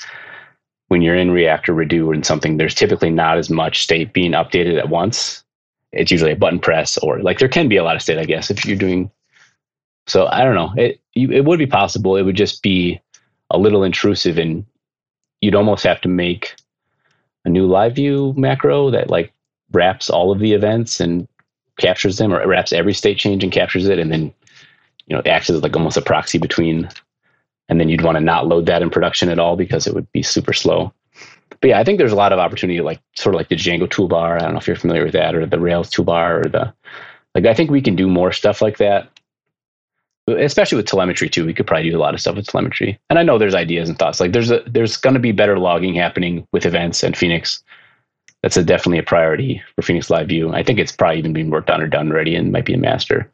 when 0.90 1.02
you're 1.02 1.16
in 1.16 1.32
React 1.32 1.70
or 1.70 1.74
Redo 1.74 2.14
and 2.14 2.26
something, 2.26 2.58
there's 2.58 2.76
typically 2.76 3.10
not 3.10 3.38
as 3.38 3.50
much 3.50 3.82
state 3.82 4.14
being 4.14 4.34
updated 4.34 4.78
at 4.78 4.90
once. 4.90 5.44
It's 5.92 6.12
usually 6.12 6.34
a 6.34 6.36
button 6.36 6.60
press 6.60 6.98
or 6.98 7.22
like 7.22 7.40
there 7.40 7.48
can 7.48 7.70
be 7.70 7.78
a 7.78 7.84
lot 7.84 7.96
of 7.96 8.02
state, 8.02 8.20
I 8.20 8.26
guess, 8.26 8.52
if 8.52 8.66
you're 8.66 8.78
doing. 8.78 9.10
So 10.08 10.28
I 10.28 10.44
don't 10.44 10.56
know. 10.56 10.74
It 10.78 11.00
you, 11.14 11.32
it 11.32 11.46
would 11.46 11.58
be 11.58 11.66
possible. 11.66 12.16
It 12.18 12.24
would 12.24 12.36
just 12.36 12.62
be 12.62 13.02
a 13.50 13.58
little 13.58 13.84
intrusive, 13.84 14.38
and 14.38 14.66
you'd 15.42 15.56
almost 15.56 15.84
have 15.84 16.02
to 16.02 16.10
make 16.10 16.56
a 17.46 17.50
new 17.50 17.66
live 17.68 17.96
view 17.96 18.34
macro 18.38 18.90
that 18.90 19.10
like 19.10 19.32
wraps 19.72 20.10
all 20.10 20.32
of 20.32 20.40
the 20.40 20.54
events 20.54 21.00
and 21.00 21.28
captures 21.78 22.18
them, 22.18 22.34
or 22.34 22.48
wraps 22.48 22.74
every 22.74 22.94
state 22.94 23.18
change 23.18 23.44
and 23.44 23.52
captures 23.52 23.88
it, 23.88 24.00
and 24.00 24.12
then 24.12 24.34
you 25.08 25.16
know 25.16 25.22
acts 25.26 25.50
as 25.50 25.62
like 25.62 25.76
almost 25.76 25.98
a 25.98 26.02
proxy 26.02 26.38
between 26.38 26.90
and 27.70 27.80
then 27.80 27.90
you'd 27.90 28.04
want 28.04 28.16
to 28.16 28.24
not 28.24 28.48
load 28.48 28.66
that 28.68 28.82
in 28.82 28.90
production 28.90 29.30
at 29.30 29.40
all 29.40 29.56
because 29.56 29.88
it 29.88 29.94
would 29.94 30.12
be 30.12 30.22
super 30.22 30.54
slow. 30.54 30.94
But 31.62 31.70
yeah, 31.70 31.80
I 31.80 31.84
think 31.84 31.98
there's 31.98 32.12
a 32.12 32.18
lot 32.18 32.34
of 32.34 32.40
opportunity, 32.40 32.82
like 32.82 33.02
sort 33.16 33.34
of 33.34 33.40
like 33.40 33.50
the 33.50 33.56
Django 33.56 33.88
toolbar. 33.88 34.36
I 34.36 34.44
don't 34.44 34.54
know 34.54 34.60
if 34.60 34.68
you're 34.68 34.76
familiar 34.76 35.04
with 35.04 35.14
that, 35.14 35.36
or 35.36 35.46
the 35.46 35.60
Rails 35.60 35.90
toolbar, 35.90 36.46
or 36.46 36.50
the 36.50 36.74
like. 37.34 37.46
I 37.46 37.54
think 37.54 37.72
we 37.72 37.82
can 37.82 37.96
do 37.96 38.08
more 38.08 38.32
stuff 38.32 38.62
like 38.62 38.78
that, 38.78 39.10
especially 40.28 40.78
with 40.78 40.88
telemetry 40.88 41.30
too. 41.30 41.46
We 41.46 41.54
could 41.54 41.68
probably 41.68 41.90
do 41.90 41.98
a 41.98 42.00
lot 42.00 42.14
of 42.14 42.22
stuff 42.22 42.36
with 42.36 42.48
telemetry. 42.48 43.00
And 43.10 43.20
I 43.20 43.24
know 43.24 43.38
there's 43.38 43.56
ideas 43.56 43.90
and 43.90 43.98
thoughts. 43.98 44.20
Like 44.20 44.32
there's 44.32 44.52
a 44.52 44.64
there's 44.68 44.98
going 44.98 45.14
to 45.14 45.20
be 45.20 45.32
better 45.32 45.60
logging 45.60 45.96
happening 45.96 46.48
with 46.52 46.66
events 46.66 47.04
and 47.04 47.16
Phoenix. 47.16 47.64
That's 48.42 48.58
a, 48.58 48.64
definitely 48.64 49.00
a 49.00 49.04
priority 49.04 49.62
for 49.76 49.82
Phoenix 49.82 50.10
Live 50.10 50.28
View. 50.28 50.54
I 50.54 50.62
think 50.62 50.78
it's 50.78 50.92
probably 50.92 51.18
even 51.18 51.34
being 51.34 51.50
worked 51.50 51.70
on 51.70 51.82
or 51.82 51.88
done 51.88 52.12
already, 52.12 52.36
and 52.36 52.52
might 52.52 52.66
be 52.66 52.76
a 52.76 52.78
master 52.78 53.32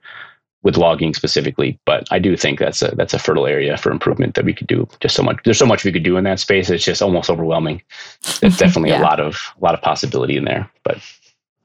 with 0.64 0.78
logging 0.78 1.14
specifically, 1.14 1.80
but 1.86 2.06
I 2.12 2.20
do 2.20 2.38
think 2.38 2.60
that's 2.60 2.82
a 2.82 2.94
that's 2.96 3.14
a 3.14 3.20
fertile 3.20 3.48
area 3.48 3.78
for 3.78 3.92
improvement 3.92 4.36
that 4.36 4.46
we 4.46 4.54
could 4.54 4.68
do. 4.68 4.88
Just 5.00 5.16
so 5.16 5.24
much 5.24 5.38
there's 5.44 5.58
so 5.58 5.66
much 5.66 5.84
we 5.84 5.92
could 5.92 6.04
do 6.04 6.18
in 6.18 6.24
that 6.26 6.40
space. 6.40 6.70
It's 6.70 6.84
just 6.84 7.02
almost 7.02 7.30
overwhelming. 7.30 7.82
There's 8.42 8.58
definitely 8.58 8.92
yeah. 8.92 9.02
a 9.02 9.04
lot 9.04 9.20
of 9.20 9.42
a 9.60 9.64
lot 9.64 9.74
of 9.74 9.82
possibility 9.82 10.38
in 10.38 10.46
there, 10.46 10.70
but 10.84 10.98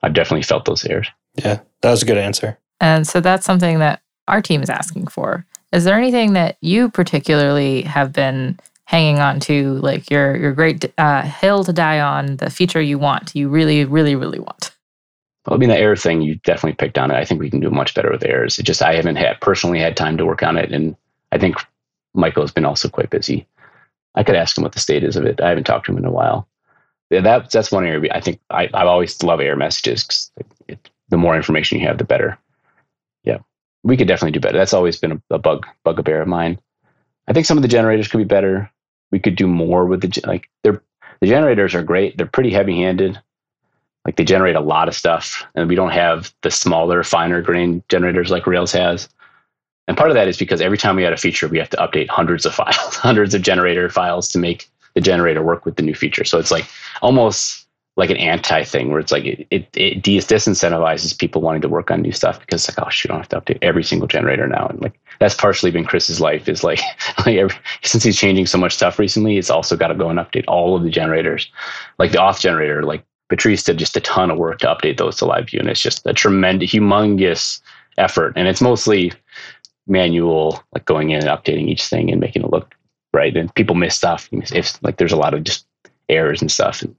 I've 0.02 0.14
definitely 0.14 0.42
felt 0.42 0.64
those 0.64 0.84
errors. 0.84 1.08
Yeah, 1.34 1.60
that 1.82 1.90
was 1.90 2.02
a 2.02 2.06
good 2.06 2.18
answer. 2.18 2.58
And 2.80 3.06
so 3.06 3.20
that's 3.20 3.44
something 3.44 3.78
that 3.80 4.00
our 4.28 4.42
team 4.42 4.62
is 4.62 4.70
asking 4.70 5.06
for. 5.08 5.44
Is 5.72 5.84
there 5.84 5.96
anything 5.96 6.32
that 6.34 6.56
you 6.60 6.88
particularly 6.90 7.82
have 7.82 8.12
been 8.12 8.58
hanging 8.84 9.18
on 9.18 9.40
to, 9.40 9.74
like 9.74 10.10
your 10.10 10.36
your 10.36 10.52
great 10.52 10.92
uh, 10.98 11.22
hill 11.22 11.64
to 11.64 11.72
die 11.72 12.00
on, 12.00 12.36
the 12.36 12.50
feature 12.50 12.80
you 12.80 12.98
want, 12.98 13.34
you 13.34 13.48
really, 13.48 13.84
really, 13.84 14.14
really 14.14 14.38
want? 14.38 14.72
Well, 15.46 15.54
I 15.54 15.58
mean, 15.58 15.68
the 15.68 15.78
error 15.78 15.96
thing, 15.96 16.22
you 16.22 16.36
definitely 16.36 16.74
picked 16.74 16.98
on 16.98 17.10
it. 17.10 17.16
I 17.16 17.24
think 17.24 17.40
we 17.40 17.50
can 17.50 17.60
do 17.60 17.70
much 17.70 17.94
better 17.94 18.10
with 18.10 18.24
errors. 18.24 18.58
It 18.58 18.64
just, 18.64 18.82
I 18.82 18.94
haven't 18.94 19.16
had 19.16 19.40
personally 19.40 19.78
had 19.78 19.96
time 19.96 20.16
to 20.16 20.26
work 20.26 20.42
on 20.42 20.56
it. 20.56 20.72
And 20.72 20.96
I 21.30 21.38
think 21.38 21.56
Michael 22.14 22.42
has 22.42 22.50
been 22.50 22.64
also 22.64 22.88
quite 22.88 23.10
busy. 23.10 23.46
I 24.16 24.24
could 24.24 24.34
ask 24.34 24.56
him 24.56 24.64
what 24.64 24.72
the 24.72 24.80
state 24.80 25.04
is 25.04 25.14
of 25.14 25.24
it. 25.24 25.40
I 25.40 25.50
haven't 25.50 25.64
talked 25.64 25.86
to 25.86 25.92
him 25.92 25.98
in 25.98 26.04
a 26.04 26.10
while. 26.10 26.48
Yeah, 27.10 27.20
that, 27.20 27.50
that's 27.50 27.70
one 27.70 27.86
area 27.86 28.10
I 28.12 28.20
think 28.20 28.40
I, 28.50 28.68
I 28.74 28.84
always 28.84 29.22
love 29.22 29.40
error 29.40 29.54
messages. 29.54 30.32
It, 30.66 30.90
the 31.10 31.16
more 31.16 31.36
information 31.36 31.78
you 31.78 31.86
have, 31.86 31.98
the 31.98 32.04
better. 32.04 32.36
We 33.86 33.96
could 33.96 34.08
definitely 34.08 34.32
do 34.32 34.40
better. 34.40 34.58
That's 34.58 34.74
always 34.74 34.98
been 34.98 35.12
a, 35.12 35.22
a 35.30 35.38
bug, 35.38 35.66
bugbear 35.84 36.22
of 36.22 36.28
mine. 36.28 36.58
I 37.28 37.32
think 37.32 37.46
some 37.46 37.58
of 37.58 37.62
the 37.62 37.68
generators 37.68 38.08
could 38.08 38.18
be 38.18 38.24
better. 38.24 38.70
We 39.10 39.18
could 39.18 39.36
do 39.36 39.46
more 39.46 39.86
with 39.86 40.02
the, 40.02 40.20
like, 40.26 40.48
they're, 40.62 40.82
the 41.20 41.26
generators 41.26 41.74
are 41.74 41.82
great. 41.82 42.16
They're 42.16 42.26
pretty 42.26 42.50
heavy 42.50 42.76
handed 42.76 43.20
like 44.06 44.16
they 44.16 44.24
generate 44.24 44.54
a 44.54 44.60
lot 44.60 44.88
of 44.88 44.94
stuff 44.94 45.44
and 45.56 45.68
we 45.68 45.74
don't 45.74 45.90
have 45.90 46.32
the 46.42 46.50
smaller 46.50 47.02
finer 47.02 47.42
grain 47.42 47.82
generators 47.88 48.30
like 48.30 48.46
rails 48.46 48.72
has 48.72 49.08
and 49.88 49.96
part 49.96 50.10
of 50.10 50.14
that 50.14 50.28
is 50.28 50.38
because 50.38 50.60
every 50.60 50.78
time 50.78 50.96
we 50.96 51.04
add 51.04 51.12
a 51.12 51.18
feature 51.18 51.48
we 51.48 51.58
have 51.58 51.68
to 51.70 51.76
update 51.76 52.08
hundreds 52.08 52.46
of 52.46 52.54
files 52.60 52.96
hundreds 52.96 53.34
of 53.34 53.42
generator 53.42 53.90
files 53.90 54.28
to 54.28 54.38
make 54.38 54.70
the 54.94 55.00
generator 55.00 55.42
work 55.42 55.66
with 55.66 55.76
the 55.76 55.82
new 55.82 55.94
feature 55.94 56.24
so 56.24 56.38
it's 56.38 56.52
like 56.52 56.66
almost 57.02 57.65
like 57.96 58.10
an 58.10 58.16
anti 58.18 58.62
thing 58.62 58.90
where 58.90 59.00
it's 59.00 59.12
like 59.12 59.24
it, 59.24 59.46
it, 59.50 59.68
it 59.74 60.02
disincentivizes 60.02 61.18
people 61.18 61.40
wanting 61.40 61.62
to 61.62 61.68
work 61.68 61.90
on 61.90 62.02
new 62.02 62.12
stuff 62.12 62.38
because 62.40 62.68
it's 62.68 62.76
like 62.76 62.86
oh 62.86 62.90
shoot, 62.90 63.10
I 63.10 63.14
don't 63.14 63.30
have 63.30 63.46
to 63.46 63.52
update 63.52 63.58
every 63.62 63.82
single 63.82 64.08
generator 64.08 64.46
now 64.46 64.66
and 64.66 64.80
like 64.82 64.98
that's 65.18 65.34
partially 65.34 65.70
been 65.70 65.84
Chris's 65.84 66.20
life 66.20 66.48
is 66.48 66.62
like 66.62 66.80
like 67.26 67.36
every, 67.36 67.56
since 67.82 68.04
he's 68.04 68.18
changing 68.18 68.46
so 68.46 68.58
much 68.58 68.74
stuff 68.74 68.98
recently 68.98 69.38
it's 69.38 69.50
also 69.50 69.76
got 69.76 69.88
to 69.88 69.94
go 69.94 70.10
and 70.10 70.18
update 70.18 70.44
all 70.46 70.76
of 70.76 70.82
the 70.82 70.90
generators 70.90 71.50
like 71.98 72.12
the 72.12 72.18
auth 72.18 72.40
generator 72.40 72.82
like 72.82 73.04
Patrice 73.28 73.64
did 73.64 73.78
just 73.78 73.96
a 73.96 74.00
ton 74.00 74.30
of 74.30 74.38
work 74.38 74.58
to 74.60 74.66
update 74.66 74.98
those 74.98 75.16
to 75.16 75.26
live 75.26 75.50
view, 75.50 75.60
and 75.60 75.68
it's 75.68 75.80
just 75.80 76.06
a 76.06 76.12
tremendous, 76.12 76.70
humongous 76.70 77.60
effort. 77.98 78.32
And 78.36 78.46
it's 78.46 78.60
mostly 78.60 79.12
manual, 79.86 80.62
like 80.72 80.84
going 80.84 81.10
in 81.10 81.26
and 81.26 81.28
updating 81.28 81.68
each 81.68 81.86
thing 81.86 82.10
and 82.10 82.20
making 82.20 82.42
it 82.42 82.50
look 82.50 82.74
right. 83.12 83.36
And 83.36 83.52
people 83.54 83.74
miss 83.74 83.96
stuff. 83.96 84.28
If 84.32 84.80
like 84.82 84.98
there's 84.98 85.12
a 85.12 85.16
lot 85.16 85.34
of 85.34 85.42
just 85.42 85.66
errors 86.08 86.40
and 86.40 86.50
stuff, 86.50 86.82
and 86.82 86.94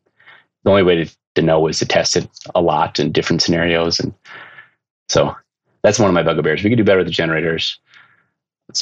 the 0.67 0.71
only 0.71 0.83
way 0.83 1.03
to, 1.03 1.17
to 1.35 1.41
know 1.41 1.65
is 1.67 1.79
to 1.79 1.85
test 1.85 2.17
it 2.17 2.27
a 2.53 2.61
lot 2.61 2.99
in 2.99 3.11
different 3.11 3.41
scenarios. 3.41 3.99
And 3.99 4.13
so 5.07 5.33
that's 5.81 5.97
one 5.97 6.09
of 6.09 6.13
my 6.13 6.23
bugbears. 6.23 6.61
We 6.63 6.69
could 6.69 6.77
do 6.77 6.83
better 6.83 6.97
with 6.97 7.07
the 7.07 7.13
generators. 7.13 7.79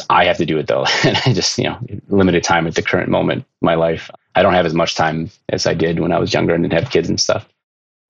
I 0.10 0.26
have 0.26 0.38
to 0.38 0.48
do 0.48 0.58
it 0.58 0.66
though, 0.66 0.86
and 1.04 1.16
I 1.26 1.34
just 1.34 1.60
you 1.60 1.66
know 1.66 1.78
limited 2.10 2.44
time 2.44 2.66
at 2.66 2.74
the 2.74 2.82
current 2.82 3.10
moment 3.10 3.46
in 3.62 3.66
my 3.66 3.76
life. 3.76 4.10
I 4.34 4.42
don't 4.42 4.54
have 4.54 4.66
as 4.66 4.74
much 4.74 4.96
time 4.96 5.30
as 5.50 5.68
I 5.68 5.76
did 5.76 6.00
when 6.00 6.12
I 6.12 6.18
was 6.18 6.34
younger 6.34 6.56
and 6.56 6.64
didn't 6.64 6.82
have 6.82 6.92
kids 6.92 7.08
and 7.08 7.22
stuff. 7.22 7.48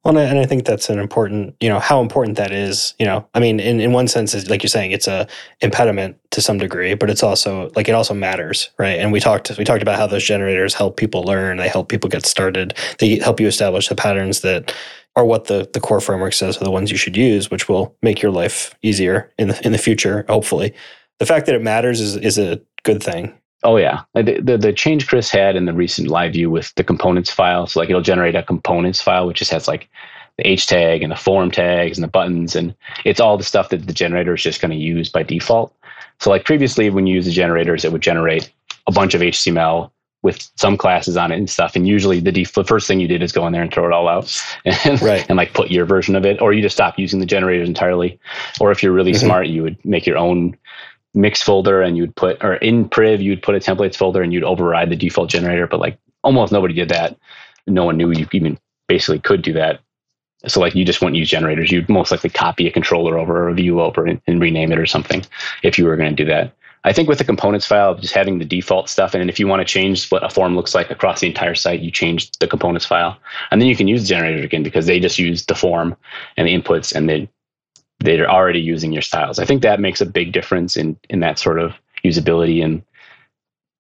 Well, 0.06 0.16
and 0.20 0.38
I 0.38 0.46
think 0.46 0.66
that's 0.66 0.92
an 0.92 1.00
important, 1.00 1.56
you 1.60 1.68
know, 1.68 1.80
how 1.80 2.00
important 2.00 2.38
that 2.38 2.52
is. 2.52 2.94
You 3.00 3.08
know, 3.08 3.28
I 3.34 3.40
mean, 3.40 3.60
in, 3.60 3.80
in 3.80 3.92
one 3.92 4.08
sense, 4.08 4.36
is 4.36 4.52
like 4.52 4.62
you're 4.62 4.70
saying, 4.70 4.92
it's 4.92 5.08
a 5.08 5.28
impediment 5.62 6.18
to 6.30 6.42
some 6.42 6.60
degree, 6.60 6.94
but 6.94 7.10
it's 7.10 7.24
also 7.24 7.72
like 7.76 7.90
it 7.90 7.94
also 7.94 8.14
matters, 8.14 8.70
right? 8.78 9.00
And 9.00 9.12
we 9.12 9.20
talked 9.20 9.58
we 9.58 9.64
talked 9.64 9.82
about 9.82 9.98
how 9.98 10.06
those 10.06 10.24
generators 10.24 10.76
help 10.76 10.96
people 10.96 11.24
learn, 11.24 11.58
they 11.58 11.68
help 11.68 11.90
people 11.90 12.08
get 12.08 12.24
started, 12.28 12.76
they 13.00 13.18
help 13.18 13.40
you 13.40 13.48
establish 13.48 13.88
the 13.88 13.96
patterns 13.96 14.42
that 14.42 14.76
are 15.16 15.26
what 15.26 15.46
the 15.46 15.68
the 15.74 15.80
core 15.80 16.00
framework 16.00 16.34
says 16.34 16.62
are 16.62 16.66
the 16.66 16.72
ones 16.72 16.92
you 16.92 16.98
should 16.98 17.18
use, 17.18 17.50
which 17.50 17.68
will 17.68 17.96
make 18.04 18.22
your 18.22 18.32
life 18.32 18.76
easier 18.84 19.34
in 19.40 19.48
the 19.48 19.66
in 19.66 19.72
the 19.72 19.80
future, 19.80 20.24
hopefully. 20.30 20.76
The 21.18 21.26
fact 21.26 21.48
that 21.48 21.56
it 21.56 21.64
matters 21.64 22.00
is 22.00 22.16
is 22.16 22.38
a 22.38 22.62
good 22.84 23.02
thing. 23.02 23.34
Oh 23.66 23.78
yeah, 23.78 24.04
the, 24.14 24.40
the, 24.40 24.58
the 24.58 24.72
change 24.72 25.08
Chris 25.08 25.32
had 25.32 25.56
in 25.56 25.66
the 25.66 25.74
recent 25.74 26.08
live 26.08 26.34
view 26.34 26.52
with 26.52 26.74
the 26.76 26.84
components 26.84 27.32
file. 27.32 27.66
So 27.66 27.80
like 27.80 27.90
it'll 27.90 28.02
generate 28.02 28.36
a 28.36 28.44
components 28.44 29.02
file 29.02 29.26
which 29.26 29.40
just 29.40 29.52
has 29.52 29.68
like 29.68 29.90
the 30.38 30.48
H 30.48 30.68
tag 30.68 31.02
and 31.02 31.12
the 31.12 31.16
form 31.18 31.50
tags 31.50 31.98
and 31.98 32.04
the 32.04 32.10
buttons 32.10 32.56
and 32.56 32.76
it's 33.06 33.20
all 33.20 33.38
the 33.38 33.44
stuff 33.44 33.70
that 33.70 33.88
the 33.88 33.94
generator 33.94 34.36
is 34.36 34.44
just 34.44 34.62
going 34.62 34.72
to 34.72 34.78
use 34.78 35.10
by 35.10 35.24
default. 35.24 35.76
So 36.20 36.30
like 36.30 36.46
previously 36.46 36.92
when 36.92 37.08
you 37.08 37.16
use 37.16 37.26
the 37.26 37.32
generators, 37.32 37.84
it 37.84 37.92
would 37.92 38.02
generate 38.02 38.52
a 38.88 38.92
bunch 38.92 39.16
of 39.16 39.22
HTML 39.22 39.90
with 40.22 40.50
some 40.56 40.76
classes 40.78 41.18
on 41.18 41.32
it 41.32 41.38
and 41.38 41.50
stuff. 41.50 41.76
And 41.76 41.88
usually 41.88 42.20
the, 42.20 42.32
def- 42.32 42.54
the 42.54 42.64
first 42.64 42.88
thing 42.88 43.00
you 43.00 43.08
did 43.08 43.22
is 43.22 43.32
go 43.32 43.46
in 43.46 43.54
there 43.54 43.62
and 43.62 43.72
throw 43.72 43.86
it 43.86 43.94
all 43.94 44.08
out 44.08 44.36
and, 44.66 45.02
right. 45.02 45.26
and 45.30 45.38
like 45.38 45.54
put 45.54 45.72
your 45.72 45.86
version 45.86 46.16
of 46.16 46.26
it, 46.26 46.42
or 46.42 46.52
you 46.52 46.62
just 46.62 46.76
stop 46.76 46.98
using 46.98 47.20
the 47.20 47.26
generators 47.26 47.68
entirely. 47.68 48.20
Or 48.60 48.72
if 48.72 48.82
you're 48.82 48.92
really 48.92 49.12
mm-hmm. 49.12 49.26
smart, 49.26 49.48
you 49.48 49.62
would 49.62 49.78
make 49.86 50.06
your 50.06 50.18
own 50.18 50.58
mix 51.16 51.42
folder 51.42 51.82
and 51.82 51.98
you'd 51.98 52.16
put 52.16 52.44
or 52.44 52.56
in 52.56 52.88
priv 52.90 53.22
you'd 53.22 53.42
put 53.42 53.56
a 53.56 53.60
templates 53.60 53.96
folder 53.96 54.22
and 54.22 54.34
you'd 54.34 54.44
override 54.44 54.90
the 54.90 54.96
default 54.96 55.30
generator 55.30 55.66
but 55.66 55.80
like 55.80 55.98
almost 56.24 56.52
nobody 56.52 56.74
did 56.74 56.90
that. 56.90 57.18
No 57.68 57.86
one 57.86 57.98
knew 57.98 58.12
you 58.12 58.28
even 58.34 58.60
basically 58.88 59.20
could 59.20 59.42
do 59.42 59.54
that. 59.54 59.80
So 60.48 60.60
like 60.60 60.76
you 60.76 60.86
just 60.86 61.02
wouldn't 61.02 61.18
use 61.18 61.30
generators. 61.30 61.72
You'd 61.72 61.90
most 61.90 62.12
likely 62.12 62.30
copy 62.30 62.68
a 62.68 62.72
controller 62.72 63.18
over 63.18 63.46
or 63.46 63.50
a 63.50 63.54
view 63.54 63.80
over 63.80 64.06
and, 64.06 64.22
and 64.28 64.42
rename 64.42 64.72
it 64.72 64.80
or 64.80 64.86
something 64.86 65.26
if 65.64 65.78
you 65.78 65.86
were 65.86 65.96
going 65.96 66.16
to 66.16 66.24
do 66.24 66.30
that. 66.30 66.54
I 66.86 66.94
think 66.94 67.10
with 67.10 67.18
the 67.18 67.24
components 67.24 67.66
file, 67.66 67.96
just 67.96 68.14
having 68.14 68.38
the 68.38 68.46
default 68.46 68.90
stuff, 68.90 69.16
and 69.16 69.28
if 69.28 69.40
you 69.40 69.48
want 69.48 69.60
to 69.60 69.66
change 69.66 70.08
what 70.10 70.24
a 70.24 70.30
form 70.30 70.56
looks 70.56 70.76
like 70.76 70.92
across 70.92 71.20
the 71.20 71.28
entire 71.28 71.56
site, 71.56 71.80
you 71.80 71.90
change 71.90 72.30
the 72.34 72.48
components 72.48 72.86
file, 72.86 73.18
and 73.50 73.60
then 73.60 73.68
you 73.68 73.76
can 73.76 73.88
use 73.88 74.04
the 74.04 74.08
generator 74.08 74.44
again 74.44 74.62
because 74.62 74.86
they 74.86 75.00
just 75.00 75.18
use 75.18 75.48
the 75.48 75.56
form 75.56 75.98
and 76.38 76.48
the 76.48 76.56
inputs, 76.56 76.94
and 76.96 77.10
they 77.10 77.28
they're 78.06 78.30
already 78.30 78.60
using 78.60 78.92
your 78.92 79.02
styles. 79.02 79.40
I 79.40 79.46
think 79.46 79.62
that 79.62 79.80
makes 79.80 80.02
a 80.02 80.06
big 80.06 80.32
difference 80.32 80.78
in 80.78 80.98
in 81.10 81.20
that 81.20 81.40
sort 81.40 81.60
of 81.60 81.74
usability 82.04 82.64
and 82.64 82.84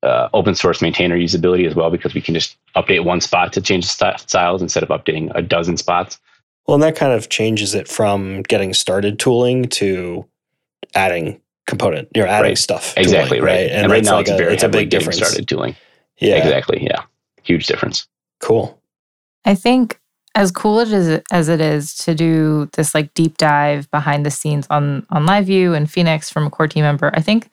uh, 0.04 0.30
open 0.34 0.56
source 0.56 0.82
maintainer 0.82 1.18
usability 1.18 1.68
as 1.68 1.76
well 1.76 1.90
because 1.90 2.14
we 2.14 2.22
can 2.22 2.34
just 2.34 2.58
update 2.76 3.04
one 3.04 3.22
spot 3.22 3.54
to 3.54 3.62
change 3.62 3.86
the 3.88 4.18
styles 4.18 4.62
instead 4.62 4.84
of 4.84 4.90
updating 4.90 5.32
a 5.36 5.42
dozen 5.42 5.78
spots. 5.78 6.20
Well, 6.68 6.76
and 6.76 6.84
that 6.84 6.96
kind 6.96 7.14
of 7.14 7.30
changes 7.30 7.76
it 7.76 7.88
from 7.88 8.42
getting 8.44 8.74
started 8.74 9.20
tooling 9.20 9.66
to 9.70 10.26
adding 10.94 11.42
component. 11.68 12.10
You're 12.16 12.28
adding 12.28 12.52
right. 12.52 12.58
stuff. 12.58 12.94
Exactly 12.98 13.38
tooling, 13.38 13.44
right. 13.44 13.62
right. 13.62 13.72
And, 13.72 13.84
and 13.84 13.92
right 13.92 14.04
now 14.04 14.16
like 14.16 14.28
it's 14.28 14.32
a, 14.32 14.38
very 14.38 14.54
it's 14.54 14.64
a 14.64 14.70
big 14.70 14.90
difference. 14.90 15.18
Started 15.18 15.48
tooling. 15.48 15.76
Yeah. 16.18 16.36
Exactly. 16.36 16.84
Yeah. 16.84 17.04
Huge 17.44 17.68
difference. 17.68 18.08
Cool. 18.40 18.80
I 19.44 19.56
think 19.56 20.00
as 20.36 20.52
cool 20.52 20.82
as 20.82 20.92
it, 20.92 21.26
as 21.32 21.48
it 21.48 21.62
is 21.62 21.96
to 21.96 22.14
do 22.14 22.70
this 22.74 22.94
like 22.94 23.14
deep 23.14 23.38
dive 23.38 23.90
behind 23.90 24.26
the 24.26 24.32
scenes 24.32 24.68
on 24.70 25.06
on 25.10 25.26
LiveView 25.26 25.76
and 25.76 25.90
Phoenix 25.90 26.30
from 26.30 26.46
a 26.46 26.50
core 26.50 26.68
team 26.68 26.84
member, 26.84 27.10
I 27.16 27.22
think 27.22 27.50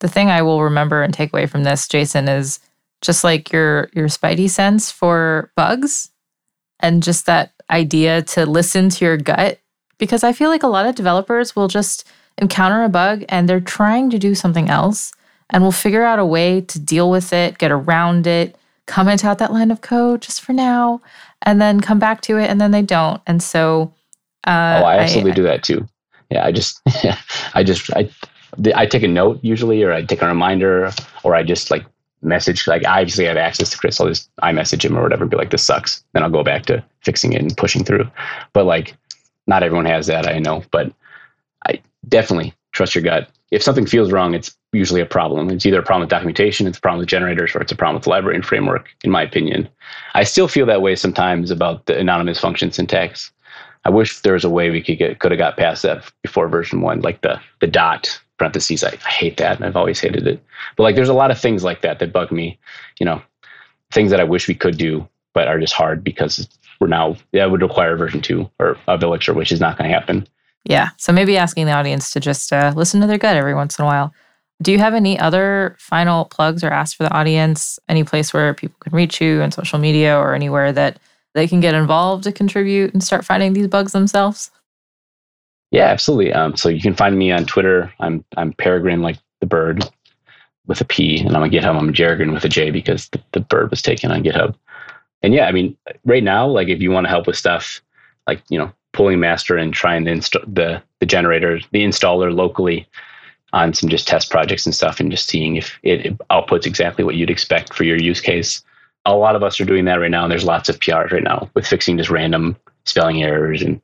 the 0.00 0.08
thing 0.08 0.30
I 0.30 0.42
will 0.42 0.62
remember 0.62 1.02
and 1.02 1.12
take 1.12 1.32
away 1.32 1.46
from 1.46 1.64
this, 1.64 1.86
Jason, 1.88 2.28
is 2.28 2.60
just 3.00 3.24
like 3.24 3.52
your 3.52 3.90
your 3.92 4.06
spidey 4.06 4.48
sense 4.48 4.90
for 4.90 5.50
bugs 5.56 6.10
and 6.80 7.02
just 7.02 7.26
that 7.26 7.52
idea 7.70 8.22
to 8.22 8.46
listen 8.46 8.88
to 8.90 9.04
your 9.04 9.16
gut. 9.16 9.58
Because 9.98 10.24
I 10.24 10.32
feel 10.32 10.48
like 10.48 10.62
a 10.62 10.68
lot 10.68 10.86
of 10.86 10.94
developers 10.94 11.54
will 11.54 11.68
just 11.68 12.06
encounter 12.38 12.82
a 12.82 12.88
bug 12.88 13.24
and 13.28 13.48
they're 13.48 13.60
trying 13.60 14.10
to 14.10 14.18
do 14.18 14.34
something 14.34 14.68
else 14.68 15.12
and 15.50 15.62
will 15.62 15.72
figure 15.72 16.02
out 16.02 16.18
a 16.18 16.24
way 16.24 16.60
to 16.62 16.78
deal 16.78 17.10
with 17.10 17.32
it, 17.32 17.58
get 17.58 17.70
around 17.70 18.26
it, 18.26 18.56
comment 18.86 19.24
out 19.24 19.38
that 19.38 19.52
line 19.52 19.70
of 19.70 19.80
code 19.80 20.22
just 20.22 20.40
for 20.40 20.52
now, 20.52 21.00
and 21.42 21.60
then 21.60 21.80
come 21.80 21.98
back 21.98 22.20
to 22.22 22.38
it 22.38 22.48
and 22.48 22.60
then 22.60 22.70
they 22.70 22.82
don't. 22.82 23.20
And 23.26 23.42
so 23.42 23.92
uh, 24.46 24.80
Oh, 24.82 24.86
I 24.86 24.98
absolutely 24.98 25.32
I, 25.32 25.34
do 25.34 25.42
that 25.44 25.62
too. 25.62 25.86
Yeah, 26.30 26.44
I 26.44 26.52
just 26.52 26.80
I 27.54 27.62
just 27.62 27.92
I 27.94 28.08
I 28.74 28.86
take 28.86 29.02
a 29.02 29.08
note 29.08 29.40
usually 29.42 29.82
or 29.82 29.92
I 29.92 30.02
take 30.02 30.22
a 30.22 30.26
reminder 30.26 30.90
or 31.22 31.34
I 31.34 31.42
just 31.42 31.70
like 31.70 31.84
message 32.22 32.66
like 32.66 32.86
I 32.86 33.00
obviously 33.00 33.24
have 33.26 33.36
access 33.36 33.70
to 33.70 33.78
Chris. 33.78 34.00
I'll 34.00 34.08
just 34.08 34.30
I 34.40 34.52
message 34.52 34.84
him 34.84 34.96
or 34.96 35.02
whatever 35.02 35.26
be 35.26 35.36
like, 35.36 35.50
this 35.50 35.64
sucks. 35.64 36.04
Then 36.12 36.22
I'll 36.22 36.30
go 36.30 36.44
back 36.44 36.66
to 36.66 36.84
fixing 37.00 37.32
it 37.32 37.42
and 37.42 37.56
pushing 37.56 37.84
through. 37.84 38.08
But 38.52 38.66
like 38.66 38.96
not 39.46 39.62
everyone 39.62 39.86
has 39.86 40.06
that, 40.06 40.28
I 40.28 40.38
know. 40.38 40.62
But 40.70 40.92
I 41.66 41.80
definitely 42.08 42.54
trust 42.72 42.94
your 42.94 43.02
gut. 43.02 43.28
If 43.52 43.62
something 43.62 43.86
feels 43.86 44.10
wrong, 44.10 44.34
it's 44.34 44.56
usually 44.72 45.02
a 45.02 45.06
problem. 45.06 45.50
It's 45.50 45.66
either 45.66 45.78
a 45.78 45.82
problem 45.82 46.00
with 46.00 46.08
documentation, 46.08 46.66
it's 46.66 46.78
a 46.78 46.80
problem 46.80 47.00
with 47.00 47.08
generators, 47.08 47.54
or 47.54 47.60
it's 47.60 47.70
a 47.70 47.76
problem 47.76 47.96
with 47.96 48.04
the 48.04 48.10
library 48.10 48.34
and 48.34 48.44
framework, 48.44 48.88
in 49.04 49.10
my 49.10 49.22
opinion. 49.22 49.68
I 50.14 50.24
still 50.24 50.48
feel 50.48 50.64
that 50.66 50.80
way 50.80 50.96
sometimes 50.96 51.50
about 51.50 51.84
the 51.84 51.98
anonymous 51.98 52.40
function 52.40 52.72
syntax. 52.72 53.30
I 53.84 53.90
wish 53.90 54.20
there 54.20 54.32
was 54.32 54.44
a 54.44 54.50
way 54.50 54.70
we 54.70 54.82
could 54.82 54.96
get 54.96 55.18
could 55.18 55.32
have 55.32 55.38
got 55.38 55.58
past 55.58 55.82
that 55.82 56.10
before 56.22 56.48
version 56.48 56.80
one, 56.80 57.02
like 57.02 57.20
the 57.20 57.38
the 57.60 57.66
dot 57.66 58.18
parentheses. 58.38 58.82
I, 58.84 58.96
I 59.04 59.10
hate 59.10 59.36
that, 59.36 59.56
and 59.56 59.66
I've 59.66 59.76
always 59.76 60.00
hated 60.00 60.26
it. 60.26 60.42
But 60.76 60.84
like, 60.84 60.96
there's 60.96 61.10
a 61.10 61.14
lot 61.14 61.30
of 61.30 61.38
things 61.38 61.62
like 61.62 61.82
that 61.82 61.98
that 61.98 62.12
bug 62.12 62.32
me. 62.32 62.58
You 62.98 63.06
know, 63.06 63.22
things 63.90 64.10
that 64.10 64.20
I 64.20 64.24
wish 64.24 64.48
we 64.48 64.54
could 64.54 64.78
do, 64.78 65.06
but 65.34 65.48
are 65.48 65.60
just 65.60 65.74
hard 65.74 66.02
because 66.02 66.48
we're 66.80 66.86
now 66.86 67.16
that 67.32 67.50
would 67.50 67.60
require 67.60 67.96
version 67.96 68.22
two 68.22 68.50
or 68.58 68.78
of 68.86 69.02
Elixir, 69.02 69.34
which 69.34 69.52
is 69.52 69.60
not 69.60 69.76
going 69.76 69.90
to 69.90 69.94
happen. 69.94 70.26
Yeah. 70.64 70.90
So 70.96 71.12
maybe 71.12 71.36
asking 71.36 71.66
the 71.66 71.72
audience 71.72 72.12
to 72.12 72.20
just 72.20 72.52
uh, 72.52 72.72
listen 72.76 73.00
to 73.00 73.06
their 73.06 73.18
gut 73.18 73.36
every 73.36 73.54
once 73.54 73.78
in 73.78 73.84
a 73.84 73.88
while. 73.88 74.12
Do 74.60 74.70
you 74.70 74.78
have 74.78 74.94
any 74.94 75.18
other 75.18 75.76
final 75.78 76.26
plugs 76.26 76.62
or 76.62 76.68
asks 76.68 76.94
for 76.94 77.02
the 77.02 77.12
audience? 77.12 77.80
Any 77.88 78.04
place 78.04 78.32
where 78.32 78.54
people 78.54 78.76
can 78.80 78.92
reach 78.92 79.20
you 79.20 79.42
on 79.42 79.50
social 79.50 79.78
media 79.78 80.16
or 80.16 80.34
anywhere 80.34 80.72
that 80.72 81.00
they 81.34 81.48
can 81.48 81.60
get 81.60 81.74
involved 81.74 82.24
to 82.24 82.32
contribute 82.32 82.92
and 82.92 83.02
start 83.02 83.24
finding 83.24 83.54
these 83.54 83.66
bugs 83.66 83.92
themselves? 83.92 84.50
Yeah, 85.72 85.86
absolutely. 85.86 86.32
Um, 86.32 86.54
so 86.54 86.68
you 86.68 86.80
can 86.80 86.94
find 86.94 87.18
me 87.18 87.32
on 87.32 87.46
Twitter. 87.46 87.92
I'm 87.98 88.24
I'm 88.36 88.52
Peregrine 88.52 89.02
like 89.02 89.16
the 89.40 89.46
bird 89.46 89.88
with 90.66 90.80
a 90.80 90.84
P, 90.84 91.18
and 91.18 91.34
I'm 91.34 91.42
on 91.42 91.50
GitHub. 91.50 91.76
I'm 91.76 91.92
Jeregrine 91.92 92.32
with 92.32 92.44
a 92.44 92.48
J 92.48 92.70
because 92.70 93.08
the, 93.08 93.20
the 93.32 93.40
bird 93.40 93.70
was 93.70 93.82
taken 93.82 94.12
on 94.12 94.22
GitHub. 94.22 94.54
And 95.22 95.34
yeah, 95.34 95.46
I 95.46 95.52
mean, 95.52 95.76
right 96.04 96.22
now, 96.22 96.46
like 96.46 96.68
if 96.68 96.80
you 96.80 96.90
want 96.90 97.06
to 97.06 97.10
help 97.10 97.26
with 97.26 97.36
stuff 97.36 97.80
like 98.26 98.42
you 98.48 98.58
know 98.58 98.70
pulling 98.92 99.20
master 99.20 99.56
and 99.56 99.72
trying 99.72 100.04
to 100.04 100.10
install 100.10 100.42
the 100.46 100.82
the 101.00 101.06
generator, 101.06 101.58
the 101.72 101.84
installer 101.84 102.34
locally 102.34 102.86
on 103.52 103.74
some 103.74 103.88
just 103.88 104.08
test 104.08 104.30
projects 104.30 104.64
and 104.64 104.74
stuff, 104.74 105.00
and 105.00 105.10
just 105.10 105.28
seeing 105.28 105.56
if 105.56 105.78
it, 105.82 106.16
outputs 106.28 106.66
exactly 106.66 107.04
what 107.04 107.16
you'd 107.16 107.30
expect 107.30 107.74
for 107.74 107.84
your 107.84 107.98
use 107.98 108.20
case. 108.20 108.62
A 109.04 109.16
lot 109.16 109.34
of 109.34 109.42
us 109.42 109.60
are 109.60 109.64
doing 109.64 109.84
that 109.86 109.96
right 109.96 110.10
now, 110.10 110.22
and 110.22 110.30
there's 110.30 110.44
lots 110.44 110.68
of 110.68 110.78
PRs 110.78 111.10
right 111.10 111.24
now 111.24 111.50
with 111.54 111.66
fixing 111.66 111.98
just 111.98 112.10
random 112.10 112.56
spelling 112.84 113.22
errors 113.22 113.62
and 113.62 113.80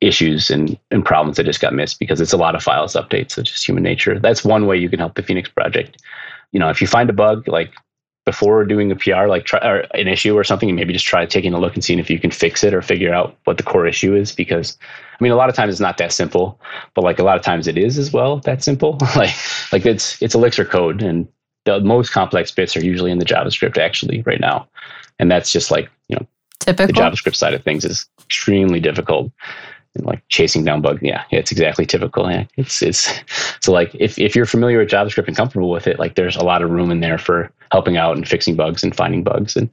issues 0.00 0.50
and, 0.50 0.78
and 0.90 1.04
problems 1.04 1.36
that 1.36 1.44
just 1.44 1.60
got 1.60 1.74
missed 1.74 1.98
because 1.98 2.20
it's 2.20 2.32
a 2.32 2.36
lot 2.36 2.54
of 2.54 2.62
files 2.62 2.94
updates. 2.94 3.36
It's 3.36 3.50
just 3.50 3.66
human 3.66 3.82
nature. 3.82 4.18
That's 4.18 4.44
one 4.44 4.66
way 4.66 4.76
you 4.76 4.88
can 4.88 5.00
help 5.00 5.14
the 5.14 5.22
Phoenix 5.22 5.48
project. 5.48 6.00
You 6.52 6.60
know, 6.60 6.68
if 6.68 6.80
you 6.80 6.86
find 6.86 7.10
a 7.10 7.12
bug, 7.12 7.48
like 7.48 7.72
before 8.28 8.62
doing 8.66 8.92
a 8.92 8.94
PR, 8.94 9.26
like 9.26 9.46
try 9.46 9.58
or 9.66 9.86
an 9.94 10.06
issue 10.06 10.36
or 10.36 10.44
something, 10.44 10.68
and 10.68 10.76
maybe 10.76 10.92
just 10.92 11.06
try 11.06 11.24
taking 11.24 11.54
a 11.54 11.58
look 11.58 11.72
and 11.72 11.82
seeing 11.82 11.98
if 11.98 12.10
you 12.10 12.18
can 12.18 12.30
fix 12.30 12.62
it 12.62 12.74
or 12.74 12.82
figure 12.82 13.14
out 13.14 13.34
what 13.44 13.56
the 13.56 13.62
core 13.62 13.86
issue 13.86 14.14
is. 14.14 14.32
Because 14.32 14.76
I 15.18 15.24
mean, 15.24 15.32
a 15.32 15.34
lot 15.34 15.48
of 15.48 15.54
times 15.54 15.72
it's 15.72 15.80
not 15.80 15.96
that 15.96 16.12
simple, 16.12 16.60
but 16.92 17.04
like 17.04 17.18
a 17.18 17.24
lot 17.24 17.38
of 17.38 17.42
times 17.42 17.66
it 17.66 17.78
is 17.78 17.96
as 17.96 18.12
well 18.12 18.40
that 18.40 18.62
simple. 18.62 18.98
like 19.16 19.34
like 19.72 19.86
it's 19.86 20.20
it's 20.20 20.34
Elixir 20.34 20.66
code, 20.66 21.00
and 21.02 21.26
the 21.64 21.80
most 21.80 22.12
complex 22.12 22.50
bits 22.50 22.76
are 22.76 22.84
usually 22.84 23.10
in 23.10 23.18
the 23.18 23.24
JavaScript 23.24 23.78
actually 23.78 24.20
right 24.26 24.40
now, 24.40 24.68
and 25.18 25.30
that's 25.30 25.50
just 25.50 25.70
like 25.70 25.88
you 26.08 26.16
know 26.16 26.26
typical 26.60 26.88
the 26.88 27.00
JavaScript 27.00 27.34
side 27.34 27.54
of 27.54 27.64
things 27.64 27.86
is 27.86 28.06
extremely 28.20 28.78
difficult 28.78 29.32
and 29.94 30.04
like 30.04 30.22
chasing 30.28 30.64
down 30.64 30.82
bugs. 30.82 31.00
Yeah, 31.00 31.24
it's 31.30 31.50
exactly 31.50 31.86
typical. 31.86 32.30
Yeah, 32.30 32.44
it's 32.58 32.82
it's 32.82 33.10
so 33.60 33.72
like 33.72 33.90
if 33.94 34.18
if 34.18 34.36
you're 34.36 34.44
familiar 34.44 34.80
with 34.80 34.90
JavaScript 34.90 35.28
and 35.28 35.36
comfortable 35.36 35.70
with 35.70 35.86
it, 35.86 35.98
like 35.98 36.14
there's 36.14 36.36
a 36.36 36.44
lot 36.44 36.60
of 36.60 36.68
room 36.68 36.90
in 36.90 37.00
there 37.00 37.16
for 37.16 37.50
helping 37.72 37.96
out 37.96 38.16
and 38.16 38.28
fixing 38.28 38.56
bugs 38.56 38.82
and 38.82 38.94
finding 38.94 39.22
bugs. 39.22 39.56
And 39.56 39.70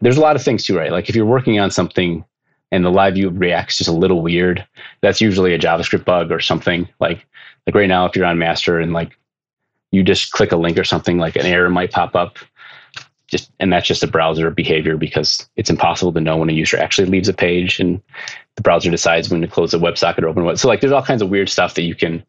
there's 0.00 0.16
a 0.16 0.22
lot 0.22 0.36
of 0.36 0.42
things 0.42 0.64
too, 0.64 0.76
right? 0.76 0.92
Like 0.92 1.08
if 1.08 1.16
you're 1.16 1.24
working 1.24 1.58
on 1.58 1.70
something 1.70 2.24
and 2.72 2.84
the 2.84 2.90
live 2.90 3.14
view 3.14 3.30
reacts 3.30 3.78
just 3.78 3.88
a 3.88 3.94
little 3.94 4.22
weird, 4.22 4.66
that's 5.00 5.20
usually 5.20 5.54
a 5.54 5.58
JavaScript 5.58 6.04
bug 6.04 6.30
or 6.30 6.40
something. 6.40 6.88
Like 7.00 7.26
like 7.66 7.74
right 7.74 7.88
now, 7.88 8.04
if 8.04 8.14
you're 8.14 8.26
on 8.26 8.38
master 8.38 8.78
and 8.78 8.92
like 8.92 9.16
you 9.90 10.02
just 10.02 10.32
click 10.32 10.52
a 10.52 10.56
link 10.56 10.78
or 10.78 10.84
something, 10.84 11.18
like 11.18 11.36
an 11.36 11.46
error 11.46 11.70
might 11.70 11.92
pop 11.92 12.14
up. 12.14 12.38
Just 13.26 13.50
and 13.58 13.72
that's 13.72 13.86
just 13.86 14.02
a 14.02 14.06
browser 14.06 14.50
behavior 14.50 14.96
because 14.96 15.48
it's 15.56 15.70
impossible 15.70 16.12
to 16.12 16.20
know 16.20 16.36
when 16.36 16.50
a 16.50 16.52
user 16.52 16.76
actually 16.76 17.08
leaves 17.08 17.28
a 17.28 17.32
page 17.32 17.80
and 17.80 18.02
the 18.56 18.62
browser 18.62 18.90
decides 18.90 19.30
when 19.30 19.40
to 19.40 19.48
close 19.48 19.72
a 19.72 19.78
WebSocket 19.78 20.22
or 20.22 20.28
open 20.28 20.44
what. 20.44 20.58
So 20.58 20.68
like 20.68 20.80
there's 20.80 20.92
all 20.92 21.02
kinds 21.02 21.22
of 21.22 21.30
weird 21.30 21.48
stuff 21.48 21.74
that 21.74 21.82
you 21.82 21.94
can 21.94 22.22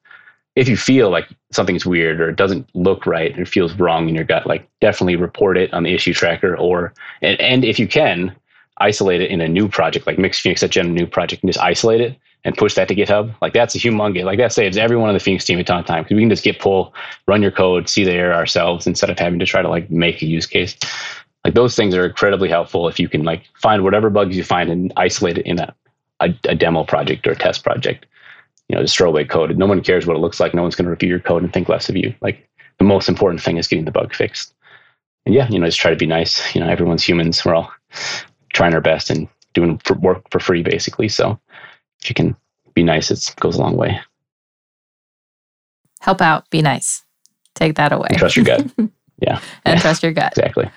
if 0.56 0.70
you 0.70 0.78
feel 0.78 1.10
like 1.10 1.28
something's 1.52 1.86
weird 1.86 2.22
or 2.22 2.30
it 2.30 2.38
doesn't 2.38 2.68
look 2.74 3.06
right 3.06 3.38
it 3.38 3.48
feels 3.48 3.74
wrong 3.76 4.08
in 4.08 4.16
your 4.16 4.24
gut, 4.24 4.48
like 4.48 4.68
definitely 4.82 5.16
report 5.16 5.58
it 5.58 5.74
on 5.74 5.84
the 5.84 5.94
issue 5.94 6.14
tracker 6.14 6.56
or 6.58 6.94
and, 7.22 7.40
and 7.42 7.66
if 7.66 7.80
you 7.80 7.88
can, 7.88 8.36
isolate 8.80 9.22
it 9.22 9.32
in 9.32 9.40
a 9.42 9.48
new 9.48 9.70
project 9.70 10.06
like 10.06 10.18
Mix 10.18 10.40
Phoenix 10.40 10.62
at 10.62 10.76
a 10.76 10.84
new 10.84 11.08
project 11.08 11.44
and 11.44 11.52
just 11.52 11.64
isolate 11.64 12.02
it 12.02 12.18
and 12.44 12.58
push 12.58 12.76
that 12.76 12.88
to 12.90 12.96
GitHub. 12.96 13.34
Like 13.42 13.54
that's 13.54 13.74
a 13.76 13.80
humongous 13.80 14.26
like 14.26 14.38
that 14.38 14.54
saves 14.54 14.78
everyone 14.78 15.10
on 15.10 15.14
the 15.14 15.20
Phoenix 15.20 15.46
team 15.46 15.60
a 15.60 15.64
ton 15.64 15.80
of 15.80 15.86
time 15.86 16.04
because 16.04 16.16
we 16.16 16.22
can 16.22 16.30
just 16.30 16.44
git 16.44 16.60
pull, 16.60 16.94
run 17.28 17.42
your 17.42 17.52
code, 17.52 17.90
see 17.90 18.04
the 18.04 18.12
error 18.12 18.34
ourselves 18.34 18.86
instead 18.86 19.10
of 19.10 19.18
having 19.18 19.40
to 19.40 19.46
try 19.46 19.62
to 19.62 19.70
like 19.70 19.90
make 19.90 20.22
a 20.22 20.26
use 20.26 20.46
case. 20.46 20.78
Like 21.44 21.54
those 21.54 21.76
things 21.76 21.96
are 21.96 22.06
incredibly 22.06 22.50
helpful 22.50 22.88
if 22.88 23.00
you 23.00 23.08
can 23.08 23.24
like 23.24 23.44
find 23.62 23.84
whatever 23.84 24.10
bugs 24.10 24.36
you 24.36 24.44
find 24.44 24.70
and 24.70 24.92
isolate 24.98 25.38
it 25.38 25.46
in 25.46 25.60
a, 25.60 25.74
a, 26.20 26.34
a 26.50 26.56
demo 26.56 26.84
project 26.84 27.26
or 27.28 27.32
a 27.32 27.36
test 27.36 27.64
project 27.64 28.06
you 28.70 28.76
know, 28.76 28.82
just 28.82 28.98
throw 28.98 29.10
away 29.10 29.26
code. 29.26 29.58
No 29.58 29.66
one 29.66 29.82
cares 29.82 30.06
what 30.06 30.16
it 30.16 30.20
looks 30.20 30.40
like. 30.40 30.54
No 30.54 30.62
one's 30.62 30.76
going 30.76 30.86
to 30.86 30.92
review 30.92 31.10
your 31.10 31.20
code 31.20 31.44
and 31.44 31.54
think 31.54 31.70
less 31.70 31.90
of 31.90 31.96
you. 31.96 32.14
Like 32.22 32.48
the 32.80 32.86
most 32.86 33.08
important 33.08 33.42
thing 33.42 33.58
is 33.58 33.68
getting 33.68 33.86
the 33.86 33.92
bug 33.92 34.14
fixed. 34.14 34.54
And 35.26 35.34
yeah, 35.34 35.48
you 35.50 35.60
know, 35.60 35.66
just 35.66 35.80
try 35.80 35.92
to 35.92 35.98
be 35.98 36.06
nice. 36.06 36.54
You 36.56 36.62
know, 36.62 36.68
everyone's 36.68 37.04
humans. 37.04 37.44
We're 37.44 37.56
all 37.56 37.72
trying 38.54 38.74
our 38.74 38.82
best 38.82 39.10
and 39.10 39.28
doing 39.54 39.82
work 40.00 40.24
for 40.32 40.40
free, 40.40 40.64
basically. 40.64 41.10
So 41.10 41.40
if 42.02 42.10
you 42.10 42.16
can 42.16 42.36
be 42.74 42.84
nice, 42.84 43.12
it 43.12 43.34
goes 43.40 43.56
a 43.56 43.62
long 43.62 43.76
way. 43.76 44.00
Help 46.02 46.22
out, 46.22 46.50
be 46.50 46.62
nice. 46.62 47.04
Take 47.56 47.76
that 47.76 47.92
away. 47.92 48.08
And 48.10 48.20
trust 48.20 48.36
your 48.36 48.46
gut. 48.46 48.66
Yeah. 49.22 49.40
and 49.64 49.78
yeah. 49.78 49.82
trust 49.82 50.04
your 50.04 50.12
gut. 50.12 50.34
Exactly. 50.34 50.70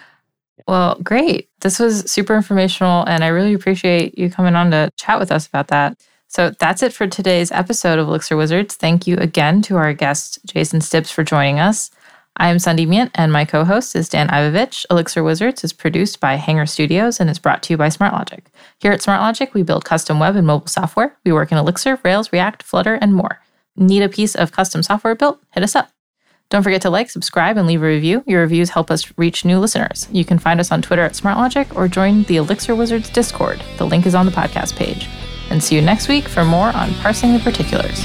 Well, 0.69 0.97
great. 1.03 1.49
This 1.61 1.81
was 1.81 2.09
super 2.09 2.37
informational, 2.37 3.05
and 3.09 3.25
I 3.25 3.29
really 3.29 3.53
appreciate 3.53 4.17
you 4.17 4.31
coming 4.31 4.55
on 4.55 4.71
to 4.71 4.93
chat 4.97 5.19
with 5.19 5.33
us 5.33 5.49
about 5.49 5.69
that. 5.69 5.99
So 6.29 6.51
that's 6.51 6.83
it 6.83 6.93
for 6.93 7.07
today's 7.07 7.51
episode 7.51 7.99
of 7.99 8.07
Elixir 8.07 8.37
Wizards. 8.37 8.77
Thank 8.77 9.07
you 9.07 9.17
again 9.17 9.63
to 9.63 9.77
our 9.77 9.95
guest, 9.95 10.39
Jason 10.45 10.81
Stiebs 10.81 11.11
for 11.11 11.25
joining 11.25 11.59
us. 11.59 11.91
I 12.37 12.49
am 12.49 12.59
Sundi 12.59 12.87
Myint, 12.87 13.11
and 13.15 13.33
my 13.33 13.47
co 13.47 13.65
host 13.65 13.97
is 13.97 14.11
Dan 14.11 14.29
Ivovich. 14.29 14.85
Elixir 14.91 15.25
Wizards 15.25 15.65
is 15.65 15.73
produced 15.73 16.21
by 16.21 16.35
Hangar 16.35 16.67
Studios 16.67 17.19
and 17.19 17.31
is 17.31 17.39
brought 17.39 17.63
to 17.65 17.73
you 17.73 17.79
by 17.79 17.89
SmartLogic. 17.89 18.43
Here 18.79 18.93
at 18.93 19.01
SmartLogic, 19.01 19.55
we 19.55 19.63
build 19.63 19.87
custom 19.87 20.21
web 20.21 20.37
and 20.37 20.47
mobile 20.47 20.69
software. 20.69 21.17
We 21.25 21.33
work 21.33 21.51
in 21.51 21.59
Elixir, 21.59 21.99
Rails, 22.05 22.31
React, 22.31 22.63
Flutter, 22.63 22.95
and 22.95 23.15
more. 23.15 23.41
Need 23.75 24.03
a 24.03 24.09
piece 24.09 24.35
of 24.35 24.53
custom 24.53 24.83
software 24.83 25.15
built? 25.15 25.41
Hit 25.53 25.65
us 25.65 25.75
up. 25.75 25.91
Don't 26.51 26.63
forget 26.63 26.83
to 26.83 26.91
like, 26.91 27.11
subscribe, 27.11 27.57
and 27.57 27.67
leave 27.67 27.83
a 27.83 27.87
review. 27.87 28.23
Your 28.27 28.43
reviews 28.43 28.71
help 28.71 28.91
us 28.91 29.13
reach 29.17 29.47
new 29.47 29.59
listeners. 29.59 30.07
You 30.13 30.25
can 30.27 30.39
find 30.39 30.61
us 30.61 30.71
on 30.71 30.83
Twitter 30.83 31.03
at 31.03 31.13
SmartLogic 31.13 31.75
or 31.75 31.89
join 31.89 32.23
the 32.25 32.37
Elixir 32.37 32.75
Wizards 32.75 33.09
Discord. 33.11 33.63
The 33.79 33.87
link 33.87 34.07
is 34.07 34.15
on 34.15 34.27
the 34.27 34.33
podcast 34.33 34.77
page 34.77 35.09
and 35.51 35.63
see 35.63 35.75
you 35.75 35.83
next 35.83 36.09
week 36.09 36.29
for 36.29 36.45
more 36.45 36.69
on 36.77 36.93
Parsing 36.95 37.33
the 37.33 37.41
Particulars. 37.41 38.05